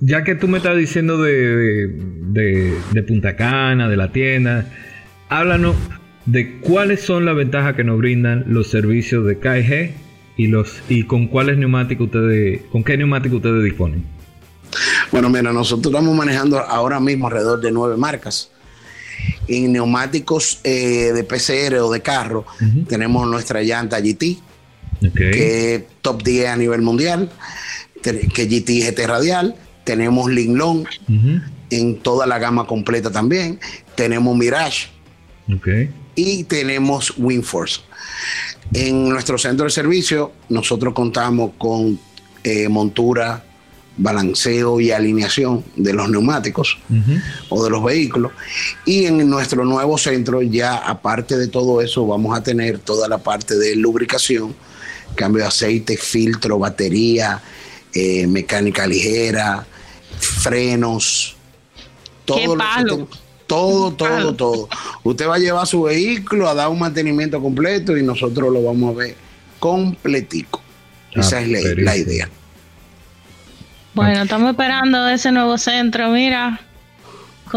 ya 0.00 0.22
que 0.22 0.34
tú 0.34 0.48
me 0.48 0.58
estás 0.58 0.76
diciendo 0.76 1.20
de, 1.20 1.88
de, 1.88 3.02
Punta 3.02 3.36
Cana, 3.36 3.88
de 3.88 3.96
la 3.96 4.12
tienda, 4.12 4.70
háblanos 5.28 5.74
de 6.26 6.58
cuáles 6.60 7.00
son 7.00 7.24
las 7.24 7.36
ventajas 7.36 7.74
que 7.74 7.84
nos 7.84 7.98
brindan 7.98 8.44
los 8.46 8.70
servicios 8.70 9.26
de 9.26 9.38
KG 9.38 9.94
y 10.36 10.46
los 10.48 10.82
y 10.88 11.04
con 11.04 11.28
cuáles 11.28 11.58
neumáticos 11.58 12.06
ustedes, 12.06 12.62
con 12.70 12.84
qué 12.84 12.96
neumáticos 12.96 13.36
ustedes 13.36 13.64
disponen. 13.64 14.04
Bueno, 15.10 15.30
mira, 15.30 15.52
nosotros 15.52 15.92
estamos 15.92 16.14
manejando 16.16 16.58
ahora 16.58 17.00
mismo 17.00 17.28
alrededor 17.28 17.60
de 17.60 17.70
nueve 17.70 17.96
marcas. 17.96 18.50
En 19.46 19.72
neumáticos 19.72 20.60
eh, 20.64 21.12
de 21.14 21.24
PCR 21.24 21.76
o 21.80 21.90
de 21.90 22.00
carro, 22.00 22.46
tenemos 22.88 23.26
nuestra 23.26 23.62
llanta 23.62 24.00
GT, 24.00 24.38
que 25.14 25.74
es 25.74 25.82
top 26.00 26.22
10 26.22 26.48
a 26.48 26.56
nivel 26.56 26.82
mundial, 26.82 27.30
que 28.02 28.46
GT 28.46 28.90
GT 28.90 29.06
radial, 29.06 29.54
tenemos 29.84 30.30
Linglong 30.30 30.86
en 31.70 31.98
toda 31.98 32.26
la 32.26 32.38
gama 32.38 32.66
completa 32.66 33.10
también, 33.10 33.60
tenemos 33.94 34.36
Mirage 34.36 34.88
y 36.14 36.44
tenemos 36.44 37.14
Winforce. 37.18 37.80
En 38.72 39.08
nuestro 39.08 39.36
centro 39.38 39.64
de 39.64 39.70
servicio 39.70 40.32
nosotros 40.48 40.94
contamos 40.94 41.52
con 41.58 41.98
eh, 42.42 42.68
montura, 42.68 43.44
balanceo 43.96 44.80
y 44.80 44.90
alineación 44.90 45.64
de 45.76 45.92
los 45.92 46.08
neumáticos 46.10 46.78
o 47.48 47.64
de 47.64 47.70
los 47.70 47.84
vehículos. 47.84 48.32
Y 48.84 49.06
en 49.06 49.28
nuestro 49.28 49.64
nuevo 49.64 49.98
centro 49.98 50.42
ya 50.42 50.76
aparte 50.76 51.36
de 51.36 51.48
todo 51.48 51.80
eso 51.80 52.06
vamos 52.06 52.36
a 52.36 52.42
tener 52.42 52.78
toda 52.78 53.08
la 53.08 53.18
parte 53.18 53.56
de 53.56 53.76
lubricación, 53.76 54.54
cambio 55.14 55.42
de 55.42 55.48
aceite, 55.48 55.96
filtro, 55.96 56.58
batería, 56.58 57.40
eh, 57.92 58.26
mecánica 58.26 58.86
ligera, 58.86 59.66
frenos, 60.18 61.36
todo, 62.24 62.56
todo, 63.46 63.92
todo, 63.92 64.34
todo. 64.34 64.68
Usted 65.02 65.28
va 65.28 65.36
a 65.36 65.38
llevar 65.38 65.66
su 65.66 65.82
vehículo 65.82 66.48
a 66.48 66.54
dar 66.54 66.68
un 66.68 66.78
mantenimiento 66.78 67.40
completo 67.40 67.96
y 67.96 68.02
nosotros 68.02 68.52
lo 68.52 68.62
vamos 68.62 68.94
a 68.94 68.98
ver 68.98 69.16
completico. 69.58 70.60
Ah, 71.16 71.20
Esa 71.20 71.40
es 71.40 71.48
la, 71.48 71.96
idea. 71.96 72.28
Bueno, 73.94 74.22
estamos 74.22 74.50
esperando 74.50 75.08
ese 75.08 75.30
nuevo 75.30 75.56
centro, 75.56 76.10
mira. 76.10 76.60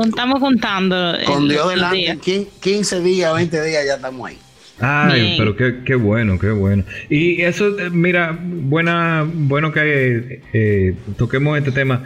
Estamos 0.06 0.40
contando. 0.40 1.14
Con 1.26 1.50
Dios 1.50 1.70
delante, 1.70 2.48
15 2.62 3.02
días, 3.02 3.34
20 3.34 3.64
días 3.64 3.86
ya 3.86 3.96
estamos 3.96 4.30
ahí. 4.30 4.38
Ay, 4.80 5.36
pero 5.40 5.56
qué, 5.56 5.96
bueno, 5.96 6.38
qué 6.38 6.52
bueno. 6.52 6.84
Y 7.10 7.42
eso, 7.42 7.80
eh, 7.80 7.90
mira, 7.90 8.38
buena, 8.40 9.26
bueno 9.28 9.72
que 9.72 10.44
eh, 10.54 10.96
toquemos 11.18 11.58
este 11.58 11.72
tema 11.72 12.04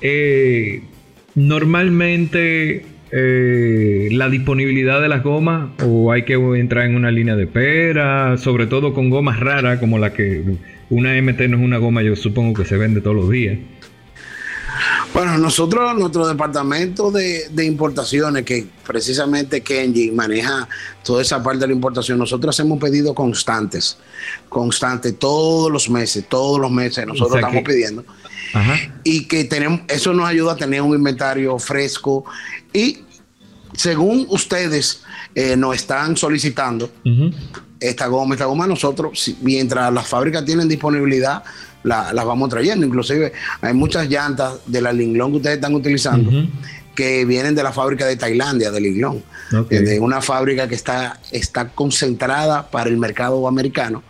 eh, 0.00 0.82
normalmente 1.34 2.86
eh, 3.12 4.08
la 4.12 4.28
disponibilidad 4.28 5.00
de 5.00 5.08
las 5.08 5.22
gomas 5.22 5.70
o 5.84 6.12
hay 6.12 6.24
que 6.24 6.34
entrar 6.34 6.86
en 6.86 6.94
una 6.94 7.10
línea 7.10 7.36
de 7.36 7.46
pera, 7.46 8.38
sobre 8.38 8.66
todo 8.66 8.94
con 8.94 9.10
gomas 9.10 9.40
raras 9.40 9.80
como 9.80 9.98
la 9.98 10.12
que 10.12 10.44
una 10.90 11.20
MT 11.20 11.40
no 11.48 11.56
es 11.56 11.62
una 11.62 11.78
goma, 11.78 12.02
yo 12.02 12.14
supongo 12.16 12.54
que 12.54 12.64
se 12.64 12.76
vende 12.76 13.00
todos 13.00 13.16
los 13.16 13.30
días. 13.30 13.58
Bueno, 15.12 15.36
nosotros, 15.38 15.98
nuestro 15.98 16.26
departamento 16.26 17.10
de, 17.10 17.64
importaciones, 17.64 18.44
que 18.44 18.66
precisamente 18.86 19.60
Kenji 19.60 20.12
maneja 20.12 20.68
toda 21.02 21.22
esa 21.22 21.42
parte 21.42 21.60
de 21.60 21.66
la 21.68 21.72
importación, 21.72 22.18
nosotros 22.18 22.54
hacemos 22.54 22.78
pedidos 22.78 23.14
constantes, 23.14 23.98
constantes, 24.48 25.18
todos 25.18 25.70
los 25.70 25.90
meses, 25.90 26.24
todos 26.28 26.60
los 26.60 26.70
meses, 26.70 27.06
nosotros 27.06 27.36
estamos 27.36 27.62
pidiendo. 27.64 28.04
Y 29.04 29.26
que 29.26 29.44
tenemos, 29.44 29.80
eso 29.88 30.12
nos 30.12 30.28
ayuda 30.28 30.52
a 30.52 30.56
tener 30.56 30.82
un 30.82 30.94
inventario 30.94 31.58
fresco 31.58 32.24
y 32.72 32.98
según 33.74 34.26
ustedes 34.30 35.02
eh, 35.34 35.56
nos 35.56 35.76
están 35.76 36.16
solicitando 36.16 36.90
esta 37.78 38.06
goma, 38.08 38.34
esta 38.34 38.46
goma 38.46 38.66
nosotros, 38.66 39.34
mientras 39.40 39.92
las 39.92 40.06
fábricas 40.06 40.44
tienen 40.44 40.68
disponibilidad, 40.68 41.42
las 41.82 42.12
vamos 42.12 42.50
trayendo. 42.50 42.84
Inclusive 42.84 43.32
hay 43.62 43.72
muchas 43.72 44.08
llantas 44.08 44.54
de 44.66 44.82
la 44.82 44.92
Linglong 44.92 45.30
que 45.30 45.36
ustedes 45.38 45.56
están 45.56 45.74
utilizando 45.74 46.30
que 46.94 47.24
vienen 47.24 47.54
de 47.54 47.62
la 47.62 47.72
fábrica 47.72 48.04
de 48.06 48.16
Tailandia, 48.16 48.70
de 48.70 48.80
Linglong, 48.80 49.22
de 49.70 49.98
una 50.00 50.20
fábrica 50.20 50.68
que 50.68 50.74
está, 50.74 51.18
está 51.30 51.68
concentrada 51.70 52.70
para 52.70 52.90
el 52.90 52.98
mercado 52.98 53.48
americano 53.48 54.02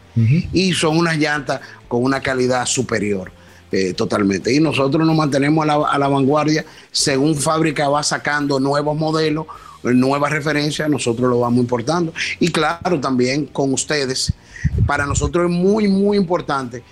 y 0.53 0.73
son 0.73 0.99
unas 0.99 1.17
llantas 1.17 1.61
con 1.87 2.03
una 2.03 2.21
calidad 2.21 2.67
superior. 2.67 3.33
Eh, 3.73 3.95
totalmente. 3.95 4.53
Y 4.53 4.59
nosotros 4.59 5.07
nos 5.07 5.15
mantenemos 5.15 5.69
a 5.69 5.99
la, 5.99 6.09
vanguardia. 6.09 6.65
Según 6.91 7.37
fábrica 7.37 7.89
va 7.89 8.03
sacando 8.03 8.59
nuevos 8.59 8.97
modelos, 8.97 9.47
nuevas 9.85 10.33
referencias, 10.33 10.91
nosotros 10.91 11.31
lo 11.31 11.39
vamos 11.39 11.61
importando. 11.61 12.13
Y 12.41 12.51
claro, 12.51 12.99
también 13.01 13.47
con 13.47 13.73
ustedes. 13.73 14.33
Para 14.87 15.07
nosotros 15.07 15.49
es 15.49 15.57
muy, 15.57 15.87
muy 15.87 16.17
importante 16.17 16.83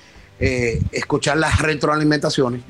eh, 0.40 0.80
escuchar 0.92 1.36
las 1.36 1.60
retroalimentaciones 1.60 2.60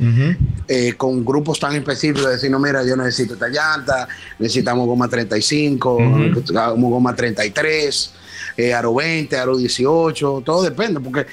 eh, 0.66 0.94
con 0.96 1.22
grupos 1.22 1.61
tan 1.61 1.74
específicos, 1.74 2.30
decir, 2.30 2.50
no, 2.50 2.59
mira, 2.59 2.82
yo 2.82 2.96
necesito 2.96 3.34
esta 3.34 3.48
llanta, 3.48 4.09
necesitamos 4.38 4.86
goma 4.86 5.06
35, 5.06 6.00
necesitamos 6.00 6.90
goma 6.90 7.14
33, 7.14 8.12
eh, 8.56 8.72
aro 8.72 8.94
20, 8.94 9.36
aro 9.36 9.59
18, 9.59 10.42
todo 10.46 10.62
depende, 10.62 10.98
porque 10.98 11.26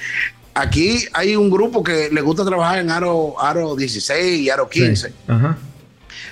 aquí 0.56 1.04
hay 1.12 1.36
un 1.36 1.50
grupo 1.50 1.82
que 1.82 2.08
le 2.10 2.20
gusta 2.22 2.44
trabajar 2.44 2.78
en 2.78 2.90
aro, 2.90 3.40
aro 3.40 3.76
16 3.76 4.40
y 4.40 4.50
aro 4.50 4.68
15. 4.68 5.12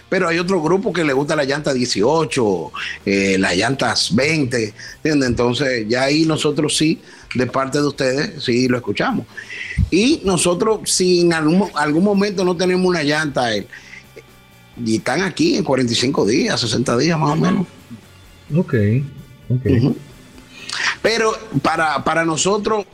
Pero 0.08 0.28
hay 0.28 0.38
otro 0.38 0.62
grupo 0.62 0.92
que 0.92 1.04
le 1.04 1.12
gusta 1.12 1.36
la 1.36 1.44
llanta 1.44 1.72
18, 1.72 2.72
las 3.38 3.56
llantas 3.56 4.14
20, 4.14 4.74
Entonces, 5.04 5.86
ya 5.88 6.04
ahí 6.04 6.24
nosotros 6.24 6.76
sí, 6.76 7.00
de 7.34 7.46
parte 7.46 7.78
de 7.78 7.86
ustedes, 7.86 8.42
sí 8.42 8.68
lo 8.68 8.76
escuchamos. 8.76 9.26
Y 9.90 10.22
nosotros, 10.24 10.80
si 10.84 11.20
en 11.20 11.32
algún, 11.32 11.68
algún 11.74 12.04
momento 12.04 12.44
no 12.44 12.56
tenemos 12.56 12.86
una 12.86 13.02
llanta, 13.02 13.54
eh, 13.54 13.66
y 14.84 14.96
están 14.96 15.22
aquí 15.22 15.56
en 15.56 15.64
45 15.64 16.26
días, 16.26 16.60
60 16.60 16.96
días 16.96 17.18
más 17.18 17.30
o 17.30 17.36
menos. 17.36 17.66
Ok, 18.56 18.74
Pero 21.02 21.36
para, 21.62 22.02
para 22.04 22.24
nosotros, 22.24 22.86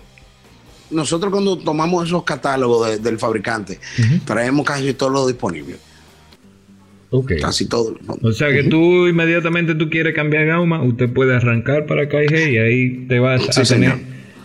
nosotros 0.91 1.32
cuando 1.32 1.59
tomamos 1.59 2.07
esos 2.07 2.24
catálogos 2.24 3.03
del 3.03 3.18
fabricante, 3.18 3.78
traemos 4.24 4.66
casi 4.66 4.95
todo 4.95 5.11
lo 5.11 5.26
disponible. 5.26 5.76
Okay. 7.12 7.41
Casi 7.41 7.66
todo. 7.66 7.97
O 8.22 8.32
sea 8.32 8.53
que 8.53 8.62
tú 8.64 9.09
inmediatamente 9.09 9.74
tú 9.74 9.91
quieres 9.91 10.14
cambiar 10.14 10.47
gama, 10.47 10.80
usted 10.82 11.12
puede 11.12 11.34
arrancar 11.34 11.86
para 11.86 12.09
KG 12.09 12.53
y 12.53 12.59
ahí 12.59 13.07
te 13.09 13.18
vas 13.18 13.59
a 13.59 13.62
tener, 13.64 13.99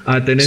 a 0.05 0.25
tener 0.25 0.45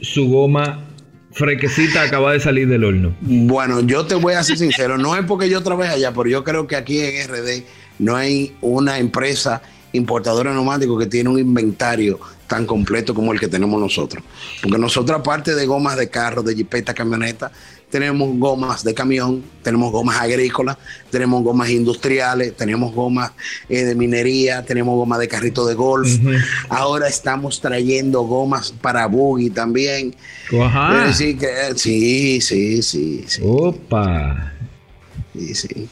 su, 0.00 0.28
goma 0.28 0.84
Frequecita 1.32 2.02
acaba 2.02 2.32
de 2.32 2.40
salir 2.40 2.66
del 2.66 2.82
horno. 2.82 3.14
Bueno, 3.20 3.80
yo 3.80 4.06
te 4.06 4.14
voy 4.14 4.34
a 4.34 4.42
ser 4.42 4.56
sincero, 4.56 4.96
no 4.96 5.14
es 5.16 5.24
porque 5.26 5.50
yo 5.50 5.62
trabaje 5.62 5.92
allá, 5.92 6.12
pero 6.12 6.28
yo 6.28 6.42
creo 6.42 6.66
que 6.66 6.76
aquí 6.76 6.98
en 6.98 7.28
RD 7.28 7.62
no 7.98 8.16
hay 8.16 8.54
una 8.62 8.98
empresa 8.98 9.60
importadora 9.92 10.50
de 10.50 10.56
neumáticos 10.56 10.98
que 10.98 11.06
tiene 11.06 11.28
un 11.28 11.38
inventario 11.38 12.18
tan 12.48 12.66
completo 12.66 13.14
como 13.14 13.32
el 13.32 13.38
que 13.38 13.46
tenemos 13.46 13.80
nosotros. 13.80 14.24
Porque 14.62 14.78
nosotros, 14.78 15.20
aparte 15.20 15.54
de 15.54 15.66
gomas 15.66 15.96
de 15.96 16.08
carro, 16.08 16.42
de 16.42 16.54
jipeta, 16.56 16.94
camioneta, 16.94 17.52
tenemos 17.90 18.36
gomas 18.38 18.84
de 18.84 18.92
camión, 18.92 19.42
tenemos 19.62 19.92
gomas 19.92 20.20
agrícolas, 20.20 20.76
tenemos 21.10 21.42
gomas 21.42 21.70
industriales, 21.70 22.54
tenemos 22.56 22.92
gomas 22.92 23.32
eh, 23.68 23.84
de 23.84 23.94
minería, 23.94 24.64
tenemos 24.64 24.94
gomas 24.96 25.18
de 25.20 25.28
carrito 25.28 25.66
de 25.66 25.74
golf. 25.74 26.10
Ahora 26.68 27.08
estamos 27.08 27.60
trayendo 27.60 28.22
gomas 28.22 28.72
para 28.72 29.06
buggy 29.06 29.50
también. 29.50 30.14
Ajá. 30.60 31.12
sí, 31.12 31.38
sí, 31.76 32.40
sí, 32.40 32.82
sí. 32.82 33.24
Opa. 33.42 34.52
Sí, 35.34 35.54
sí. 35.54 35.88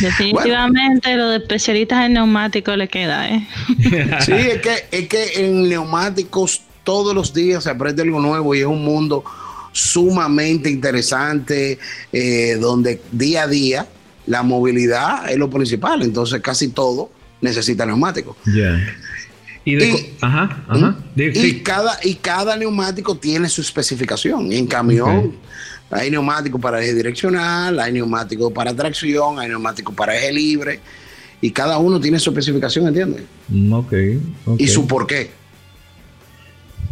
Definitivamente 0.00 1.16
lo 1.16 1.30
de 1.30 1.38
especialistas 1.38 2.06
en 2.06 2.14
neumáticos 2.14 2.76
le 2.76 2.88
queda, 2.88 3.28
¿eh? 3.28 3.46
sí, 4.20 4.32
es 4.32 4.60
que, 4.60 4.86
es 4.90 5.08
que 5.08 5.32
en 5.36 5.68
neumáticos 5.68 6.62
todos 6.84 7.14
los 7.14 7.34
días 7.34 7.64
se 7.64 7.70
aprende 7.70 8.02
algo 8.02 8.20
nuevo 8.20 8.54
y 8.54 8.60
es 8.60 8.66
un 8.66 8.84
mundo 8.84 9.24
sumamente 9.72 10.70
interesante, 10.70 11.78
eh, 12.12 12.56
donde 12.60 13.00
día 13.12 13.42
a 13.42 13.46
día 13.46 13.86
la 14.26 14.42
movilidad 14.42 15.30
es 15.30 15.38
lo 15.38 15.48
principal, 15.48 16.02
entonces 16.02 16.40
casi 16.40 16.68
todo 16.68 17.10
necesita 17.40 17.86
neumáticos. 17.86 18.36
Y, 19.64 21.60
cada, 21.60 21.98
y 22.02 22.14
cada 22.14 22.56
neumático 22.56 23.16
tiene 23.16 23.48
su 23.48 23.60
especificación. 23.60 24.50
En 24.52 24.66
camión 24.66 25.34
hay 25.90 26.10
neumáticos 26.10 26.60
para 26.60 26.82
eje 26.82 26.94
direccional, 26.94 27.80
hay 27.80 27.92
neumáticos 27.92 28.52
para 28.52 28.74
tracción, 28.74 29.38
hay 29.38 29.48
neumáticos 29.48 29.94
para 29.94 30.16
eje 30.16 30.32
libre. 30.32 30.80
Y 31.40 31.50
cada 31.50 31.78
uno 31.78 32.00
tiene 32.00 32.18
su 32.18 32.30
especificación, 32.30 32.88
¿entiendes? 32.88 33.22
Mm, 33.48 33.72
ok. 33.72 33.92
Y 34.58 34.66
su 34.66 34.86
porqué. 34.86 35.30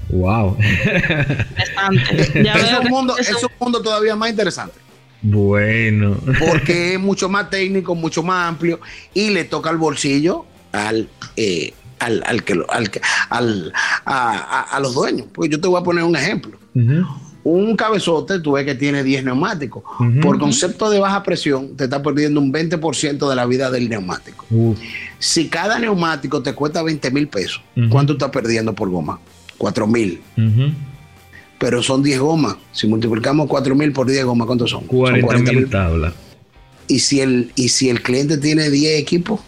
Wow. 0.08 0.56
es, 0.60 2.78
un 2.80 2.88
mundo, 2.88 3.18
es 3.18 3.42
un 3.42 3.50
mundo 3.58 3.82
todavía 3.82 4.14
más 4.14 4.30
interesante. 4.30 4.78
Bueno. 5.20 6.16
Porque 6.48 6.94
es 6.94 7.00
mucho 7.00 7.28
más 7.28 7.50
técnico, 7.50 7.94
mucho 7.94 8.22
más 8.22 8.48
amplio 8.48 8.80
y 9.12 9.30
le 9.30 9.44
toca 9.44 9.70
al 9.70 9.78
bolsillo 9.78 10.46
al, 10.72 11.08
eh, 11.36 11.74
al, 11.98 12.22
al, 12.24 12.44
que, 12.44 12.52
al, 12.52 12.90
al 13.30 13.72
a, 14.04 14.78
los 14.80 14.94
dueños. 14.94 15.26
Porque 15.32 15.50
yo 15.50 15.60
te 15.60 15.66
voy 15.66 15.80
a 15.80 15.84
poner 15.84 16.04
un 16.04 16.14
ejemplo. 16.14 16.56
Un 17.48 17.76
cabezote, 17.76 18.40
tú 18.40 18.52
ves 18.52 18.64
que 18.64 18.74
tiene 18.74 19.04
10 19.04 19.22
neumáticos. 19.26 19.84
Por 20.20 20.36
concepto 20.40 20.90
de 20.90 20.98
baja 20.98 21.22
presión, 21.22 21.76
te 21.76 21.84
está 21.84 22.02
perdiendo 22.02 22.40
un 22.40 22.52
20% 22.52 23.28
de 23.28 23.36
la 23.36 23.46
vida 23.46 23.70
del 23.70 23.88
neumático. 23.88 24.44
Si 25.20 25.46
cada 25.46 25.78
neumático 25.78 26.42
te 26.42 26.54
cuesta 26.54 26.82
20 26.82 27.08
mil 27.12 27.28
pesos, 27.28 27.62
¿cuánto 27.88 28.14
estás 28.14 28.30
perdiendo 28.30 28.74
por 28.74 28.90
goma? 28.90 29.20
4 29.58 29.86
mil. 29.86 30.20
Pero 31.58 31.84
son 31.84 32.02
10 32.02 32.18
gomas. 32.18 32.56
Si 32.72 32.88
multiplicamos 32.88 33.46
4 33.46 33.76
mil 33.76 33.92
por 33.92 34.08
10 34.08 34.24
gomas, 34.24 34.46
¿cuántos 34.48 34.70
son? 34.70 34.84
40 34.86 35.52
mil 35.52 35.70
tablas. 35.70 36.14
¿Y 36.88 36.98
si, 36.98 37.20
el, 37.20 37.52
¿Y 37.54 37.68
si 37.68 37.90
el 37.90 38.02
cliente 38.02 38.38
tiene 38.38 38.70
10 38.70 38.98
equipos? 38.98 39.38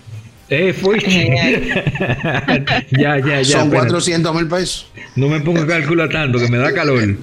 Eh, 0.50 0.72
fue. 0.72 0.98
ya, 2.90 3.18
ya, 3.18 3.42
ya. 3.42 3.44
Son 3.44 3.70
400 3.70 4.34
mil 4.34 4.48
pesos. 4.48 4.90
No 5.14 5.28
me 5.28 5.40
pongo 5.40 5.62
a 5.62 5.66
calcular 5.66 6.08
tanto, 6.08 6.38
que 6.38 6.48
me 6.48 6.58
da 6.58 6.72
calor. 6.72 7.02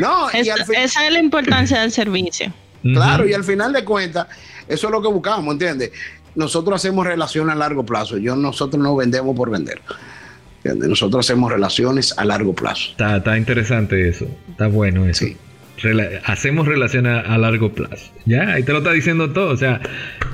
no, 0.00 0.28
y 0.32 0.48
al 0.48 0.60
esa 0.60 1.06
es 1.06 1.12
la 1.12 1.18
importancia 1.18 1.80
del 1.80 1.90
servicio. 1.90 2.52
Claro, 2.82 3.28
y 3.28 3.34
al 3.34 3.44
final 3.44 3.72
de 3.72 3.84
cuentas, 3.84 4.26
eso 4.66 4.86
es 4.86 4.92
lo 4.92 5.02
que 5.02 5.08
buscamos, 5.08 5.52
¿entiendes? 5.52 5.90
Nosotros 6.34 6.76
hacemos 6.76 7.06
relaciones 7.06 7.54
a 7.54 7.58
largo 7.58 7.84
plazo. 7.84 8.16
Yo, 8.16 8.36
nosotros 8.36 8.82
no 8.82 8.96
vendemos 8.96 9.36
por 9.36 9.50
vender. 9.50 9.82
Nosotros 10.62 11.26
hacemos 11.26 11.50
relaciones 11.50 12.16
a 12.16 12.24
largo 12.24 12.54
plazo. 12.54 12.92
Está, 12.92 13.36
interesante 13.36 14.08
eso. 14.08 14.26
Está 14.50 14.68
bueno 14.68 15.06
eso. 15.06 15.26
Hacemos 16.24 16.66
relaciones 16.66 17.24
a, 17.26 17.38
largo 17.38 17.72
plazo. 17.72 18.12
Ya, 18.26 18.52
ahí 18.52 18.62
te 18.62 18.72
lo 18.72 18.78
está 18.78 18.92
diciendo 18.92 19.30
todo. 19.30 19.50
O 19.50 19.56
sea, 19.56 19.80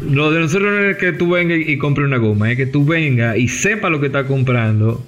lo 0.02 0.30
de 0.30 0.40
nosotros 0.40 0.72
no 0.72 0.84
es 0.84 0.96
que 0.96 1.12
tú 1.12 1.30
vengas 1.30 1.58
y, 1.58 1.78
compres 1.78 2.06
una 2.06 2.18
goma, 2.18 2.50
es 2.50 2.56
que 2.56 2.66
tú 2.66 2.84
vengas 2.84 3.36
y 3.36 3.48
sepa 3.48 3.90
lo 3.90 4.00
que 4.00 4.06
está 4.06 4.26
comprando. 4.26 5.04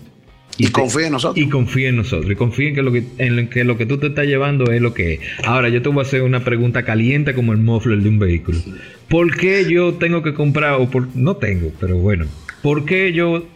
Y, 0.57 0.69
confíe 0.69 1.07
en 1.07 1.13
nosotros. 1.13 1.45
Y 1.45 1.49
confíe 1.49 1.89
en 1.89 1.97
nosotros. 1.97 2.33
Y 2.33 2.35
confíe 2.35 2.69
en 2.69 2.75
que, 2.75 2.83
lo 2.83 2.93
que, 2.93 3.05
en 3.19 3.49
que 3.49 3.63
lo 3.63 3.79
que 3.79 3.87
tú 3.87 3.99
te 3.99 4.09
estás 4.09 4.27
llevando 4.27 4.73
es 4.73 4.83
lo 4.83 4.93
que 4.93 5.15
es. 5.15 5.21
Ahora, 5.45 5.69
yo 5.69 5.83
te 5.83 5.89
voy 5.89 6.01
a 6.01 6.03
hacer 6.03 6.23
una 6.23 6.43
pregunta 6.43 6.85
caliente 6.85 7.33
como 7.33 7.53
el 7.53 7.59
muffler 7.59 7.99
de 8.01 8.09
un 8.09 8.19
vehículo. 8.19 8.59
¿Por 9.09 9.37
qué 9.37 9.71
yo 9.71 9.95
tengo 9.95 10.23
que 10.23 10.35
comprar, 10.35 10.75
o 10.81 10.91
por, 10.91 11.15
no 11.15 11.37
tengo, 11.37 11.71
pero 11.79 11.97
bueno, 11.99 12.27
¿por 12.61 12.85
qué 12.85 13.13
yo 13.13 13.47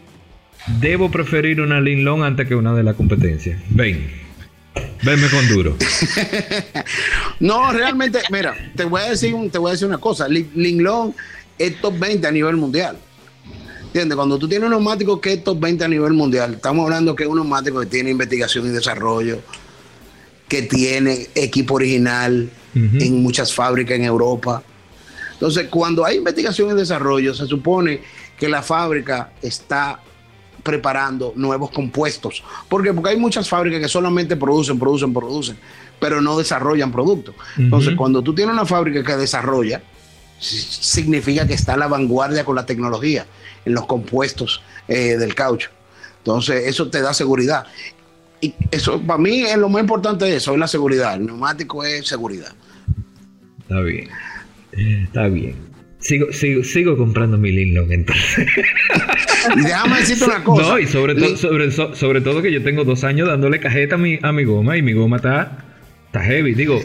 debo 0.79 1.11
preferir 1.11 1.61
una 1.61 1.81
Linglong 1.81 2.23
antes 2.23 2.47
que 2.47 2.55
una 2.55 2.73
de 2.73 2.83
la 2.83 2.93
competencia. 2.93 3.59
Ven, 3.69 4.05
venme 5.03 5.29
con 5.29 5.47
duro. 5.47 5.75
no, 7.39 7.71
realmente, 7.71 8.19
mira, 8.31 8.55
te 8.75 8.85
voy 8.85 9.01
a 9.01 9.09
decir, 9.11 9.35
te 9.51 9.57
voy 9.57 9.69
a 9.69 9.71
decir 9.73 9.87
una 9.87 9.97
cosa. 9.97 10.27
Linglong 10.27 11.13
es 11.57 11.79
top 11.81 11.99
20 11.99 12.27
a 12.27 12.31
nivel 12.31 12.57
mundial. 12.57 12.97
¿Entiendes? 13.85 14.15
Cuando 14.15 14.39
tú 14.39 14.47
tienes 14.47 14.65
un 14.65 14.71
neumático 14.71 15.21
que 15.21 15.33
es 15.33 15.43
top 15.43 15.59
20 15.59 15.83
a 15.83 15.87
nivel 15.87 16.13
mundial, 16.13 16.55
estamos 16.55 16.83
hablando 16.83 17.15
que 17.15 17.23
es 17.23 17.29
un 17.29 17.35
neumático 17.35 17.79
que 17.79 17.85
tiene 17.85 18.09
investigación 18.09 18.65
y 18.65 18.69
desarrollo, 18.69 19.39
que 20.47 20.63
tiene 20.63 21.27
equipo 21.35 21.75
original 21.75 22.49
en 22.73 23.21
muchas 23.21 23.53
fábricas 23.53 23.97
en 23.97 24.05
Europa. 24.05 24.63
Entonces, 25.33 25.67
cuando 25.69 26.05
hay 26.05 26.17
investigación 26.17 26.71
y 26.71 26.73
desarrollo, 26.73 27.35
se 27.35 27.45
supone 27.45 28.01
que 28.39 28.49
la 28.49 28.63
fábrica 28.63 29.33
está 29.41 29.99
preparando 30.63 31.33
nuevos 31.35 31.69
compuestos. 31.71 32.43
¿Por 32.69 32.83
qué? 32.83 32.93
Porque 32.93 33.11
hay 33.11 33.17
muchas 33.17 33.47
fábricas 33.47 33.81
que 33.81 33.89
solamente 33.89 34.35
producen, 34.35 34.79
producen, 34.79 35.13
producen, 35.13 35.57
pero 35.99 36.21
no 36.21 36.37
desarrollan 36.37 36.91
productos. 36.91 37.35
Entonces, 37.57 37.95
cuando 37.95 38.21
tú 38.21 38.33
tienes 38.33 38.53
una 38.53 38.65
fábrica 38.65 39.03
que 39.03 39.17
desarrolla, 39.17 39.81
significa 40.39 41.45
que 41.45 41.53
está 41.53 41.73
a 41.73 41.77
la 41.77 41.87
vanguardia 41.87 42.43
con 42.43 42.55
la 42.55 42.65
tecnología 42.65 43.25
en 43.65 43.73
los 43.73 43.85
compuestos 43.85 44.61
eh, 44.87 45.17
del 45.17 45.35
caucho. 45.35 45.69
Entonces, 46.19 46.67
eso 46.67 46.89
te 46.89 47.01
da 47.01 47.13
seguridad. 47.13 47.65
Y 48.39 48.53
eso, 48.71 49.01
para 49.01 49.19
mí, 49.19 49.41
es 49.41 49.57
lo 49.57 49.69
más 49.69 49.81
importante 49.81 50.25
de 50.25 50.37
eso, 50.37 50.53
es 50.53 50.59
la 50.59 50.67
seguridad. 50.67 51.15
El 51.15 51.25
neumático 51.25 51.83
es 51.83 52.07
seguridad. 52.07 52.53
Está 53.61 53.79
bien. 53.81 54.09
Está 54.71 55.27
bien. 55.27 55.72
Sigo, 56.03 56.33
sigo, 56.33 56.63
sigo 56.63 56.97
comprando 56.97 57.37
mi 57.37 57.51
Linlong 57.51 57.91
entonces. 57.91 58.45
y 59.55 59.61
déjame 59.61 59.97
decirte 59.99 60.25
una 60.25 60.43
cosa. 60.43 60.69
No, 60.69 60.79
y 60.79 60.85
sobre, 60.85 61.15
todo 61.15 61.37
sobre, 61.37 61.71
sobre 61.71 62.21
todo 62.21 62.41
que 62.41 62.51
yo 62.51 62.61
tengo 62.61 62.83
dos 62.83 63.05
años 63.05 63.27
dándole 63.27 63.59
cajeta 63.59 63.95
a 63.95 63.97
mi, 63.97 64.19
a 64.21 64.33
mi 64.33 64.43
goma 64.43 64.75
y 64.77 64.81
mi 64.81 64.91
goma 64.91 65.15
está, 65.15 65.65
está 66.07 66.21
heavy. 66.21 66.55
Digo, 66.55 66.81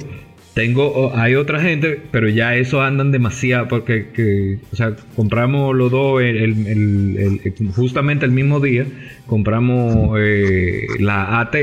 tengo, 0.54 1.12
hay 1.16 1.34
otra 1.34 1.60
gente, 1.60 2.00
pero 2.12 2.28
ya 2.28 2.54
eso 2.54 2.80
andan 2.80 3.10
demasiado 3.10 3.66
porque, 3.66 4.06
que, 4.14 4.58
o 4.72 4.76
sea, 4.76 4.94
compramos 5.16 5.74
los 5.74 5.90
dos 5.90 6.22
justamente 7.74 8.24
el 8.24 8.32
mismo 8.32 8.60
día, 8.60 8.86
compramos 9.26 10.16
eh, 10.20 10.86
la 11.00 11.40
AT 11.40 11.56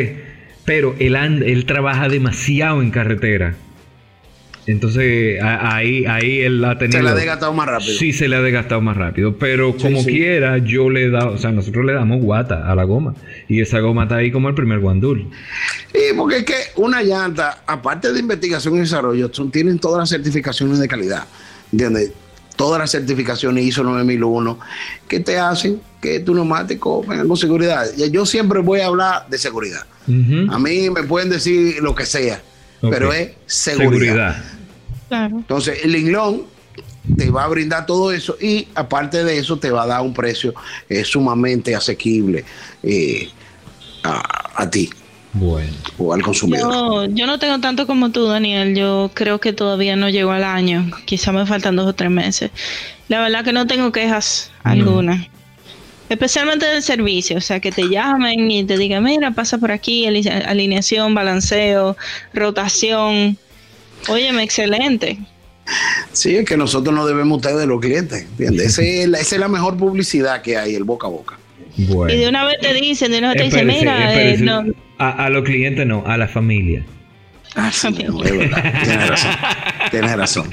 pero 0.65 0.95
él, 0.99 1.15
él 1.15 1.65
trabaja 1.65 2.09
demasiado 2.09 2.81
en 2.81 2.89
carretera. 2.91 3.55
Entonces 4.67 5.39
ahí, 5.41 6.05
ahí 6.05 6.41
él 6.41 6.65
ha 6.65 6.77
tenido. 6.77 6.97
Se 6.97 7.03
le 7.03 7.09
ha 7.09 7.13
desgastado 7.15 7.53
más 7.53 7.67
rápido. 7.67 7.97
Sí, 7.97 8.13
se 8.13 8.27
le 8.27 8.35
ha 8.35 8.41
desgastado 8.41 8.81
más 8.81 8.97
rápido. 8.97 9.37
Pero 9.37 9.77
como 9.77 10.03
quiera, 10.03 10.57
yo 10.57 10.89
le 10.89 11.05
he 11.05 11.09
dado. 11.09 11.33
O 11.33 11.37
sea, 11.37 11.51
nosotros 11.51 11.85
le 11.85 11.93
damos 11.93 12.21
guata 12.21 12.71
a 12.71 12.75
la 12.75 12.83
goma. 12.83 13.13
Y 13.47 13.61
esa 13.61 13.79
goma 13.79 14.03
está 14.03 14.15
ahí 14.15 14.31
como 14.31 14.49
el 14.49 14.55
primer 14.55 14.79
guandul. 14.79 15.29
Sí, 15.93 15.99
porque 16.17 16.37
es 16.37 16.43
que 16.43 16.55
una 16.77 17.03
llanta, 17.03 17.63
aparte 17.67 18.11
de 18.11 18.19
investigación 18.19 18.75
y 18.77 18.79
desarrollo, 18.79 19.29
tienen 19.51 19.77
todas 19.77 19.99
las 19.99 20.09
certificaciones 20.09 20.79
de 20.79 20.87
calidad. 20.87 21.25
¿Entiendes? 21.71 22.11
Todas 22.55 22.79
las 22.79 22.91
certificaciones 22.91 23.65
ISO 23.65 23.83
9001 23.83 24.59
que 25.09 25.19
te 25.19 25.37
hacen 25.37 25.81
que 26.01 26.21
tu 26.21 26.33
neumático 26.33 27.03
venga 27.03 27.25
con 27.25 27.35
seguridad. 27.35 27.85
Yo 28.11 28.25
siempre 28.25 28.61
voy 28.61 28.79
a 28.79 28.87
hablar 28.87 29.27
de 29.29 29.37
seguridad. 29.37 29.85
A 30.49 30.57
mí 30.57 30.89
me 30.89 31.03
pueden 31.03 31.29
decir 31.29 31.83
lo 31.83 31.93
que 31.93 32.05
sea, 32.05 32.41
pero 32.81 33.11
es 33.11 33.31
seguridad. 33.45 34.41
Entonces, 35.09 35.79
el 35.83 35.91
Linglón 35.91 36.43
te 37.17 37.29
va 37.29 37.43
a 37.43 37.47
brindar 37.47 37.85
todo 37.85 38.11
eso 38.11 38.35
y 38.41 38.67
aparte 38.75 39.23
de 39.23 39.37
eso 39.37 39.57
te 39.57 39.71
va 39.71 39.83
a 39.83 39.87
dar 39.87 40.01
un 40.01 40.13
precio 40.13 40.53
eh, 40.89 41.03
sumamente 41.03 41.75
asequible 41.75 42.43
eh, 42.81 43.29
a, 44.03 44.69
ti. 44.69 44.89
Bueno. 45.33 45.73
O 45.97 46.13
al 46.13 46.21
consumidor. 46.21 47.09
Yo, 47.11 47.27
no 47.27 47.39
tengo 47.39 47.59
tanto 47.59 47.87
como 47.87 48.11
tú, 48.11 48.25
Daniel. 48.25 48.75
Yo 48.75 49.11
creo 49.13 49.39
que 49.39 49.51
todavía 49.51 49.95
no 49.95 50.09
llego 50.09 50.31
al 50.31 50.43
año. 50.43 50.91
Quizá 51.05 51.31
me 51.31 51.45
faltan 51.45 51.75
dos 51.75 51.87
o 51.87 51.93
tres 51.93 52.11
meses. 52.11 52.51
La 53.07 53.21
verdad 53.21 53.43
que 53.43 53.51
no 53.51 53.67
tengo 53.67 53.91
quejas 53.91 54.51
alguna. 54.63 55.27
Especialmente 56.07 56.67
del 56.67 56.83
servicio, 56.83 57.37
o 57.37 57.41
sea, 57.41 57.59
que 57.59 57.71
te 57.71 57.89
llamen 57.89 58.51
y 58.51 58.63
te 58.63 58.77
digan, 58.77 59.03
mira, 59.03 59.31
pasa 59.31 59.57
por 59.57 59.71
aquí, 59.71 60.05
alineación, 60.05 61.15
balanceo, 61.15 61.97
rotación, 62.31 63.39
Óyeme, 64.07 64.43
excelente. 64.43 65.17
Sí, 66.11 66.35
es 66.35 66.45
que 66.45 66.57
nosotros 66.57 66.93
no 66.93 67.07
debemos 67.07 67.37
ustedes 67.37 67.57
de 67.57 67.65
los 67.65 67.81
clientes, 67.81 68.21
¿entiendes? 68.21 68.77
esa, 68.77 68.83
es 68.83 69.39
la, 69.39 69.47
mejor 69.47 69.77
publicidad 69.77 70.41
que 70.41 70.57
hay, 70.57 70.75
el 70.75 70.83
boca 70.83 71.07
a 71.07 71.09
boca. 71.09 71.37
Y 71.77 71.85
de 71.85 72.29
una 72.29 72.45
vez 72.45 72.57
te 72.61 72.73
dicen, 72.73 73.11
de 73.11 73.17
una 73.17 73.33
vez 73.33 73.37
te 73.37 73.43
dicen, 73.45 73.67
mira, 73.67 74.13
eh, 74.13 74.37
a, 74.97 75.29
los 75.29 75.43
clientes 75.43 75.85
no, 75.85 76.03
a 76.05 76.17
la 76.17 76.27
familia. 76.27 76.85
Ah, 77.55 77.71
sí, 77.71 77.91
tienes 77.93 79.09
razón. 79.09 79.31
Tienes 79.91 80.15
razón. 80.15 80.49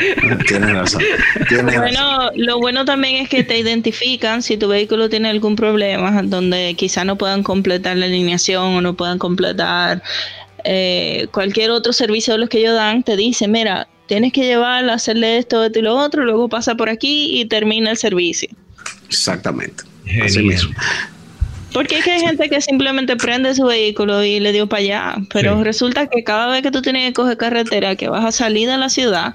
Tienes 0.47 0.73
razón. 0.73 1.03
bueno, 1.49 2.31
lo 2.37 2.59
bueno 2.59 2.85
también 2.85 3.17
es 3.17 3.29
que 3.29 3.43
te 3.43 3.59
identifican 3.59 4.41
si 4.41 4.57
tu 4.57 4.69
vehículo 4.69 5.09
tiene 5.09 5.29
algún 5.29 5.57
problema, 5.57 6.23
donde 6.23 6.75
quizá 6.77 7.05
no 7.05 7.17
puedan 7.17 7.43
completar 7.43 7.97
la 7.97 8.07
alineación 8.07 8.77
o 8.77 8.81
no 8.81 8.95
puedan 8.95 9.19
completar 9.19 10.03
eh, 10.65 11.27
cualquier 11.33 11.71
otro 11.71 11.93
servicio 11.93 12.35
de 12.35 12.39
los 12.39 12.49
que 12.49 12.59
ellos 12.59 12.75
dan, 12.75 13.03
te 13.03 13.17
dice, 13.17 13.49
mira, 13.49 13.89
tienes 14.07 14.33
que 14.33 14.43
llevarlo, 14.43 14.93
hacerle 14.93 15.39
esto, 15.39 15.65
esto 15.65 15.79
y 15.79 15.83
lo 15.83 15.97
otro, 15.97 16.25
luego 16.25 16.49
pasa 16.49 16.75
por 16.75 16.89
aquí 16.89 17.41
y 17.41 17.45
termina 17.47 17.91
el 17.91 17.97
servicio. 17.97 18.49
Exactamente. 19.09 19.85
Así 20.23 20.43
mismo. 20.43 20.75
Porque 21.73 21.99
es 21.99 22.05
que 22.05 22.11
hay 22.11 22.21
gente 22.21 22.51
que 22.51 22.61
simplemente 22.61 23.17
prende 23.17 23.55
su 23.55 23.65
vehículo 23.65 24.23
y 24.23 24.41
le 24.41 24.53
dio 24.53 24.67
para 24.67 24.83
allá, 24.83 25.15
pero 25.33 25.65
resulta 25.65 26.07
que 26.07 26.23
cada 26.23 26.49
vez 26.49 26.63
que 26.63 26.71
tú 26.71 26.83
tienes 26.83 27.07
que 27.07 27.13
coger 27.15 27.39
carretera, 27.39 27.97
que 27.97 28.09
vas 28.09 28.25
a 28.25 28.33
salir 28.33 28.69
de 28.69 28.77
la 28.77 28.91
ciudad, 28.91 29.35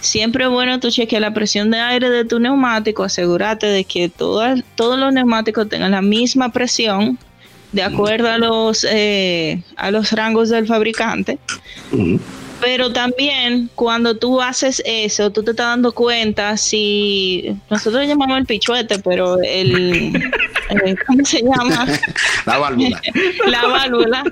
siempre 0.00 0.44
es 0.44 0.50
bueno 0.50 0.80
tú 0.80 0.90
chequear 0.90 1.22
la 1.22 1.32
presión 1.32 1.70
de 1.70 1.78
aire 1.78 2.10
de 2.10 2.26
tu 2.26 2.40
neumático, 2.40 3.04
asegúrate 3.04 3.66
de 3.66 3.84
que 3.84 4.10
todos 4.10 4.62
los 4.76 5.12
neumáticos 5.14 5.68
tengan 5.68 5.92
la 5.92 6.02
misma 6.02 6.52
presión 6.52 7.18
de 7.72 7.82
acuerdo 7.82 8.30
a 8.30 8.38
los, 8.38 8.86
eh, 8.88 9.62
a 9.76 9.90
los 9.90 10.12
rangos 10.12 10.48
del 10.48 10.66
fabricante. 10.66 11.38
Pero 12.60 12.92
también 12.92 13.70
cuando 13.74 14.16
tú 14.16 14.40
haces 14.40 14.82
eso, 14.84 15.30
tú 15.30 15.42
te 15.42 15.52
estás 15.52 15.66
dando 15.66 15.92
cuenta 15.92 16.56
si 16.56 17.56
nosotros 17.70 18.06
llamamos 18.06 18.38
el 18.38 18.46
pichuete, 18.46 18.98
pero 18.98 19.38
el 19.42 20.16
eh, 20.70 20.96
¿cómo 21.06 21.24
se 21.24 21.42
llama? 21.42 21.86
La 22.46 22.58
válvula. 22.58 23.00
la 23.46 23.66
válvula. 23.66 24.24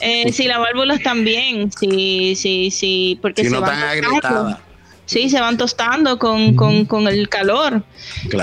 Eh, 0.00 0.32
si 0.32 0.44
la 0.44 0.58
válvula 0.58 0.98
bien, 1.22 1.70
si, 1.72 2.34
si, 2.34 2.70
si, 2.70 3.18
porque 3.22 3.44
si 3.44 3.50
no 3.50 3.58
están 3.58 4.58
Sí, 5.06 5.28
se 5.28 5.40
van 5.40 5.56
tostando 5.56 6.18
con, 6.18 6.56
con, 6.56 6.86
con 6.86 7.06
el 7.08 7.28
calor. 7.28 7.82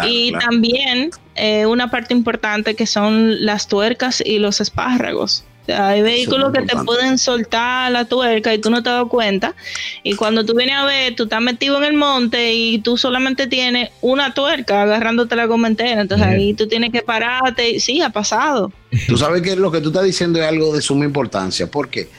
y 0.08 0.32
también 0.34 1.10
eh, 1.36 1.66
una 1.66 1.90
parte 1.90 2.14
importante 2.14 2.76
que 2.76 2.86
son 2.86 3.46
las 3.46 3.68
tuercas 3.68 4.22
y 4.26 4.38
los 4.38 4.62
espárragos. 4.62 5.44
hay 5.68 6.02
vehículos 6.02 6.52
que 6.52 6.62
te 6.62 6.76
pueden 6.84 7.18
soltar 7.18 7.92
la 7.92 8.06
tuerca 8.06 8.54
y 8.54 8.60
tú 8.60 8.70
no 8.70 8.84
te 8.84 8.90
das 8.90 9.06
cuenta. 9.10 9.56
Y 10.04 10.16
cuando 10.16 10.46
tú 10.46 10.54
vienes 10.54 10.76
a 10.76 10.86
ver, 10.86 11.16
tú 11.16 11.24
estás 11.24 11.42
metido 11.42 11.78
en 11.78 11.84
el 11.86 11.94
monte 11.94 12.54
y 12.54 12.80
tú 12.80 12.98
solamente 12.98 13.48
tienes 13.48 13.90
una 14.02 14.34
tuerca 14.34 14.84
agarrándote 14.84 15.36
la 15.36 15.46
goma 15.46 15.68
entera. 15.68 16.02
Entonces 16.02 16.28
ahí 16.28 16.54
tú 16.54 16.68
tienes 16.68 16.92
que 16.92 17.02
pararte. 17.02 17.80
Sí, 17.80 18.02
ha 18.02 18.10
pasado. 18.10 18.72
Tú 19.08 19.18
sabes 19.18 19.42
que 19.42 19.56
lo 19.56 19.72
que 19.72 19.82
tú 19.82 19.90
estás 19.90 20.04
diciendo 20.04 20.40
es 20.40 20.46
algo 20.46 20.76
de 20.76 20.82
suma 20.82 21.06
importancia. 21.06 21.72
porque 21.72 22.10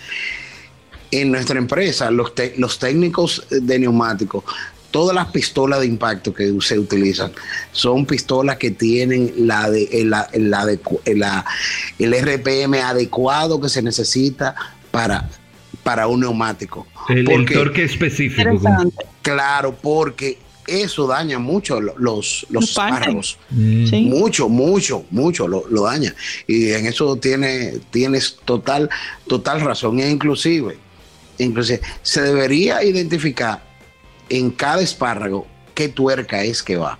En 1.12 1.30
nuestra 1.30 1.58
empresa, 1.58 2.10
los, 2.10 2.32
los 2.56 2.78
técnicos 2.78 3.46
de 3.50 3.78
neumáticos 3.78 4.44
todas 4.92 5.16
las 5.16 5.26
pistolas 5.28 5.80
de 5.80 5.86
impacto 5.86 6.32
que 6.32 6.54
se 6.60 6.78
utilizan 6.78 7.32
son 7.72 8.06
pistolas 8.06 8.58
que 8.58 8.70
tienen 8.70 9.32
la 9.38 9.68
de, 9.68 9.88
el, 9.90 10.14
RPM 12.14 12.74
adecuado 12.74 13.60
que 13.60 13.68
se 13.68 13.82
necesita 13.82 14.54
para, 14.92 15.28
para 15.82 16.06
un 16.06 16.20
neumático. 16.20 16.86
El, 17.08 17.24
torque 17.46 17.84
específico. 17.84 18.60
Claro, 19.22 19.76
porque 19.80 20.38
eso 20.66 21.06
daña 21.06 21.38
mucho 21.38 21.80
los, 21.80 22.46
los 22.50 22.72
párragos. 22.72 23.38
Mm. 23.50 24.08
Mucho, 24.08 24.48
mucho, 24.48 25.04
mucho 25.10 25.48
lo, 25.48 25.82
daña. 25.82 26.14
Y 26.46 26.70
en 26.70 26.86
eso 26.86 27.16
tiene, 27.16 27.78
tienes 27.90 28.36
total, 28.44 28.90
total 29.26 29.62
razón. 29.62 29.98
E 30.00 30.10
inclusive, 30.10 30.76
inclusive 31.38 31.80
se 32.02 32.22
debería 32.22 32.82
identificar 32.82 33.62
en 34.28 34.50
cada 34.50 34.82
espárrago 34.82 35.46
qué 35.74 35.88
tuerca 35.88 36.42
es 36.42 36.62
que 36.62 36.76
va. 36.76 36.98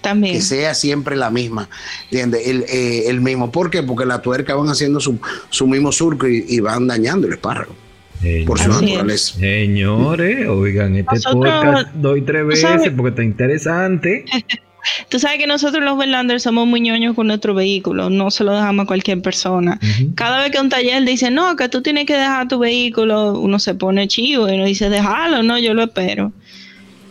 También. 0.00 0.34
Que 0.34 0.40
sea 0.40 0.74
siempre 0.74 1.14
la 1.14 1.30
misma, 1.30 1.68
¿entiendes? 2.10 2.46
El, 2.46 2.64
eh, 2.68 3.12
mismo. 3.20 3.52
¿Por 3.52 3.70
qué? 3.70 3.84
Porque 3.84 4.04
la 4.04 4.20
tuerca 4.20 4.54
van 4.56 4.68
haciendo 4.68 4.98
su, 4.98 5.18
mismo 5.66 5.92
surco 5.92 6.26
y, 6.26 6.58
van 6.58 6.88
dañando 6.88 7.28
el 7.28 7.34
espárrago. 7.34 7.74
por 8.44 8.58
su 8.58 8.68
naturaleza. 8.68 9.38
Señores, 9.38 10.48
oigan, 10.48 10.96
este 10.96 11.20
podcast 11.32 11.92
doy 11.94 12.22
tres 12.22 12.46
veces 12.46 12.92
porque 12.96 13.10
está 13.10 13.22
interesante. 13.22 14.24
Tú 15.08 15.18
sabes 15.18 15.38
que 15.38 15.46
nosotros 15.46 15.82
los 15.84 15.96
Verlanders 15.96 16.42
somos 16.42 16.66
muy 16.66 16.80
ñoños 16.80 17.14
con 17.14 17.26
nuestro 17.26 17.54
vehículo, 17.54 18.10
no 18.10 18.30
se 18.30 18.44
lo 18.44 18.52
dejamos 18.52 18.84
a 18.84 18.86
cualquier 18.86 19.22
persona. 19.22 19.78
Cada 20.14 20.40
vez 20.42 20.50
que 20.50 20.60
un 20.60 20.68
taller 20.68 21.04
dice, 21.04 21.30
no, 21.30 21.56
que 21.56 21.68
tú 21.68 21.82
tienes 21.82 22.06
que 22.06 22.14
dejar 22.14 22.48
tu 22.48 22.58
vehículo, 22.58 23.38
uno 23.38 23.58
se 23.58 23.74
pone 23.74 24.08
chivo 24.08 24.48
y 24.48 24.54
uno 24.54 24.64
dice, 24.64 24.90
déjalo, 24.90 25.42
no, 25.42 25.58
yo 25.58 25.74
lo 25.74 25.84
espero. 25.84 26.32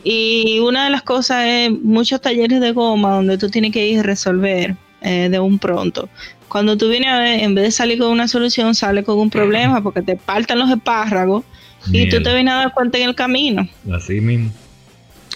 Y 0.04 0.60
una 0.60 0.86
de 0.86 0.90
las 0.90 1.04
cosas 1.04 1.46
es 1.46 1.72
muchos 1.72 2.22
talleres 2.22 2.60
de 2.60 2.72
goma 2.72 3.16
donde 3.16 3.38
tú 3.38 3.50
tienes 3.50 3.72
que 3.72 3.88
ir 3.88 4.00
a 4.00 4.04
resolver 4.04 4.76
eh, 5.02 5.30
de 5.30 5.40
un 5.40 5.60
pronto. 5.60 6.10
Cuando 6.48 6.78
tú 6.78 6.90
vienes 6.90 7.10
a 7.10 7.20
ver, 7.20 7.40
en 7.40 7.56
vez 7.56 7.64
de 7.66 7.72
salir 7.72 8.00
con 8.00 8.10
una 8.10 8.28
solución, 8.28 8.76
sale 8.76 9.04
con 9.04 9.18
un 9.18 9.30
problema 9.30 9.82
porque 9.82 10.02
te 10.02 10.18
partan 10.18 10.60
los 10.60 10.70
espárragos 10.70 11.46
y 11.92 12.10
tú 12.10 12.22
te 12.22 12.34
vienes 12.34 12.54
a 12.54 12.58
dar 12.58 12.74
cuenta 12.74 12.98
en 12.98 13.10
el 13.10 13.16
camino. 13.16 13.68
Así 13.92 14.20
mismo. 14.20 14.52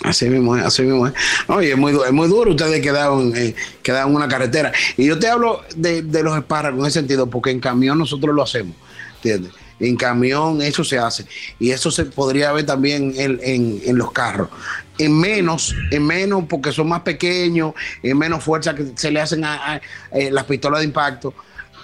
Así 0.04 0.30
mismo 0.30 0.54
así 0.56 0.84
mismo. 0.84 1.12
Oye, 1.48 1.72
es 1.72 1.78
muy, 1.78 1.94
es 1.94 2.12
muy 2.12 2.28
duro 2.28 2.52
ustedes 2.52 2.82
quedaron, 2.82 3.36
eh, 3.36 3.56
en 3.84 4.16
una 4.16 4.28
carretera. 4.28 4.72
Y 4.98 5.06
yo 5.06 5.18
te 5.18 5.28
hablo 5.28 5.64
de, 5.76 6.04
los 6.24 6.38
espárragos 6.38 6.80
en 6.80 6.86
ese 6.86 7.00
sentido, 7.00 7.30
porque 7.30 7.52
en 7.52 7.60
camión 7.60 7.98
nosotros 7.98 8.36
lo 8.36 8.44
hacemos, 8.44 8.76
¿entiendes? 9.16 9.52
En 9.80 9.96
camión 9.96 10.62
eso 10.62 10.84
se 10.84 10.98
hace. 10.98 11.26
Y 11.60 11.72
eso 11.72 11.92
se 11.92 12.06
podría 12.06 12.52
ver 12.52 12.66
también 12.66 13.14
en, 13.18 13.98
los 13.98 14.12
carros. 14.12 14.50
En 14.98 15.20
menos, 15.20 15.76
en 15.92 16.06
menos 16.06 16.46
porque 16.50 16.72
son 16.72 16.90
más 16.90 17.02
pequeños, 17.02 17.74
en 18.02 18.18
menos 18.18 18.44
fuerza 18.44 18.74
que 18.74 18.86
se 18.96 19.12
le 19.12 19.20
hacen 19.20 19.44
a, 19.44 19.82
eh, 20.14 20.30
las 20.32 20.46
pistolas 20.46 20.80
de 20.80 20.86
impacto. 20.86 21.34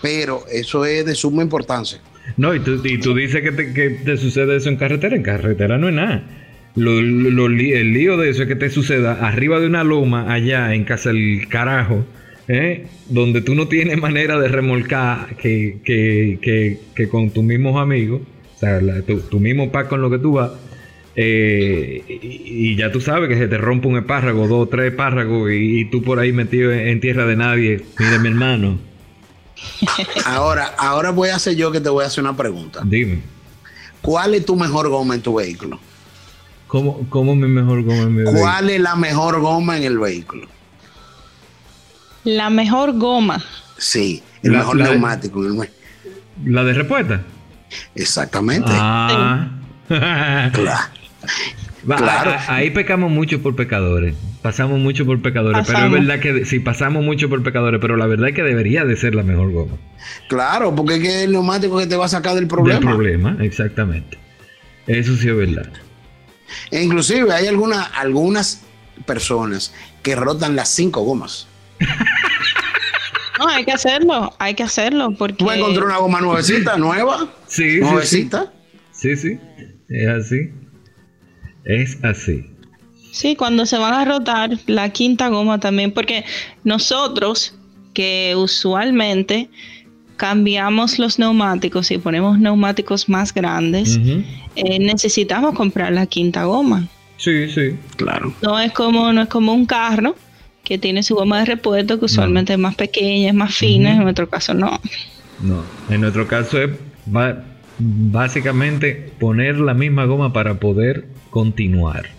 Pero 0.02 0.46
eso 0.50 0.86
es 0.86 1.06
de 1.06 1.16
suma 1.16 1.44
importancia. 1.44 2.00
No, 2.38 2.56
y 2.56 2.60
tú, 2.62 2.82
y 2.84 2.98
tú 2.98 3.14
dices 3.14 3.42
que 3.42 3.74
que 3.74 3.90
te 3.90 4.18
sucede 4.18 4.56
eso 4.56 4.70
en 4.70 4.78
carretera. 4.78 5.16
En 5.16 5.24
carretera 5.24 5.78
no 5.78 5.90
es 5.90 5.94
nada 5.94 6.24
el 6.76 7.94
lío 7.94 8.18
de 8.18 8.30
eso 8.30 8.44
es 8.44 8.48
que 8.48 8.56
te 8.56 8.70
suceda 8.70 9.26
arriba 9.26 9.60
de 9.60 9.68
una 9.68 9.84
loma 9.84 10.32
allá 10.32 10.74
en 10.74 10.84
casa 10.84 11.10
del 11.10 11.48
carajo, 11.50 12.06
¿eh? 12.48 12.88
donde 13.10 13.42
tú 13.42 13.56
no 13.56 13.68
tienes 13.68 13.98
manera 14.02 14.40
de 14.40 14.48
remolcar 14.48 15.36
que, 15.36 15.80
que, 15.84 16.80
que, 16.96 17.10
con 17.10 17.32
tus 17.32 17.44
mismos 17.44 17.82
amigos, 17.82 18.22
o 18.56 18.60
sea, 18.60 18.80
tu, 19.30 19.40
mismo 19.40 19.72
pack 19.72 19.90
con 19.90 20.02
lo 20.02 20.10
que 20.10 20.20
tú 20.20 20.34
vas, 20.34 20.52
eh, 21.16 22.04
y, 22.08 22.76
ya 22.78 22.92
tú 22.92 23.02
sabes 23.02 23.28
que 23.28 23.38
se 23.38 23.48
te 23.48 23.58
rompe 23.58 23.88
un 23.88 23.98
espárrago, 23.98 24.48
dos, 24.48 24.70
tres 24.70 24.92
espárragos, 24.92 25.52
y, 25.52 25.86
tú 25.86 26.02
por 26.04 26.20
ahí 26.20 26.32
metido 26.32 26.72
en, 26.72 27.00
tierra 27.00 27.26
de 27.26 27.36
nadie. 27.36 27.84
Mire, 28.00 28.20
mi 28.20 28.30
hermano. 28.30 28.80
Ahora, 30.26 30.74
ahora 30.78 31.12
voy 31.12 31.30
a 31.30 31.36
hacer 31.36 31.56
yo 31.56 31.72
que 31.72 31.80
te 31.80 31.90
voy 31.90 32.04
a 32.04 32.08
hacer 32.08 32.24
una 32.24 32.36
pregunta. 32.36 32.82
Dime. 32.84 33.20
¿Cuál 34.02 34.34
es 34.34 34.44
tu 34.44 34.56
mejor 34.56 34.90
goma 34.90 35.14
en 35.14 35.22
tu 35.22 35.36
vehículo? 35.36 35.80
¿Cómo, 36.72 37.06
cómo 37.10 37.36
mi 37.36 37.50
mejor 37.50 37.84
goma 37.84 38.04
en 38.04 38.12
mi 38.16 38.18
vehículo? 38.24 38.40
¿Cuál 38.40 38.70
es 38.70 38.80
la 38.80 38.96
mejor 38.96 39.42
goma 39.42 39.76
en 39.76 39.84
el 39.84 40.00
vehículo? 40.00 40.48
La 42.24 42.50
mejor 42.50 42.98
goma. 42.98 43.44
Sí, 43.78 44.24
el 44.42 44.54
La- 44.54 44.60
mejor 44.60 44.78
la 44.78 44.86
neumático. 44.92 45.46
el 45.46 45.70
¿La 46.46 46.64
de 46.64 46.74
respuesta? 46.74 47.22
Exactamente. 47.94 48.70
Ah. 48.74 49.50
Claro. 49.90 50.54
Va, 51.92 51.96
Claro. 51.98 52.32
a- 52.32 52.36
a- 52.36 52.56
ahí 52.56 52.70
pecamos 52.70 53.12
mucho 53.12 53.42
por 53.42 53.54
pecadores. 53.56 54.16
Pasamos 54.42 54.80
mucho 54.80 55.06
por 55.06 55.22
pecadores. 55.22 55.68
Pero 55.68 55.86
es 55.88 55.92
verdad 55.92 56.20
que 56.22 56.46
sí, 56.46 56.60
pasamos 56.60 57.04
mucho 57.04 57.28
por 57.28 57.44
pecadores. 57.44 57.82
Pero 57.82 57.98
la 57.98 58.06
verdad 58.08 58.30
es 58.30 58.36
que 58.36 58.44
debería 58.44 58.86
de 58.86 58.96
ser 58.96 59.14
la 59.14 59.24
mejor 59.24 59.52
goma. 59.52 59.74
Claro, 60.30 60.74
porque 60.74 60.96
es 60.96 61.00
que 61.02 61.08
es 61.10 61.24
el 61.26 61.34
neumático 61.34 61.78
que 61.80 61.88
te 61.88 61.98
va 61.98 62.06
a 62.06 62.10
sacar 62.10 62.36
del 62.36 62.48
problema. 62.48 62.80
Del 62.80 62.88
problema, 62.88 63.36
exactamente. 63.42 64.18
Eso 64.88 65.16
sí 65.18 65.28
es 65.28 65.36
verdad. 65.36 65.68
E 66.72 66.82
inclusive 66.82 67.34
hay 67.34 67.48
alguna, 67.48 67.84
algunas 67.84 68.62
personas 69.06 69.74
que 70.04 70.16
rotan 70.16 70.56
las 70.56 70.70
cinco 70.70 71.02
gomas. 71.02 71.48
No, 73.40 73.48
hay 73.48 73.66
que 73.66 73.72
hacerlo, 73.72 74.34
hay 74.38 74.54
que 74.54 74.64
hacerlo 74.64 75.12
porque 75.18 75.36
Tú 75.36 75.46
vas 75.46 75.56
a 75.56 75.60
encontrar 75.60 75.86
una 75.86 75.98
goma 75.98 76.22
nuevecita, 76.22 76.78
nueva, 76.78 77.28
Sí, 77.48 77.80
nuevecita. 77.80 78.52
Sí, 78.92 79.16
sí. 79.16 79.40
Es 79.90 80.08
así. 80.08 80.52
Es 81.66 82.04
así. 82.04 82.46
sí, 83.12 83.36
cuando 83.36 83.66
se 83.66 83.78
van 83.78 83.94
a 83.94 84.06
rotar 84.06 84.52
la 84.68 84.90
quinta 84.90 85.28
goma 85.30 85.60
también, 85.60 85.92
porque 85.92 86.24
nosotros 86.64 87.56
que 87.94 88.34
usualmente 88.38 89.50
cambiamos 90.22 91.00
los 91.00 91.18
neumáticos 91.18 91.90
y 91.90 91.98
ponemos 91.98 92.38
neumáticos 92.38 93.10
más 93.10 93.34
grandes, 93.34 94.00
eh, 94.56 94.78
necesitamos 94.78 95.56
comprar 95.56 95.92
la 95.92 96.06
quinta 96.06 96.44
goma. 96.44 96.88
Sí, 97.18 97.50
sí. 97.50 97.76
Claro. 97.96 98.32
No 98.44 98.60
es 98.60 98.72
como, 98.72 99.12
no 99.14 99.24
es 99.24 99.30
como 99.30 99.52
un 99.52 99.66
carro 99.66 100.16
que 100.64 100.78
tiene 100.78 101.02
su 101.02 101.16
goma 101.16 101.40
de 101.40 101.46
repuesto 101.46 101.98
que 101.98 102.06
usualmente 102.06 102.54
es 102.54 102.60
más 102.60 102.76
pequeña, 102.76 103.30
es 103.30 103.34
más 103.34 103.56
fina, 103.56 103.94
en 103.94 104.04
nuestro 104.04 104.30
caso 104.30 104.54
no. 104.54 104.80
No. 105.42 105.64
En 105.90 106.02
nuestro 106.02 106.28
caso 106.28 106.62
es 106.62 106.70
básicamente 107.80 109.12
poner 109.20 109.60
la 109.60 109.74
misma 109.74 110.06
goma 110.06 110.32
para 110.32 110.60
poder 110.60 111.08
continuar. 111.32 112.10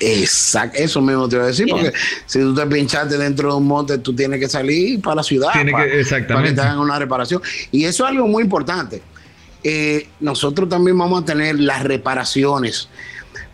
Exacto, 0.00 0.78
eso 0.78 1.00
mismo 1.00 1.28
te 1.28 1.36
iba 1.36 1.44
a 1.44 1.48
decir, 1.48 1.66
porque 1.68 1.92
si 2.26 2.38
tú 2.40 2.54
te 2.54 2.66
pinchaste 2.66 3.16
dentro 3.18 3.50
de 3.50 3.56
un 3.58 3.66
monte, 3.66 3.98
tú 3.98 4.14
tienes 4.14 4.38
que 4.40 4.48
salir 4.48 5.00
para 5.00 5.16
la 5.16 5.22
ciudad 5.22 5.48
Tiene 5.52 5.72
para, 5.72 5.84
que- 5.86 6.00
exactamente. 6.00 6.34
para 6.34 6.48
que 6.48 6.52
te 6.54 6.60
hagan 6.60 6.78
una 6.78 6.98
reparación. 6.98 7.42
Y 7.72 7.84
eso 7.84 8.04
es 8.04 8.10
algo 8.10 8.26
muy 8.28 8.42
importante. 8.42 9.02
Eh, 9.64 10.08
nosotros 10.20 10.68
también 10.68 10.96
vamos 10.96 11.22
a 11.22 11.24
tener 11.24 11.58
las 11.58 11.82
reparaciones. 11.82 12.88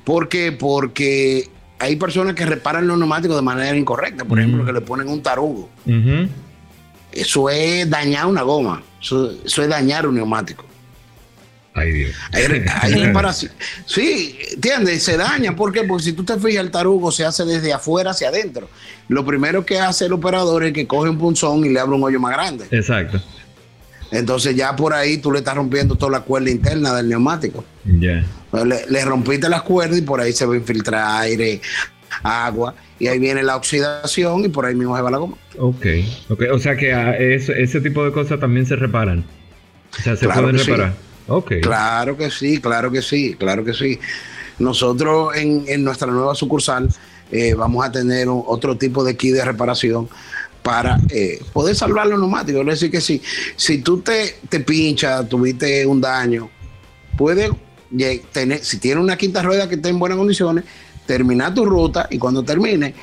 ¿Por 0.05 0.29
qué? 0.29 0.53
Porque 0.53 1.49
hay 1.79 1.97
personas 1.97 2.35
que 2.35 2.45
reparan 2.45 2.87
los 2.87 2.99
neumáticos 2.99 3.37
de 3.37 3.43
manera 3.43 3.75
incorrecta. 3.77 4.25
Por 4.25 4.39
ejemplo, 4.39 4.65
que 4.67 4.73
le 4.73 4.81
ponen 4.83 5.09
un 5.09 5.23
tarugo. 5.23 5.71
Eso 7.13 7.49
es 7.49 7.89
dañar 7.89 8.27
una 8.27 8.43
goma. 8.43 8.83
Eso, 9.01 9.33
eso 9.45 9.63
es 9.63 9.69
dañar 9.69 10.07
un 10.07 10.17
neumático. 10.17 10.65
Ay, 11.75 11.91
Dios. 11.93 12.13
Hay, 12.33 12.47
re- 12.47 12.65
hay 12.81 12.95
reparación. 12.95 13.53
Sí, 13.85 14.39
entiendes, 14.53 15.03
se 15.03 15.17
daña. 15.17 15.55
¿Por 15.57 15.73
qué? 15.73 15.83
Porque 15.83 16.05
si 16.05 16.13
tú 16.13 16.25
te 16.25 16.39
fijas, 16.39 16.65
el 16.65 16.71
tarugo 16.71 17.11
se 17.11 17.25
hace 17.25 17.45
desde 17.45 17.73
afuera 17.73 18.13
hacia 18.13 18.29
adentro. 18.29 18.69
Lo 19.09 19.25
primero 19.27 19.67
que 19.67 19.79
hace 19.81 20.07
el 20.07 20.13
operador 20.13 20.65
es 20.65 20.73
que 20.73 20.87
coge 20.87 21.11
un 21.11 21.19
punzón 21.19 21.65
y 21.65 21.69
le 21.71 21.81
abre 21.81 21.95
un 21.97 22.03
hoyo 22.05 22.21
más 22.21 22.33
grande. 22.33 22.67
Exacto. 22.71 23.21
Entonces 24.11 24.55
ya 24.55 24.77
por 24.77 24.93
ahí 24.95 25.19
tú 25.19 25.33
le 25.33 25.39
estás 25.39 25.57
rompiendo 25.57 25.97
toda 25.97 26.13
la 26.13 26.21
cuerda 26.21 26.51
interna 26.51 26.95
del 26.95 27.09
neumático. 27.09 27.65
Ya. 27.85 28.25
Le, 28.53 28.87
le 28.89 29.05
rompiste 29.05 29.49
las 29.49 29.63
cuerdas 29.63 29.99
y 29.99 30.03
por 30.03 30.21
ahí 30.21 30.33
se 30.33 30.47
va 30.47 30.55
a 30.55 30.57
infiltrar 30.57 31.23
aire, 31.23 31.61
agua, 32.23 32.75
y 33.01 33.09
ahí 33.09 33.19
viene 33.19 33.43
la 33.43 33.57
oxidación 33.57 34.45
y 34.45 34.49
por 34.49 34.67
ahí 34.67 34.77
mismo 34.77 34.95
se 34.97 35.03
va 35.03 35.11
la 35.11 35.19
goma. 35.19 35.37
Ok. 35.59 35.87
okay. 36.29 36.49
O 36.53 36.59
sea 36.61 36.77
que 36.77 36.93
a 36.95 37.17
ese, 37.19 37.61
ese 37.61 37.81
tipo 37.81 38.05
de 38.05 38.13
cosas 38.13 38.39
también 38.39 38.65
se 38.67 38.77
reparan. 38.77 39.25
O 39.99 40.03
sea, 40.03 40.15
se 40.17 40.27
Claro 40.27 40.43
pueden 40.43 40.57
que 40.59 40.65
sí. 40.65 40.71
Reparar. 41.27 41.39
Ok. 41.39 41.53
Claro 41.63 42.17
que 42.17 42.31
sí, 42.31 42.61
claro 42.61 42.91
que 42.91 43.03
sí, 43.03 43.35
claro 43.39 43.65
que 43.65 43.73
sí. 43.75 43.99
Nosotros 44.59 45.35
en, 45.37 45.65
en 45.67 45.83
nuestra 45.85 46.09
nueva 46.11 46.35
sucursal 46.35 46.89
eh, 47.33 47.55
vamos 47.55 47.85
a 47.85 47.91
tener 47.91 48.29
otro 48.29 48.77
tipo 48.77 49.03
de 49.03 49.17
kit 49.17 49.35
de 49.35 49.45
reparación 49.45 50.09
para 50.63 50.99
eh, 51.11 51.43
poder 51.53 51.75
salvar 51.75 52.07
los 52.07 52.19
neumáticos. 52.19 52.61
Es 52.63 52.67
decir, 52.67 52.91
que 52.91 53.01
si, 53.01 53.21
si 53.57 53.79
tú 53.79 54.01
te, 54.01 54.37
te 54.49 54.61
pinchas, 54.61 55.29
tuviste 55.29 55.85
un 55.87 56.01
daño, 56.01 56.49
puedes 57.19 57.51
lle- 57.93 58.23
tener, 58.33 58.65
si 58.65 58.79
tienes 58.79 59.03
una 59.03 59.17
quinta 59.17 59.43
rueda 59.43 59.69
que 59.69 59.75
esté 59.75 59.89
en 59.91 59.99
buenas 59.99 60.17
condiciones, 60.17 60.65
terminar 61.07 61.53
tu 61.53 61.65
ruta 61.67 62.07
y 62.11 62.19
cuando 62.19 62.43
termine, 62.43 62.95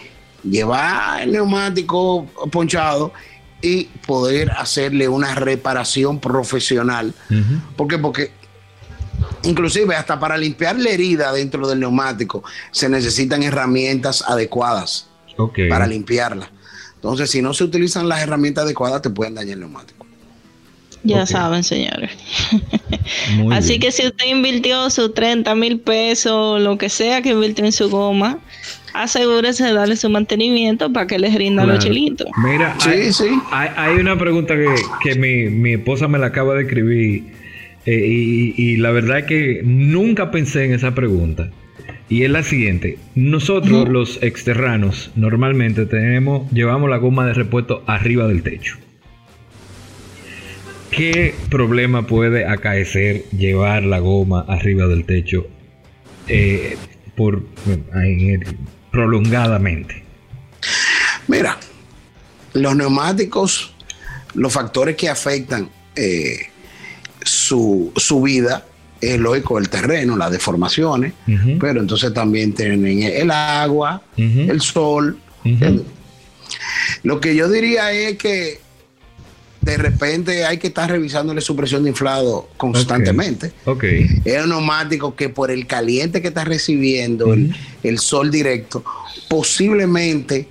llevar 0.43 1.22
el 1.22 1.34
neumático 1.34 2.26
ponchado 2.51 3.13
y 3.62 3.86
poder 4.07 4.51
hacerle 4.51 5.07
una 5.07 5.36
reparación 5.36 6.20
profesional 6.20 7.14
Ujú. 7.30 7.76
¿Por 7.78 7.88
qué? 7.88 7.97
Porque 7.97 8.32
inclusive 9.43 9.95
hasta 9.95 10.20
para 10.20 10.38
limpiar 10.38 10.78
la 10.80 10.89
herida 10.89 11.32
dentro 11.32 11.68
del 11.68 11.80
neumático 11.80 12.43
se 12.72 12.89
necesitan 12.89 13.43
herramientas 13.43 14.24
adecuadas 14.28 15.07
para 15.70 15.88
limpiarla. 15.88 16.51
Entonces, 16.95 17.32
si 17.32 17.41
no 17.41 17.53
se 17.53 17.64
utilizan 17.64 18.07
las 18.07 18.22
herramientas 18.22 18.64
adecuadas, 18.66 19.01
te 19.01 19.09
pueden 19.09 19.34
dañar 19.34 19.53
el 19.55 19.62
neumático. 19.62 20.05
Ya 21.03 21.24
Ok. 21.24 21.30
saben, 21.30 21.64
señores. 21.64 22.12
Muy 23.38 23.55
Así 23.55 23.70
bien. 23.70 23.82
que 23.82 23.91
si 23.91 24.05
usted 24.05 24.26
invirtió 24.28 24.88
sus 24.91 25.12
30 25.16 25.55
mil 25.55 25.80
pesos, 25.80 26.62
lo 26.62 26.78
que 26.78 26.89
sea 26.89 27.24
que 27.24 27.30
invirtió 27.30 27.66
en 27.66 27.72
su 27.72 27.89
goma, 27.89 28.38
asegúrese 28.93 29.65
de 29.65 29.73
darle 29.73 29.95
su 29.95 30.09
mantenimiento 30.09 30.91
para 30.91 31.07
que 31.07 31.19
les 31.19 31.33
rinda 31.35 31.65
los 31.65 31.79
chilitos. 31.79 32.27
Mira, 32.43 32.75
Sí, 32.79 32.89
hay, 32.89 33.13
sí. 33.13 33.29
hay, 33.51 33.69
hay 33.75 33.95
una 33.97 34.17
pregunta 34.17 34.55
que, 34.55 34.67
que 35.03 35.15
mi, 35.15 35.49
mi 35.49 35.73
esposa 35.73 36.07
me 36.07 36.17
la 36.19 36.27
acaba 36.27 36.55
de 36.55 36.63
escribir 36.63 37.23
eh, 37.85 38.05
y, 38.07 38.53
y 38.57 38.77
la 38.77 38.91
verdad 38.91 39.19
es 39.19 39.25
que 39.25 39.61
nunca 39.63 40.31
pensé 40.31 40.65
en 40.65 40.73
esa 40.73 40.93
pregunta. 40.93 41.49
Y 42.09 42.23
es 42.23 42.29
la 42.29 42.43
siguiente. 42.43 42.97
Nosotros 43.15 43.87
los 43.87 44.21
exterranos 44.21 45.11
normalmente 45.15 45.85
tenemos, 45.85 46.51
llevamos 46.51 46.89
la 46.89 46.97
goma 46.97 47.25
de 47.25 47.33
repuesto 47.33 47.83
arriba 47.87 48.27
del 48.27 48.43
techo. 48.43 48.75
¿Qué 50.91 51.33
problema 51.49 52.05
puede 52.05 52.45
acaecer 52.45 53.23
llevar 53.29 53.83
la 53.83 53.99
goma 53.99 54.43
arriba 54.47 54.87
del 54.87 55.05
techo 55.05 55.47
eh, 56.27 56.75
por 57.15 57.43
eh, 57.95 58.39
prolongadamente? 58.91 60.03
Mira, 61.27 61.57
los 62.53 62.75
neumáticos, 62.75 63.73
los 64.33 64.53
factores 64.53 64.95
que 64.95 65.09
afectan 65.09 65.69
eh, 65.95 66.47
su, 67.23 67.91
su 67.95 68.21
vida, 68.21 68.65
es 69.01 69.19
lógico 69.19 69.57
el 69.57 69.67
terreno, 69.67 70.15
las 70.15 70.31
deformaciones, 70.31 71.13
pero 71.59 71.81
entonces 71.81 72.13
también 72.13 72.53
tienen 72.53 73.01
el 73.01 73.31
agua, 73.31 74.03
el 74.15 74.61
sol. 74.61 75.17
Lo 77.01 77.19
que 77.19 77.35
yo 77.35 77.49
diría 77.49 77.91
es 77.91 78.17
que 78.17 78.59
de 79.62 79.78
repente 79.78 80.43
hay 80.43 80.57
que 80.57 80.68
estar 80.68 80.89
revisándole 80.89 81.39
su 81.41 81.55
presión 81.55 81.84
de 81.84 81.89
inflado 81.89 82.49
constantemente. 82.57 83.51
Ok. 83.66 83.84
Es 84.26 84.43
un 84.43 84.49
neumático 84.49 85.16
que 85.16 85.30
por 85.30 85.51
el 85.51 85.68
caliente 85.68 86.22
que 86.22 86.30
está 86.30 86.43
recibiendo 86.43 87.34
el, 87.34 87.55
el 87.84 87.99
sol 87.99 88.32
directo, 88.32 88.84
posiblemente 89.30 90.47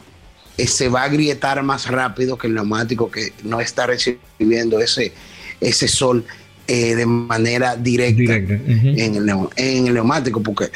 eh, 0.57 0.67
se 0.67 0.89
va 0.89 1.03
a 1.03 1.05
agrietar 1.05 1.63
más 1.63 1.89
rápido 1.89 2.39
que 2.39 2.47
el 2.47 2.55
neumático 2.55 3.11
que 3.11 3.33
no 3.43 3.61
está 3.61 3.87
recibiendo 3.87 4.79
ese, 4.81 5.13
ese 5.61 5.89
sol 5.89 6.25
eh, 6.67 6.95
de 6.95 7.07
manera 7.07 7.75
directa, 7.75 8.37
en, 8.37 9.17
el, 9.17 9.29
en 9.57 9.87
el 9.89 9.95
neumático, 9.95 10.41
porque 10.41 10.71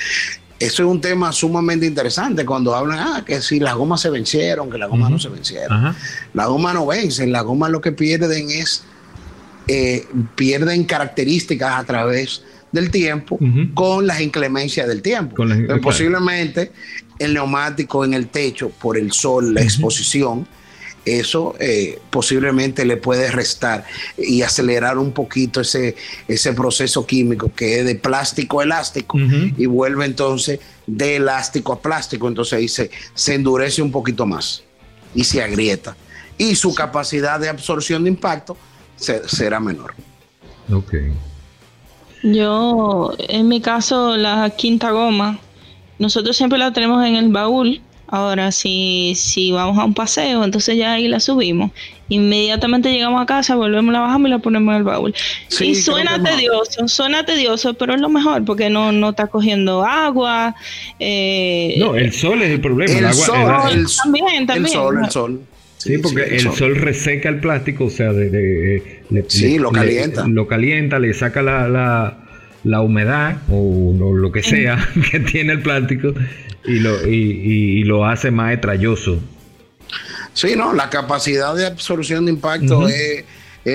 eso 0.66 0.82
es 0.82 0.88
un 0.88 1.00
tema 1.00 1.32
sumamente 1.32 1.86
interesante 1.86 2.44
cuando 2.44 2.74
hablan, 2.74 2.98
ah, 2.98 3.24
que 3.24 3.40
si 3.42 3.58
las 3.60 3.74
gomas 3.74 4.00
se 4.00 4.10
vencieron, 4.10 4.70
que 4.70 4.78
las 4.78 4.88
gomas 4.88 5.10
no 5.10 5.18
se 5.18 5.28
vencieron. 5.28 5.72
Ajá. 5.72 5.96
Las 6.32 6.46
gomas 6.48 6.74
no 6.74 6.86
vencen, 6.86 7.30
las 7.32 7.44
gomas 7.44 7.70
lo 7.70 7.80
que 7.80 7.92
pierden 7.92 8.50
es, 8.50 8.82
eh, 9.68 10.06
pierden 10.34 10.84
características 10.84 11.78
a 11.80 11.84
través 11.84 12.42
del 12.72 12.90
tiempo 12.90 13.38
con 13.74 14.06
las 14.06 14.20
inclemencias 14.20 14.88
del 14.88 15.00
tiempo. 15.00 15.36
Con 15.36 15.48
las- 15.48 15.58
Entonces, 15.58 15.80
claro. 15.80 15.96
posiblemente 15.96 16.72
el 17.18 17.32
neumático 17.34 18.04
en 18.04 18.14
el 18.14 18.26
techo, 18.28 18.68
por 18.70 18.98
el 18.98 19.12
sol, 19.12 19.54
la 19.54 19.62
exposición, 19.62 20.46
eso 21.04 21.54
eh, 21.60 21.98
posiblemente 22.10 22.84
le 22.84 22.96
puede 22.96 23.30
restar 23.30 23.84
y 24.16 24.42
acelerar 24.42 24.98
un 24.98 25.12
poquito 25.12 25.60
ese, 25.60 25.96
ese 26.28 26.52
proceso 26.52 27.06
químico 27.06 27.52
que 27.54 27.80
es 27.80 27.86
de 27.86 27.94
plástico 27.94 28.60
a 28.60 28.64
elástico 28.64 29.18
y 29.18 29.66
vuelve 29.66 30.06
entonces 30.06 30.60
de 30.86 31.16
elástico 31.16 31.72
a 31.72 31.80
plástico, 31.80 32.28
entonces 32.28 32.54
ahí 32.54 32.68
se, 32.68 32.90
se 33.14 33.34
endurece 33.34 33.82
un 33.82 33.90
poquito 33.90 34.26
más 34.26 34.62
y 35.14 35.24
se 35.24 35.42
agrieta. 35.42 35.96
Y 36.36 36.56
su 36.56 36.74
capacidad 36.74 37.38
de 37.38 37.48
absorción 37.48 38.04
de 38.04 38.10
impacto 38.10 38.56
será 38.96 39.60
menor. 39.60 39.94
Ok. 40.72 40.94
Yo, 42.22 43.12
en 43.18 43.48
mi 43.48 43.60
caso, 43.60 44.16
la 44.16 44.50
quinta 44.50 44.90
goma, 44.90 45.38
nosotros 45.98 46.36
siempre 46.36 46.58
la 46.58 46.72
tenemos 46.72 47.04
en 47.04 47.16
el 47.16 47.28
baúl. 47.28 47.82
Ahora, 48.14 48.52
si, 48.52 49.14
si 49.16 49.50
vamos 49.50 49.76
a 49.76 49.84
un 49.84 49.92
paseo, 49.92 50.44
entonces 50.44 50.76
ya 50.76 50.92
ahí 50.92 51.08
la 51.08 51.18
subimos. 51.18 51.72
Inmediatamente 52.08 52.92
llegamos 52.92 53.20
a 53.20 53.26
casa, 53.26 53.56
volvemos, 53.56 53.92
la 53.92 53.98
bajamos 53.98 54.28
y 54.28 54.30
la 54.30 54.38
ponemos 54.38 54.70
en 54.72 54.78
el 54.78 54.84
baúl. 54.84 55.12
y 55.60 55.74
suena 55.74 56.22
tedioso, 56.22 56.86
suena 56.86 57.26
tedioso, 57.26 57.74
pero 57.74 57.92
es 57.92 58.00
lo 58.00 58.08
mejor 58.08 58.44
porque 58.44 58.70
no, 58.70 58.92
no 58.92 59.10
está 59.10 59.26
cogiendo 59.26 59.84
agua. 59.84 60.54
Eh, 61.00 61.74
no, 61.80 61.96
el 61.96 62.12
sol 62.12 62.40
es 62.42 62.50
el 62.50 62.60
problema. 62.60 62.96
El, 62.96 63.04
agua, 63.06 63.14
sol, 63.14 63.86
también, 64.04 64.46
también. 64.46 64.64
El 64.66 64.70
sol, 64.70 64.98
el 65.02 65.10
sol. 65.10 65.40
Sí, 65.78 65.98
porque 65.98 66.22
el, 66.22 66.40
sol. 66.52 66.76
reseca 66.76 67.28
el 67.28 67.40
plástico, 67.40 67.86
o 67.86 67.90
sea, 67.90 68.12
de, 68.12 69.02
sí, 69.26 69.58
lo 69.58 69.72
calienta. 69.72 70.24
lo 70.28 70.46
calienta, 70.46 71.00
le 71.00 71.12
saca 71.14 71.42
la, 71.42 72.16
la, 72.62 72.80
humedad 72.80 73.38
o, 73.50 73.92
lo 74.14 74.30
que 74.30 74.44
sea 74.44 74.88
que 75.10 75.18
tiene 75.18 75.54
el 75.54 75.62
plástico 75.62 76.14
y 76.64 76.80
lo, 76.80 77.06
y, 77.06 77.84
lo 77.84 78.06
hace 78.06 78.30
más 78.30 78.54
estralloso. 78.54 79.20
Sí, 80.32 80.54
no, 80.56 80.72
la 80.72 80.90
capacidad 80.90 81.54
de 81.54 81.66
absorción 81.66 82.26
de 82.26 82.32
impacto 82.32 82.88
es, 82.88 83.24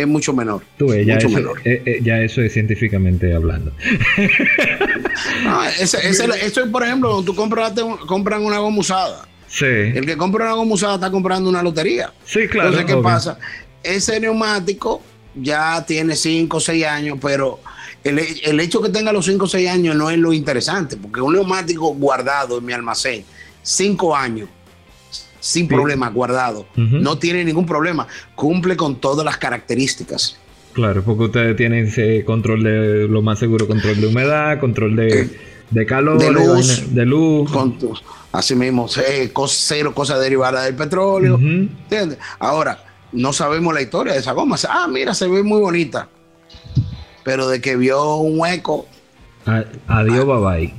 mucho 0.07 0.33
menor. 0.33 0.63
ya, 0.77 0.85
mucho 1.15 1.27
eso, 1.27 1.29
menor. 1.29 1.61
Eh, 1.65 1.81
eh, 1.85 1.99
ya 2.03 2.21
eso 2.21 2.41
es 2.41 2.53
científicamente 2.53 3.33
hablando. 3.33 3.71
no, 5.43 5.63
eso 5.65 6.71
por 6.71 6.83
ejemplo, 6.83 7.23
tú 7.23 7.33
compras, 7.33 7.73
compran 8.07 8.43
una 8.43 8.59
goma 8.59 8.79
usada 8.79 9.29
el 9.61 10.05
que 10.05 10.17
compra 10.17 10.45
una 10.45 10.53
goma 10.53 10.73
usada 10.73 10.95
está 10.95 11.11
comprando 11.11 11.49
una 11.49 11.63
lotería. 11.63 12.11
Sí, 12.25 12.47
claro. 12.47 12.69
Entonces, 12.69 12.95
¿qué 12.95 13.01
pasa? 13.01 13.39
Ese 13.83 14.19
neumático 14.19 15.01
ya 15.35 15.83
tiene 15.85 16.15
5 16.15 16.57
o 16.57 16.59
6 16.59 16.85
años, 16.85 17.17
pero 17.21 17.59
el, 18.03 18.19
el, 18.19 18.59
hecho 18.59 18.81
que 18.81 18.89
tenga 18.89 19.11
los 19.11 19.25
5 19.25 19.45
o 19.45 19.47
6 19.47 19.69
años 19.69 19.95
no 19.95 20.09
es 20.09 20.17
lo 20.17 20.33
interesante, 20.33 20.97
porque 20.97 21.21
un 21.21 21.33
neumático 21.33 21.93
guardado 21.95 22.57
en 22.57 22.65
mi 22.65 22.73
almacén, 22.73 23.23
5 23.61 24.15
años, 24.15 24.49
sin 25.39 25.67
problema, 25.67 26.09
guardado, 26.09 26.65
no 26.75 27.17
tiene 27.17 27.43
ningún 27.45 27.65
problema, 27.65 28.07
cumple 28.35 28.75
con 28.75 28.97
todas 28.97 29.25
las 29.25 29.37
características. 29.37 30.37
Claro, 30.73 31.03
porque 31.03 31.23
ustedes 31.25 31.55
tienen 31.55 31.87
ese 31.87 32.23
control 32.23 32.63
de, 32.63 33.07
lo 33.07 33.21
más 33.21 33.39
seguro, 33.39 33.67
control 33.67 33.99
de 33.99 34.07
humedad, 34.07 34.59
control 34.59 34.95
de, 34.95 35.21
eh, 35.21 35.29
de 35.71 35.85
calor, 35.85 36.19
de 36.19 36.31
luz, 36.31 36.93
de, 36.93 37.05
luz. 37.05 37.51
Así 38.31 38.55
mismo, 38.55 38.87
cero 38.87 39.93
cosas 39.93 40.19
derivadas 40.19 40.65
del 40.65 40.75
petróleo. 40.75 41.35
¿Entiendes? 41.35 42.19
Ahora, 42.37 42.83
no 43.11 43.33
sabemos 43.33 43.73
la 43.73 43.81
historia 43.81 44.13
de 44.13 44.19
esa 44.19 44.33
goma. 44.33 44.57
Ah, 44.69 44.87
mira, 44.89 45.13
se 45.13 45.27
ve 45.27 45.41
muy 45.41 45.59
bonita. 45.59 46.07
Pero 47.30 47.47
de 47.47 47.61
que 47.61 47.75
vio 47.75 48.15
un 48.15 48.39
hueco. 48.39 48.88
adiós, 49.45 50.25
bye 50.25 50.39
bye. 50.41 50.73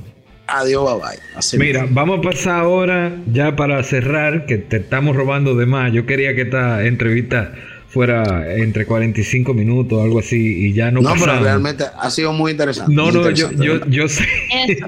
Adiós, 0.47 0.83
bye 0.83 0.99
bye. 0.99 1.59
mira, 1.65 1.87
vamos 1.89 2.19
a 2.19 2.21
pasar 2.21 2.59
ahora, 2.59 3.15
ya 3.31 3.55
para 3.55 3.81
cerrar, 3.83 4.45
que 4.45 4.57
te 4.57 4.75
estamos 4.75 5.15
robando 5.15 5.55
de 5.55 5.65
más. 5.65 5.93
Yo 5.93 6.05
quería 6.05 6.35
que 6.35 6.41
esta 6.41 6.83
entrevista 6.83 7.53
fuera 7.87 8.53
entre 8.53 8.85
45 8.85 9.53
minutos, 9.53 10.03
algo 10.03 10.19
así, 10.19 10.65
y 10.65 10.73
ya 10.73 10.91
no 10.91 10.99
No, 10.99 11.13
pero 11.17 11.39
realmente 11.39 11.85
ha 11.97 12.09
sido 12.09 12.33
muy 12.33 12.51
interesante. 12.51 12.93
No, 12.93 13.13
no, 13.13 13.29
yo, 13.29 13.49
yo, 13.51 13.85
yo, 13.85 14.09
sé. 14.09 14.27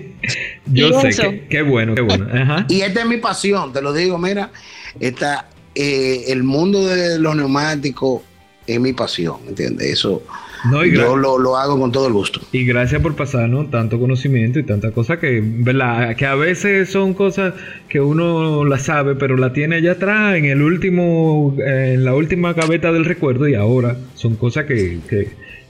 yo 0.65 0.99
sé, 0.99 1.11
que, 1.11 1.47
qué 1.49 1.61
bueno, 1.61 1.95
qué 1.95 2.01
bueno. 2.01 2.27
Y 2.67 2.81
esta 2.81 3.03
es 3.03 3.07
mi 3.07 3.19
pasión, 3.19 3.71
te 3.71 3.81
lo 3.81 3.93
digo, 3.93 4.17
mira, 4.17 4.51
esta, 4.99 5.47
eh, 5.75 6.25
el 6.27 6.43
mundo 6.43 6.85
de 6.85 7.19
los 7.19 7.37
neumáticos 7.37 8.21
es 8.67 8.81
mi 8.81 8.91
pasión, 8.91 9.37
¿entiendes? 9.47 9.93
Eso 9.93 10.23
yo 10.71 11.17
lo, 11.17 11.57
hago 11.57 11.79
con 11.79 11.91
todo 11.91 12.07
el 12.07 12.13
gusto. 12.13 12.41
Y 12.51 12.65
gracias 12.65 13.01
por 13.01 13.15
pasarnos 13.15 13.69
tanto 13.69 13.99
conocimiento 13.99 14.59
y 14.59 14.63
tanta 14.63 14.91
cosa 14.91 15.19
que, 15.19 15.41
¿verdad? 15.43 16.15
Que 16.15 16.25
a 16.25 16.35
veces 16.35 16.89
son 16.89 17.13
cosas 17.13 17.53
que 17.89 17.99
uno 17.99 18.63
la 18.65 18.79
sabe, 18.79 19.15
pero 19.15 19.37
la 19.37 19.53
tiene 19.53 19.77
allá 19.77 19.93
atrás, 19.93 20.35
en 20.35 20.45
el 20.45 20.61
último, 20.61 21.55
en 21.57 22.05
la 22.05 22.15
última 22.15 22.53
gaveta 22.53 22.91
del 22.91 23.05
recuerdo, 23.05 23.47
y 23.47 23.55
ahora 23.55 23.97
son 24.15 24.35
cosas 24.35 24.65
que, 24.65 24.99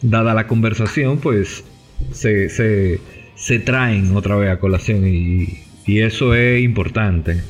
dada 0.01 0.33
la 0.33 0.47
conversación, 0.47 1.17
pues 1.17 1.63
se, 2.11 2.49
se, 2.49 3.59
traen 3.59 4.15
otra 4.15 4.35
vez 4.35 4.51
a 4.51 4.59
colación 4.59 5.07
y, 5.07 5.59
eso 5.85 6.33
es 6.33 6.61
importante. 6.61 7.41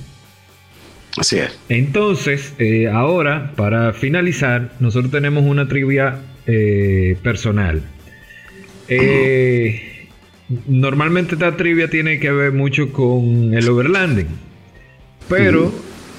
Así 1.17 1.37
es. 1.37 1.57
Entonces, 1.69 2.53
eh, 2.57 2.87
ahora, 2.87 3.51
para 3.55 3.93
finalizar, 3.93 4.71
nosotros 4.79 5.11
tenemos 5.11 5.43
una 5.43 5.67
trivia 5.67 6.19
eh, 6.47 7.17
personal. 7.21 7.83
Eh, 8.87 10.07
normalmente 10.67 11.35
esta 11.35 11.55
trivia 11.55 11.87
tiene 11.87 12.19
que 12.19 12.31
ver 12.31 12.51
mucho 12.51 12.91
con 12.91 13.53
el 13.53 13.67
overlanding. 13.69 14.27
Pero 15.29 15.71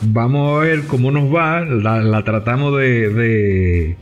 vamos 0.02 0.56
a 0.62 0.64
ver 0.64 0.82
cómo 0.82 1.10
nos 1.10 1.34
va. 1.34 1.62
La, 1.64 2.22
tratamos 2.22 2.78
de, 2.78 3.96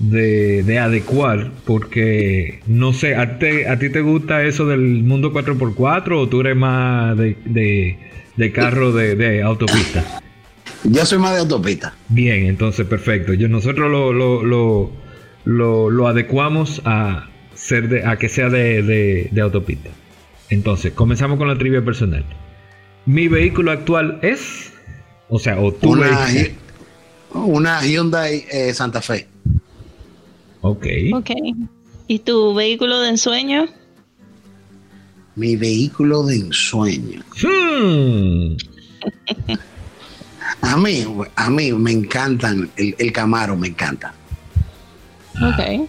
de, 0.00 0.78
adecuar. 0.78 1.52
Porque 1.64 2.60
no 2.66 2.92
sé, 2.92 3.14
¿a, 3.14 3.38
¿a, 3.68 3.78
ti 3.78 3.90
te 3.90 4.00
gusta 4.00 4.42
eso 4.42 4.66
del 4.66 5.04
mundo 5.04 5.32
4x4 5.32 6.18
o 6.18 6.28
tú 6.28 6.40
eres 6.40 6.56
más 6.56 7.16
de, 7.16 7.96
de 8.36 8.52
carro 8.52 8.92
de, 8.92 9.42
autopista? 9.42 10.22
Yo 10.84 11.06
soy 11.06 11.18
más 11.18 11.34
de 11.34 11.40
autopista. 11.40 11.94
Bien, 12.08 12.46
entonces 12.46 12.86
perfecto. 12.86 13.32
Yo, 13.34 13.48
nosotros 13.48 13.90
lo, 13.90 14.12
lo 14.12 14.92
lo, 15.44 16.08
adecuamos 16.08 16.80
a, 16.84 17.28
ser 17.54 17.88
de, 17.88 18.06
a 18.06 18.16
que 18.16 18.28
sea 18.28 18.48
de, 18.48 19.30
autopista. 19.42 19.90
Entonces, 20.50 20.92
comenzamos 20.92 21.38
con 21.38 21.48
la 21.48 21.56
trivia 21.56 21.84
personal. 21.84 22.24
Mi 23.06 23.28
vehículo 23.28 23.70
actual 23.72 24.18
es, 24.22 24.72
o 25.28 25.38
sea, 25.38 25.58
o 25.58 25.72
tu 25.72 25.92
una, 25.92 26.28
una 27.32 27.84
Hyundai 27.84 28.44
eh, 28.50 28.74
Santa 28.74 29.00
Fe. 29.00 29.26
Ok. 30.60 30.86
Ok. 31.14 31.30
¿Y 32.06 32.18
tu 32.20 32.54
vehículo 32.54 33.00
de 33.00 33.08
ensueño? 33.08 33.66
Mi 35.34 35.56
vehículo 35.56 36.24
de 36.24 36.36
ensueño. 36.36 37.22
Hmm. 37.42 38.56
a 40.62 40.76
mí, 40.76 41.06
a 41.36 41.50
mí 41.50 41.72
me 41.72 41.92
encantan, 41.92 42.70
el, 42.76 42.94
el 42.98 43.12
Camaro 43.12 43.56
me 43.56 43.68
encanta. 43.68 44.14
Ok. 45.36 45.88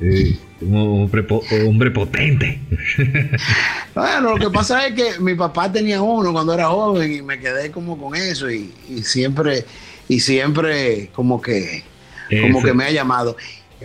Eh, 0.00 0.38
hombre, 0.72 1.26
hombre 1.66 1.90
potente. 1.90 2.60
bueno, 3.94 4.32
lo 4.32 4.36
que 4.36 4.50
pasa 4.50 4.86
es 4.86 4.94
que 4.94 5.18
mi 5.20 5.34
papá 5.34 5.70
tenía 5.70 6.02
uno 6.02 6.32
cuando 6.32 6.52
era 6.52 6.68
joven 6.68 7.12
y 7.12 7.22
me 7.22 7.38
quedé 7.38 7.70
como 7.70 7.98
con 7.98 8.14
eso 8.14 8.50
y, 8.50 8.72
siempre 9.02 9.64
y 10.08 10.20
siempre 10.20 11.10
como 11.14 11.40
que 11.40 11.82
como 12.42 12.62
que 12.62 12.74
me 12.74 12.84
ha 12.84 12.90
llamado 12.90 13.36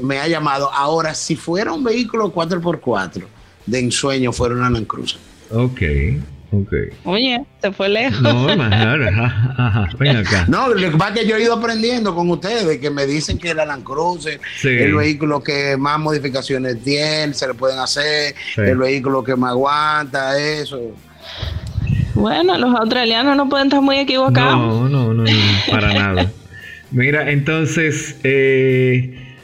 me 0.01 0.17
ha 0.17 0.27
llamado 0.27 0.71
ahora 0.73 1.13
si 1.13 1.35
fuera 1.35 1.71
un 1.71 1.83
vehículo 1.83 2.33
4x4 2.33 3.23
de 3.65 3.79
ensueño 3.79 4.33
fuera 4.33 4.55
una 4.55 4.69
Land 4.69 4.87
Cruiser 4.87 5.19
ok 5.51 5.81
Okay. 6.51 6.89
Oye, 7.03 7.45
se 7.61 7.71
fue 7.71 7.89
lejos. 7.89 8.21
No, 8.21 8.49
ajá, 8.49 9.89
ven 9.99 10.17
acá. 10.17 10.45
No, 10.47 10.69
lo 10.69 10.91
que 10.91 10.97
pasa 10.97 11.13
es 11.13 11.19
que 11.19 11.27
yo 11.27 11.35
he 11.35 11.43
ido 11.43 11.53
aprendiendo 11.53 12.15
con 12.15 12.29
ustedes, 12.31 12.79
que 12.79 12.89
me 12.89 13.05
dicen 13.05 13.37
que 13.37 13.51
el 13.51 13.57
Land 13.57 13.83
Cruiser, 13.83 14.39
el 14.63 14.95
vehículo 14.95 15.43
que 15.43 15.77
más 15.77 15.99
modificaciones 15.99 16.81
tiene, 16.83 17.33
se 17.35 17.47
le 17.47 17.53
pueden 17.53 17.77
hacer, 17.77 18.33
el 18.57 18.77
vehículo 18.77 19.23
que 19.23 19.35
más 19.35 19.51
aguanta, 19.51 20.39
eso. 20.39 20.95
Bueno, 22.15 22.57
los 22.57 22.75
australianos 22.75 23.37
no 23.37 23.47
pueden 23.47 23.67
estar 23.67 23.81
muy 23.81 23.99
equivocados. 23.99 24.57
No, 24.57 24.89
no, 24.89 25.13
no, 25.13 25.23
para 25.69 25.93
nada. 25.93 26.31
Mira, 26.91 27.29
entonces, 27.29 28.19
eh, 28.23 29.37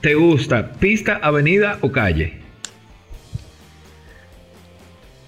¿te 0.00 0.14
gusta 0.14 0.72
pista, 0.72 1.20
avenida 1.22 1.78
o 1.80 1.92
calle? 1.92 2.41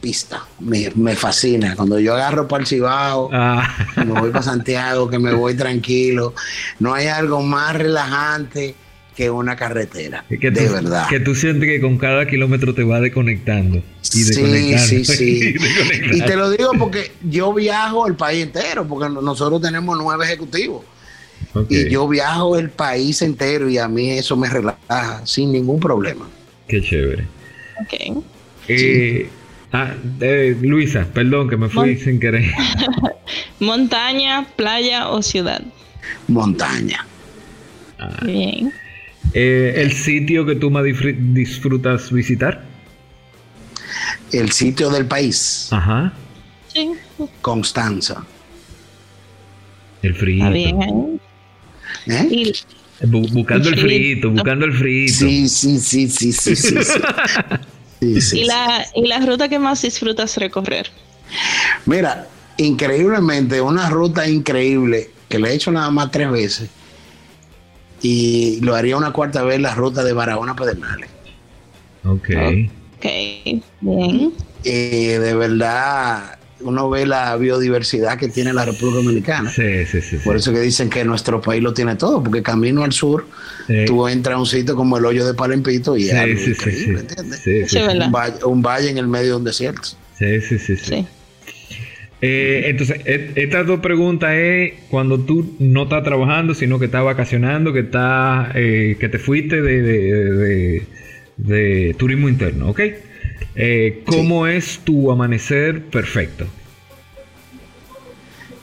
Pista. 0.04 0.44
Me, 0.60 1.16
fascina. 1.16 1.74
Cuando 1.74 1.98
yo 1.98 2.12
agarro 2.12 2.46
para 2.46 2.60
el 2.60 2.66
Cibao, 2.66 3.30
ah. 3.32 3.66
me 3.96 4.20
voy 4.20 4.30
para 4.30 4.42
Santiago, 4.42 5.08
que 5.08 5.18
me 5.18 5.32
voy 5.32 5.54
tranquilo. 5.54 6.34
No 6.78 6.92
hay 6.92 7.06
algo 7.06 7.40
más 7.40 7.74
relajante 7.74 8.74
que 9.16 9.30
una 9.30 9.56
carretera. 9.56 10.22
de 10.28 10.50
verdad. 10.50 11.08
Que 11.08 11.20
tú 11.20 11.34
sientes 11.34 11.66
que 11.66 11.80
con 11.80 11.96
cada 11.96 12.26
kilómetro 12.26 12.74
te 12.74 12.84
va 12.84 13.00
desconectando. 13.00 13.78
Y 13.78 13.82
sí, 14.02 14.76
sí, 14.76 15.04
sí. 15.06 15.54
y, 16.12 16.20
te 16.20 16.36
lo 16.36 16.50
digo 16.50 16.72
porque 16.78 17.12
yo 17.22 17.54
viajo 17.54 18.06
el 18.06 18.14
país 18.14 18.42
entero, 18.42 18.86
porque 18.86 19.08
nosotros 19.08 19.62
tenemos 19.62 19.96
nueve 19.96 20.26
ejecutivos. 20.26 20.84
Y 21.70 21.88
yo 21.88 22.06
viajo 22.06 22.58
el 22.58 22.68
país 22.68 23.22
entero 23.22 23.70
y 23.70 23.78
a 23.78 23.88
mí 23.88 24.10
eso 24.10 24.36
me 24.36 24.50
relaja 24.50 25.24
sin 25.24 25.50
ningún 25.50 25.80
problema. 25.80 26.28
Qué 26.68 26.82
chévere. 26.82 27.24
Ok. 27.80 28.24
Eh, 28.68 29.28
Ah, 29.74 29.92
Luisa, 30.62 31.04
perdón 31.12 31.48
que 31.50 31.56
me 31.56 31.68
fui 31.68 31.96
sin 31.96 32.20
querer. 32.20 32.44
Montaña, 33.58 34.46
playa 34.54 35.08
o 35.08 35.20
ciudad. 35.20 35.62
Montaña. 36.28 37.04
Ah. 37.98 38.16
Bien. 38.22 38.72
Eh, 39.32 39.74
¿El 39.78 39.90
sitio 39.90 40.46
que 40.46 40.54
tú 40.54 40.70
más 40.70 40.84
disfrutas 40.84 42.12
visitar? 42.12 42.62
El 44.30 44.52
sitio 44.52 44.90
del 44.90 45.06
país. 45.06 45.66
Ajá. 45.72 46.12
Sí. 46.72 46.92
Constanza. 47.40 48.24
El 50.02 50.14
frío. 50.14 50.50
bien. 50.50 51.20
¿Eh? 52.06 52.52
buscando 53.08 53.70
el, 53.70 53.76
frito, 53.76 54.30
buscando 54.30 54.66
el 54.66 54.72
frito. 54.72 55.14
Sí, 55.14 55.48
sí, 55.48 55.78
sí, 55.80 56.08
sí, 56.08 56.32
sí, 56.32 56.54
sí. 56.54 56.74
¿Y, 58.04 58.44
la, 58.44 58.86
¿Y 58.94 59.06
la 59.06 59.20
ruta 59.20 59.48
que 59.48 59.58
más 59.58 59.82
disfrutas 59.82 60.36
recorrer? 60.36 60.90
Mira, 61.86 62.26
increíblemente, 62.56 63.60
una 63.60 63.88
ruta 63.90 64.28
increíble 64.28 65.10
que 65.28 65.38
le 65.38 65.50
he 65.50 65.54
hecho 65.54 65.70
nada 65.72 65.90
más 65.90 66.10
tres 66.10 66.30
veces 66.30 66.68
y 68.02 68.60
lo 68.60 68.74
haría 68.74 68.96
una 68.96 69.12
cuarta 69.12 69.42
vez 69.42 69.60
la 69.60 69.74
ruta 69.74 70.04
de 70.04 70.12
Barahona 70.12 70.54
Pedernales. 70.54 71.08
Ok. 72.04 72.28
Ok, 72.98 73.06
bien. 73.80 74.32
Eh, 74.62 75.18
de 75.18 75.34
verdad, 75.34 76.38
uno 76.64 76.90
ve 76.90 77.06
la 77.06 77.36
biodiversidad 77.36 78.18
que 78.18 78.28
tiene 78.28 78.52
la 78.52 78.64
República 78.64 78.96
Dominicana. 78.96 79.50
Sí, 79.50 79.86
sí, 79.86 80.00
sí. 80.00 80.16
Por 80.24 80.36
eso 80.36 80.52
que 80.52 80.60
dicen 80.60 80.90
que 80.90 81.04
nuestro 81.04 81.40
país 81.40 81.62
lo 81.62 81.72
tiene 81.72 81.96
todo, 81.96 82.22
porque 82.22 82.42
camino 82.42 82.82
al 82.82 82.92
sur, 82.92 83.26
tú 83.86 84.08
entras 84.08 84.36
a 84.36 84.38
un 84.38 84.46
sitio 84.46 84.74
como 84.74 84.98
el 84.98 85.04
hoyo 85.04 85.26
de 85.26 85.34
Palempito 85.34 85.96
y 85.96 86.08
es 86.08 86.14
algo 86.14 86.40
increíble, 86.40 87.00
¿entiendes? 87.00 87.72
Un, 87.74 88.12
valle, 88.12 88.44
un 88.44 88.62
valle 88.62 88.90
en 88.90 88.98
el 88.98 89.06
medio 89.06 89.30
de 89.30 89.36
un 89.36 89.44
desierto. 89.44 89.90
Sí, 90.18 90.40
sí, 90.40 90.58
sí. 90.58 90.76
sí. 90.76 91.06
Eh, 92.26 92.70
entonces, 92.70 93.02
e, 93.04 93.32
estas 93.36 93.66
dos 93.66 93.80
preguntas 93.80 94.32
es 94.32 94.72
cuando 94.88 95.20
tú 95.20 95.56
no 95.58 95.82
estás 95.82 96.02
trabajando, 96.04 96.54
sino 96.54 96.78
que 96.78 96.86
estás 96.86 97.04
vacacionando, 97.04 97.74
que 97.74 97.80
estás, 97.80 98.48
eh, 98.54 98.96
que 98.98 99.10
te 99.10 99.18
fuiste 99.18 99.60
de, 99.60 100.82
de, 101.36 101.94
turismo 101.98 102.30
interno, 102.30 102.70
¿ok? 102.70 102.80
Eh, 103.54 104.02
¿Cómo 104.06 104.46
es 104.46 104.80
tu 104.84 105.10
amanecer 105.10 105.84
perfecto? 105.86 106.46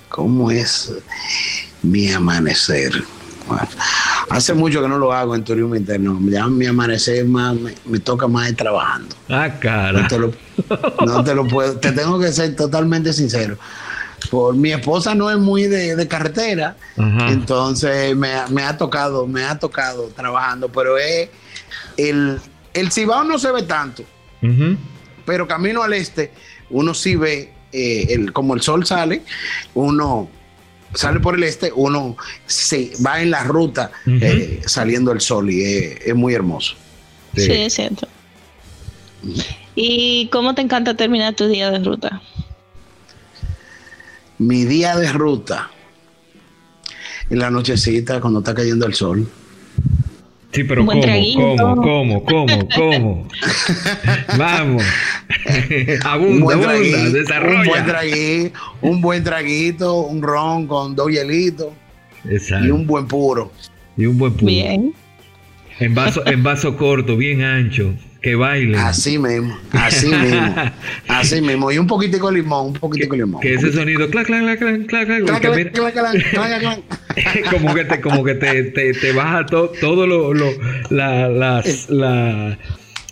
¿Cómo 0.09 0.51
es 0.51 0.93
mi 1.81 2.11
amanecer? 2.11 3.03
hace 4.29 4.53
mucho 4.53 4.81
que 4.81 4.87
no 4.87 4.97
lo 4.97 5.11
hago 5.13 5.35
en 5.35 5.43
turismo 5.43 5.75
interno. 5.75 6.19
Ya 6.29 6.47
mi 6.47 6.65
amanecer 6.65 7.25
más, 7.25 7.55
me, 7.85 7.99
toca 7.99 8.27
más 8.27 8.53
trabajando. 8.55 9.15
Ah, 9.29 9.49
cara. 9.59 9.91
No 10.01 10.07
te 11.23 11.35
lo, 11.35 11.47
puedo, 11.47 11.77
te 11.77 11.91
tengo 11.91 12.19
que 12.19 12.31
ser 12.31 12.55
totalmente 12.55 13.13
sincero. 13.13 13.57
Por 14.29 14.55
mi 14.55 14.71
esposa 14.71 15.15
no 15.15 15.31
es 15.31 15.37
muy 15.37 15.63
de, 15.63 16.07
carretera, 16.07 16.77
entonces 16.95 18.15
me, 18.15 18.63
ha 18.63 18.77
tocado, 18.77 19.25
me 19.25 19.43
ha 19.43 19.57
tocado 19.57 20.09
trabajando, 20.15 20.69
pero 20.69 20.97
es 20.99 21.27
el, 21.97 22.39
el 22.75 22.91
Cibao 22.91 23.23
no 23.23 23.39
se 23.39 23.51
ve 23.51 23.63
tanto, 23.63 24.03
pero 25.25 25.47
camino 25.47 25.83
al 25.83 25.93
este, 25.93 26.31
uno 26.69 26.93
sí 26.93 27.15
ve, 27.15 27.53
eh, 27.71 28.07
el, 28.09 28.33
como 28.33 28.53
el 28.53 28.61
sol 28.61 28.85
sale, 28.85 29.21
uno 29.73 30.29
sale 30.93 31.19
por 31.19 31.35
el 31.35 31.43
este, 31.43 31.71
uno 31.73 32.17
se 32.45 32.91
va 33.05 33.21
en 33.21 33.31
la 33.31 33.43
ruta 33.43 33.91
eh, 34.05 34.61
saliendo 34.65 35.11
el 35.11 35.21
sol 35.21 35.49
y 35.49 35.63
es, 35.63 36.15
muy 36.15 36.33
hermoso. 36.33 36.75
Sí, 37.35 37.51
es 37.51 37.73
cierto. 37.73 38.07
¿Y 39.75 40.27
cómo 40.27 40.53
te 40.53 40.61
encanta 40.61 40.95
terminar 40.95 41.33
tu 41.35 41.47
día 41.47 41.71
de 41.71 41.79
ruta? 41.79 42.21
Mi 44.37 44.65
día 44.65 44.97
de 44.97 45.13
ruta, 45.13 45.69
en 47.29 47.39
la 47.39 47.49
nochecita, 47.51 48.19
cuando 48.19 48.39
está 48.39 48.53
cayendo 48.53 48.85
el 48.85 48.95
sol. 48.95 49.29
Sí, 50.51 50.65
pero 50.65 50.85
¿cómo, 50.85 51.01
¿cómo, 51.35 51.75
cómo, 51.81 52.25
cómo, 52.25 52.67
cómo? 52.75 53.27
Vamos. 54.37 54.83
abunda, 56.03 56.53
abunda, 56.55 57.09
desarrolla. 57.09 57.61
Un 57.61 57.67
buen, 57.67 57.85
traguito, 57.85 58.59
un 58.81 59.01
buen 59.01 59.23
traguito, 59.23 60.01
un 60.01 60.21
ron 60.21 60.67
con 60.67 60.95
dos 60.95 61.09
hielitos. 61.09 61.69
Exacto. 62.29 62.67
Y 62.67 62.71
un 62.71 62.85
buen 62.85 63.07
puro. 63.07 63.51
Y 63.95 64.05
un 64.05 64.17
buen 64.17 64.33
puro. 64.33 64.47
Bien. 64.47 64.93
En 65.79 65.95
vaso, 65.95 66.21
en 66.27 66.43
vaso 66.43 66.75
corto, 66.75 67.15
bien 67.15 67.43
ancho. 67.43 67.93
Que 68.21 68.35
baile. 68.35 68.77
Así 68.77 69.17
mismo, 69.17 69.57
así 69.71 70.07
mismo, 70.15 70.55
así 71.07 71.41
mismo. 71.41 71.71
Y 71.71 71.79
un 71.79 71.87
poquitico 71.87 72.29
de 72.29 72.37
limón, 72.37 72.67
un 72.67 72.73
poquitico 72.73 73.15
de 73.15 73.23
limón. 73.23 73.41
Que 73.41 73.55
ese 73.55 73.73
sonido, 73.73 74.07
clac, 74.11 74.27
clac, 74.27 74.41
clac, 74.41 74.59
clac, 74.59 74.87
clac, 74.87 75.07
clac, 75.07 75.41
clac, 75.73 75.73
clac, 75.73 76.59
clac, 76.59 76.81
como 77.51 77.73
que 77.73 77.85
te, 77.85 78.01
como 78.01 78.23
que 78.23 78.35
te, 78.35 78.63
te, 78.65 78.93
te 78.93 79.11
baja 79.11 79.45
todo 79.47 80.05
lo, 80.05 80.33
lo, 80.33 80.51
la, 80.91 81.29
las, 81.29 81.89
la, 81.89 82.57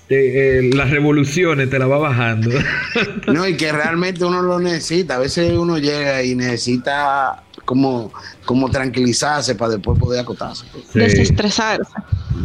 eh, 0.09 0.69
las 0.73 0.89
revoluciones 0.89 1.69
te 1.69 1.77
la 1.77 1.85
va 1.85 1.97
bajando. 1.97 2.49
no, 3.27 3.47
y 3.47 3.55
que 3.57 3.71
realmente 3.71 4.25
uno 4.25 4.41
lo 4.41 4.59
necesita. 4.59 5.15
A 5.15 5.19
veces 5.19 5.53
uno 5.53 5.77
llega 5.77 6.23
y 6.23 6.35
necesita 6.35 7.43
como, 7.65 8.11
como 8.45 8.69
tranquilizarse 8.71 9.55
para 9.55 9.73
después 9.73 9.99
poder 9.99 10.21
acotarse. 10.21 10.65
Desestresarse. 10.93 11.91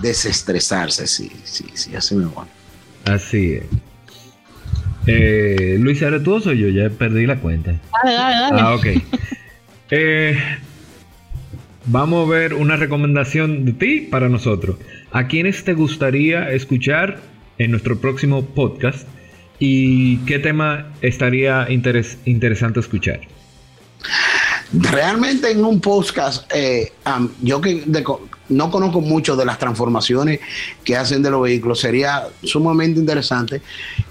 Desestresarse, 0.02 1.06
sí, 1.06 1.30
sí, 1.44 1.66
sí, 1.74 1.96
así 1.96 2.14
me 2.14 2.26
va. 2.26 2.46
Así 3.04 3.54
es. 3.54 3.64
Eh, 5.06 5.76
Luis, 5.78 6.00
¿eres 6.00 6.22
tú 6.22 6.34
o 6.34 6.40
soy 6.40 6.58
yo? 6.58 6.68
Ya 6.68 6.88
perdí 6.90 7.26
la 7.26 7.36
cuenta. 7.36 7.78
Dale, 8.04 8.16
dale, 8.16 8.36
dale. 8.36 8.60
Ah, 8.60 8.74
ok. 8.74 8.86
Eh, 9.90 10.36
vamos 11.84 12.26
a 12.26 12.30
ver 12.30 12.54
una 12.54 12.76
recomendación 12.76 13.66
de 13.66 13.72
ti 13.74 14.00
para 14.00 14.30
nosotros. 14.30 14.76
¿A 15.12 15.28
quiénes 15.28 15.62
te 15.62 15.74
gustaría 15.74 16.50
escuchar 16.50 17.20
en 17.58 17.70
nuestro 17.70 18.00
próximo 18.00 18.44
podcast? 18.44 19.06
¿Y 19.58 20.16
qué 20.24 20.38
tema 20.38 20.90
estaría 21.00 21.68
interesante 21.70 22.80
escuchar? 22.80 23.20
Realmente 24.72 25.52
en 25.52 25.64
un 25.64 25.80
podcast, 25.80 26.50
eh, 26.52 26.92
yo 27.42 27.60
que 27.60 27.84
no 28.48 28.70
conozco 28.70 29.00
mucho 29.00 29.36
de 29.36 29.44
las 29.44 29.58
transformaciones 29.58 30.40
que 30.84 30.96
hacen 30.96 31.22
de 31.22 31.30
los 31.30 31.42
vehículos, 31.42 31.80
sería 31.80 32.24
sumamente 32.42 33.00
interesante 33.00 33.62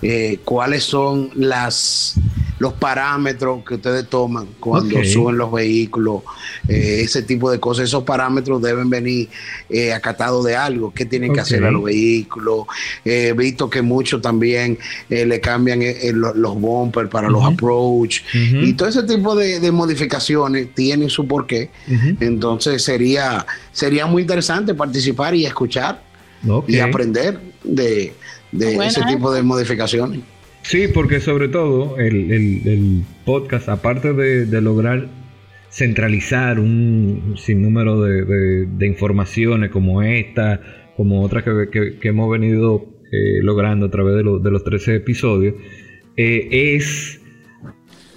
eh, 0.01 0.39
cuáles 0.43 0.83
son 0.83 1.29
las 1.35 2.15
los 2.63 2.71
parámetros 2.71 3.61
que 3.65 3.73
ustedes 3.75 4.07
toman 4.07 4.47
cuando 4.57 5.03
suben 5.03 5.37
los 5.37 5.51
vehículos, 5.51 6.21
eh, 6.69 7.01
ese 7.03 7.21
tipo 7.21 7.51
de 7.51 7.59
cosas. 7.59 7.89
Esos 7.89 8.03
parámetros 8.03 8.61
deben 8.61 8.89
venir 8.89 9.27
eh, 9.69 9.91
acatados 9.91 10.45
de 10.45 10.55
algo, 10.55 10.93
qué 10.93 11.05
tienen 11.05 11.33
que 11.33 11.41
hacer 11.41 11.65
a 11.65 11.71
los 11.71 11.83
vehículos. 11.83 12.67
He 13.03 13.33
visto 13.33 13.69
que 13.69 13.81
muchos 13.81 14.21
también 14.21 14.79
le 15.09 15.41
cambian 15.41 15.81
los 16.13 16.55
bumpers 16.55 17.09
para 17.09 17.29
los 17.29 17.43
approach 17.43 18.21
y 18.33 18.71
todo 18.73 18.87
ese 18.87 19.03
tipo 19.03 19.35
de, 19.35 19.69
modificaciones 19.73 20.73
tienen 20.73 21.09
su 21.09 21.27
porqué. 21.27 21.69
Entonces 22.21 22.81
sería, 22.81 23.45
sería 23.73 24.05
muy 24.05 24.21
interesante 24.21 24.73
participar 24.73 25.35
y 25.35 25.45
escuchar 25.45 26.01
y 26.65 26.79
aprender 26.79 27.41
de, 27.61 28.13
ese 28.53 29.01
tipo 29.03 29.33
de 29.33 29.43
modificaciones. 29.43 30.21
Sí, 30.63 30.87
porque 30.93 31.19
sobre 31.19 31.47
todo 31.47 31.97
el, 31.99 33.03
podcast, 33.25 33.69
aparte 33.69 34.13
de, 34.13 34.61
lograr 34.61 35.07
centralizar 35.69 36.59
un 36.59 37.35
sinnúmero 37.37 38.01
de, 38.01 38.65
de, 38.65 38.87
informaciones 38.87 39.71
como 39.71 40.01
esta, 40.01 40.61
como 40.97 41.21
otras 41.21 41.43
que, 41.43 41.97
hemos 42.01 42.31
venido 42.31 42.85
eh, 43.11 43.41
logrando 43.41 43.87
a 43.87 43.91
través 43.91 44.15
de, 44.15 44.23
de 44.23 44.51
los 44.51 44.63
13 44.63 44.95
episodios, 44.95 45.55
eh, 46.15 46.75
es 46.75 47.21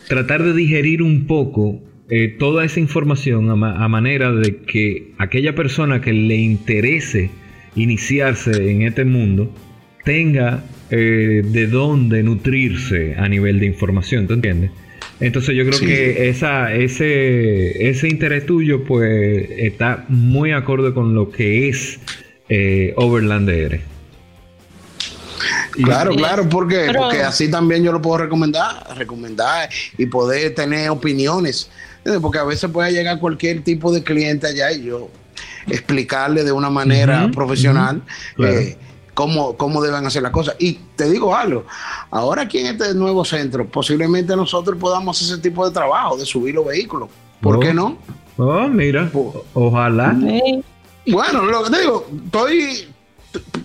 tratar 0.09 0.43
de 0.43 0.53
digerir 0.53 1.03
un 1.03 1.27
poco 1.27 1.83
eh, 2.09 2.37
toda 2.39 2.65
esa 2.65 2.79
información 2.79 3.51
a, 3.51 3.89
manera 3.89 4.31
de 4.33 4.59
que 4.59 5.13
aquella 5.19 5.57
persona 5.57 6.01
que 6.01 6.13
le 6.13 6.37
interese 6.37 7.31
iniciarse 7.75 8.71
en 8.71 8.83
este 8.83 9.05
mundo 9.05 9.53
tenga 10.05 10.63
eh, 10.91 11.43
de 11.45 11.67
dónde 11.67 12.23
nutrirse 12.23 13.15
a 13.19 13.29
nivel 13.29 13.61
de 13.61 13.67
información, 13.67 14.27
¿tú 14.27 14.35
entiendes? 14.35 14.71
Entonces 15.19 15.57
yo 15.57 15.65
creo 15.67 15.81
que 15.81 16.29
esa, 16.29 16.75
ese, 16.75 17.89
ese 17.89 18.09
interés 18.09 18.45
tuyo 18.45 18.85
pues 18.85 19.49
está 19.57 20.05
muy 20.09 20.53
acorde 20.53 20.93
con 20.93 21.15
lo 21.15 21.31
que 21.31 21.69
es 21.69 21.99
eh, 22.49 22.93
Overland 22.97 23.49
DR. 23.49 23.81
Claro, 25.73 26.15
claro, 26.15 26.49
porque, 26.49 26.91
porque 26.97 27.23
así 27.23 27.51
también 27.51 27.83
yo 27.85 27.93
lo 27.93 28.01
puedo 28.01 28.19
recomendar, 28.19 28.97
recomendar 28.97 29.69
y 29.99 30.07
poder 30.07 30.55
tener 30.55 30.91
opiniones. 30.91 31.71
Porque 32.23 32.39
a 32.39 32.45
veces 32.45 32.71
puede 32.71 32.93
llegar 32.93 33.19
cualquier 33.19 33.63
tipo 33.63 33.93
de 33.93 34.03
cliente 34.03 34.47
allá 34.47 34.73
y 34.73 34.85
yo 34.85 35.11
explicarle 35.67 36.45
de 36.45 36.53
una 36.53 36.71
manera 36.71 37.29
profesional 37.33 38.03
eh, 38.39 38.77
cómo, 39.17 39.57
cómo 39.57 39.83
deben 39.83 40.05
hacer 40.05 40.23
las 40.23 40.31
cosas. 40.31 40.57
Y 40.59 40.75
te 40.95 41.11
digo 41.11 41.35
algo, 41.35 41.65
ahora 42.11 42.43
aquí 42.43 42.59
en 42.59 42.67
este 42.67 42.95
nuevo 42.95 43.25
centro, 43.25 43.67
posiblemente 43.67 44.37
nosotros 44.37 44.77
podamos 44.79 45.17
hacer 45.17 45.33
ese 45.33 45.43
tipo 45.43 45.67
de 45.67 45.73
trabajo, 45.73 46.19
de 46.19 46.27
subir 46.27 46.55
los 46.55 46.67
vehículos. 46.67 47.09
¿Por 47.41 47.59
qué 47.59 47.71
oh. 47.71 47.75
no? 47.75 47.99
Oh, 48.37 48.69
mira, 48.69 49.11
ojalá. 49.55 50.15
Bueno, 51.07 51.47
lo 51.47 51.65
que 51.65 51.71
te 51.71 51.81
digo, 51.81 52.07
estoy 52.27 52.89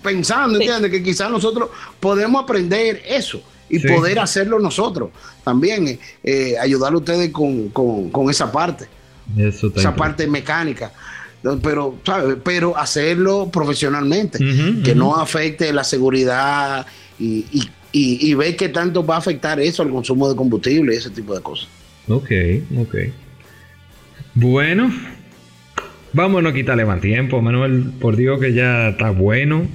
pensando, 0.02 0.58
¿entiendes? 0.58 0.90
Que 0.90 1.02
quizás 1.02 1.30
nosotros 1.30 1.68
podemos 2.00 2.42
aprender 2.42 3.02
eso 3.06 3.42
y 3.68 3.78
poder 3.78 4.20
hacerlo 4.20 4.58
nosotros 4.58 5.10
también, 5.44 5.86
eh, 5.86 5.98
eh, 6.24 6.58
ayudar 6.58 6.94
a 6.94 6.96
ustedes 6.96 7.30
con, 7.30 8.30
esa 8.30 8.50
parte, 8.50 8.86
esa 9.36 9.94
parte 9.94 10.26
mecánica. 10.26 10.92
Pero, 11.62 11.98
pero 12.44 12.76
hacerlo 12.76 13.50
profesionalmente, 13.52 14.38
que 14.84 14.94
no 14.94 15.16
afecte 15.16 15.72
la 15.72 15.82
seguridad 15.82 16.86
y, 17.18 17.44
y, 17.52 18.30
y, 18.30 18.34
ver 18.34 18.56
qué 18.56 18.68
tanto 18.68 19.04
va 19.04 19.16
a 19.16 19.18
afectar 19.18 19.58
eso 19.60 19.82
al 19.82 19.90
consumo 19.90 20.28
de 20.28 20.36
combustible 20.36 20.94
y 20.94 20.98
ese 20.98 21.10
tipo 21.10 21.34
de 21.34 21.42
cosas. 21.42 21.68
Ok, 22.08 22.30
ok. 22.78 22.94
Bueno, 24.34 24.92
vámonos 26.12 26.52
a 26.52 26.54
quitarle 26.54 26.84
más 26.84 27.00
tiempo, 27.00 27.42
Manuel. 27.42 27.92
Por 28.00 28.16
Dios 28.16 28.40
que 28.40 28.52
ya 28.52 28.90
está 28.90 29.10
bueno. 29.10 29.66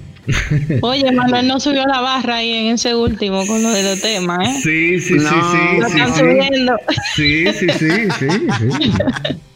Oye, 0.82 1.12
Manuel 1.12 1.48
no 1.48 1.60
subió 1.60 1.86
la 1.86 2.02
barra 2.02 2.38
ahí 2.38 2.54
en 2.54 2.74
ese 2.74 2.96
último 2.96 3.46
con 3.48 3.64
lo 3.64 3.70
de 3.70 3.84
los 3.84 4.02
temas, 4.02 4.48
¿eh? 4.48 4.60
Sí, 4.62 5.00
sí, 5.00 5.20
sí, 5.20 5.26
sí. 5.28 5.80
Lo 5.80 5.88
están 5.88 6.16
subiendo. 6.16 6.76
Sí, 7.16 7.46
sí, 7.54 7.68
sí, 7.78 7.90
sí. 8.20 8.92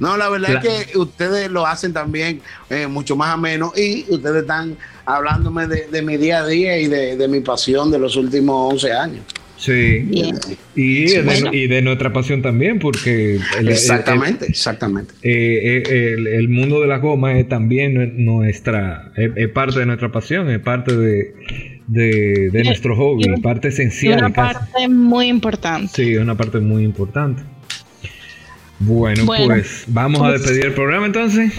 No, 0.00 0.16
la 0.16 0.28
verdad 0.28 0.64
es 0.64 0.86
que 0.86 0.98
ustedes 0.98 1.50
lo 1.50 1.66
hacen 1.66 1.92
también 1.92 2.40
eh, 2.70 2.86
mucho 2.86 3.16
más 3.16 3.30
ameno 3.30 3.72
y 3.76 4.04
ustedes 4.08 4.42
están 4.42 4.76
hablándome 5.04 5.66
de, 5.66 6.02
mi 6.02 6.16
día 6.16 6.40
a 6.40 6.46
día 6.46 6.78
y 6.78 6.86
de, 6.86 7.28
mi 7.28 7.40
pasión 7.40 7.90
de 7.90 7.98
los 7.98 8.16
últimos 8.16 8.72
11 8.74 8.92
años. 8.92 9.24
Sí. 9.58 10.08
Y, 10.76 11.06
de, 11.66 11.82
nuestra 11.82 12.12
pasión 12.12 12.42
también, 12.42 12.78
porque... 12.78 13.40
exactamente, 13.60 14.46
exactamente. 14.46 15.14
Eh, 15.22 15.82
eh, 15.84 16.14
el, 16.36 16.48
mundo 16.48 16.80
de 16.80 16.86
la 16.86 16.98
goma 16.98 17.38
es 17.38 17.48
también 17.48 18.24
nuestra... 18.24 19.12
Es, 19.16 19.48
parte 19.48 19.80
de 19.80 19.86
nuestra 19.86 20.12
pasión, 20.12 20.48
es 20.48 20.60
parte 20.60 20.96
de, 20.96 21.34
de, 21.88 22.62
nuestro 22.64 22.96
hobby, 22.96 23.24
parte 23.42 23.68
esencial. 23.68 24.18
Una 24.18 24.30
parte 24.30 24.88
muy 24.88 25.26
importante. 25.26 25.90
Sí, 25.92 26.16
una 26.16 26.36
parte 26.36 26.60
muy 26.60 26.84
importante. 26.84 27.42
Bueno, 28.78 29.26
pues 29.26 29.84
vamos 29.88 30.22
a 30.22 30.32
despedir 30.32 30.66
el 30.66 30.72
programa 30.72 31.06
entonces. 31.06 31.52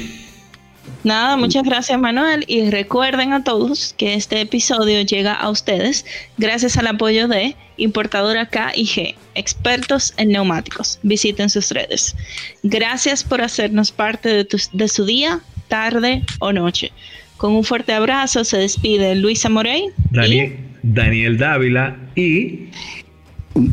Nada, 1.04 1.38
muchas 1.38 1.64
gracias 1.64 1.97
Manuel 1.97 2.43
y 2.47 2.70
recuerden 2.70 3.32
a 3.32 3.43
todos 3.43 3.95
que 3.97 4.16
este 4.16 4.41
episodio 4.41 5.02
llega 5.02 5.34
a 5.34 5.50
ustedes 5.50 6.06
gracias 6.38 6.78
al 6.78 6.88
apoyo 6.88 7.30
de 7.30 7.56
Importadora 7.78 8.47
K&G, 8.47 9.16
expertos 9.36 10.14
en 10.18 10.30
neumáticos. 10.30 11.00
Visiten 11.02 11.50
sus 11.50 11.72
redes. 11.72 12.18
Gracias 12.64 13.24
por 13.24 13.41
hacernos 13.41 13.91
parte 13.91 14.28
de, 14.30 14.47
de 14.74 14.88
su 14.89 15.06
día, 15.06 15.39
tarde 15.70 16.24
o 16.39 16.52
noche. 16.52 16.91
Con 17.38 17.54
un 17.54 17.64
fuerte 17.64 17.93
abrazo 17.93 18.43
se 18.43 18.58
despide 18.58 19.16
Luisa 19.16 19.47
Morey, 19.47 19.86
Daniel, 20.12 20.58
Daniel 20.84 21.38
Dávila 21.38 21.95
y 22.16 22.68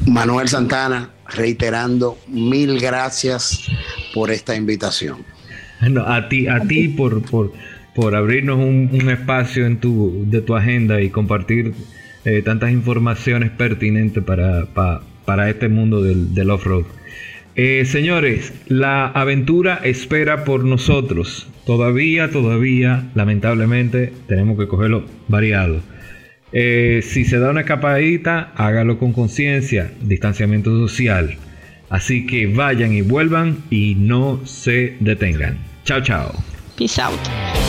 Manuel 0.06 0.48
Santana 0.48 1.10
reiterando 1.28 2.16
mil 2.28 2.78
gracias 2.78 3.62
por 4.14 4.30
esta 4.30 4.54
invitación. 4.54 5.35
a 6.06 6.28
ti, 6.28 6.46
a 6.48 6.60
ti 6.60 6.88
por, 6.88 7.22
por, 7.22 7.52
por 7.94 8.14
abrirnos 8.14 8.58
un, 8.58 8.90
espacio 9.10 9.66
en 9.66 9.78
tu, 9.78 10.24
de 10.26 10.42
tu 10.42 10.54
agenda 10.54 11.00
y 11.00 11.10
compartir 11.10 11.72
eh, 12.24 12.42
tantas 12.42 12.70
informaciones 12.70 13.50
pertinentes 13.50 14.22
para, 14.22 14.66
para, 15.24 15.50
este 15.50 15.68
mundo 15.68 16.02
del, 16.02 16.50
off-road. 16.50 16.84
Eh, 17.54 17.84
señores, 17.86 18.52
la 18.66 19.06
aventura 19.06 19.80
espera 19.82 20.44
por 20.44 20.64
nosotros. 20.64 21.48
Todavía, 21.64 22.30
todavía, 22.30 23.10
lamentablemente, 23.14 24.12
tenemos 24.28 24.58
que 24.58 24.68
cogerlo 24.68 25.06
variado. 25.26 25.80
Eh, 26.52 27.00
si 27.02 27.24
se 27.24 27.38
da 27.38 27.50
una 27.50 27.60
escapadita, 27.60 28.52
hágalo 28.56 28.98
con 28.98 29.12
conciencia, 29.12 29.90
distanciamiento 30.02 30.70
social. 30.86 31.38
Así 31.88 32.26
que 32.26 32.46
vayan 32.46 32.92
y 32.92 33.02
vuelvan 33.02 33.58
y 33.70 33.94
no 33.96 34.40
se 34.44 34.96
detengan. 35.00 35.58
Chao, 35.84 36.00
chao. 36.00 36.32
Peace 36.76 37.00
out. 37.00 37.65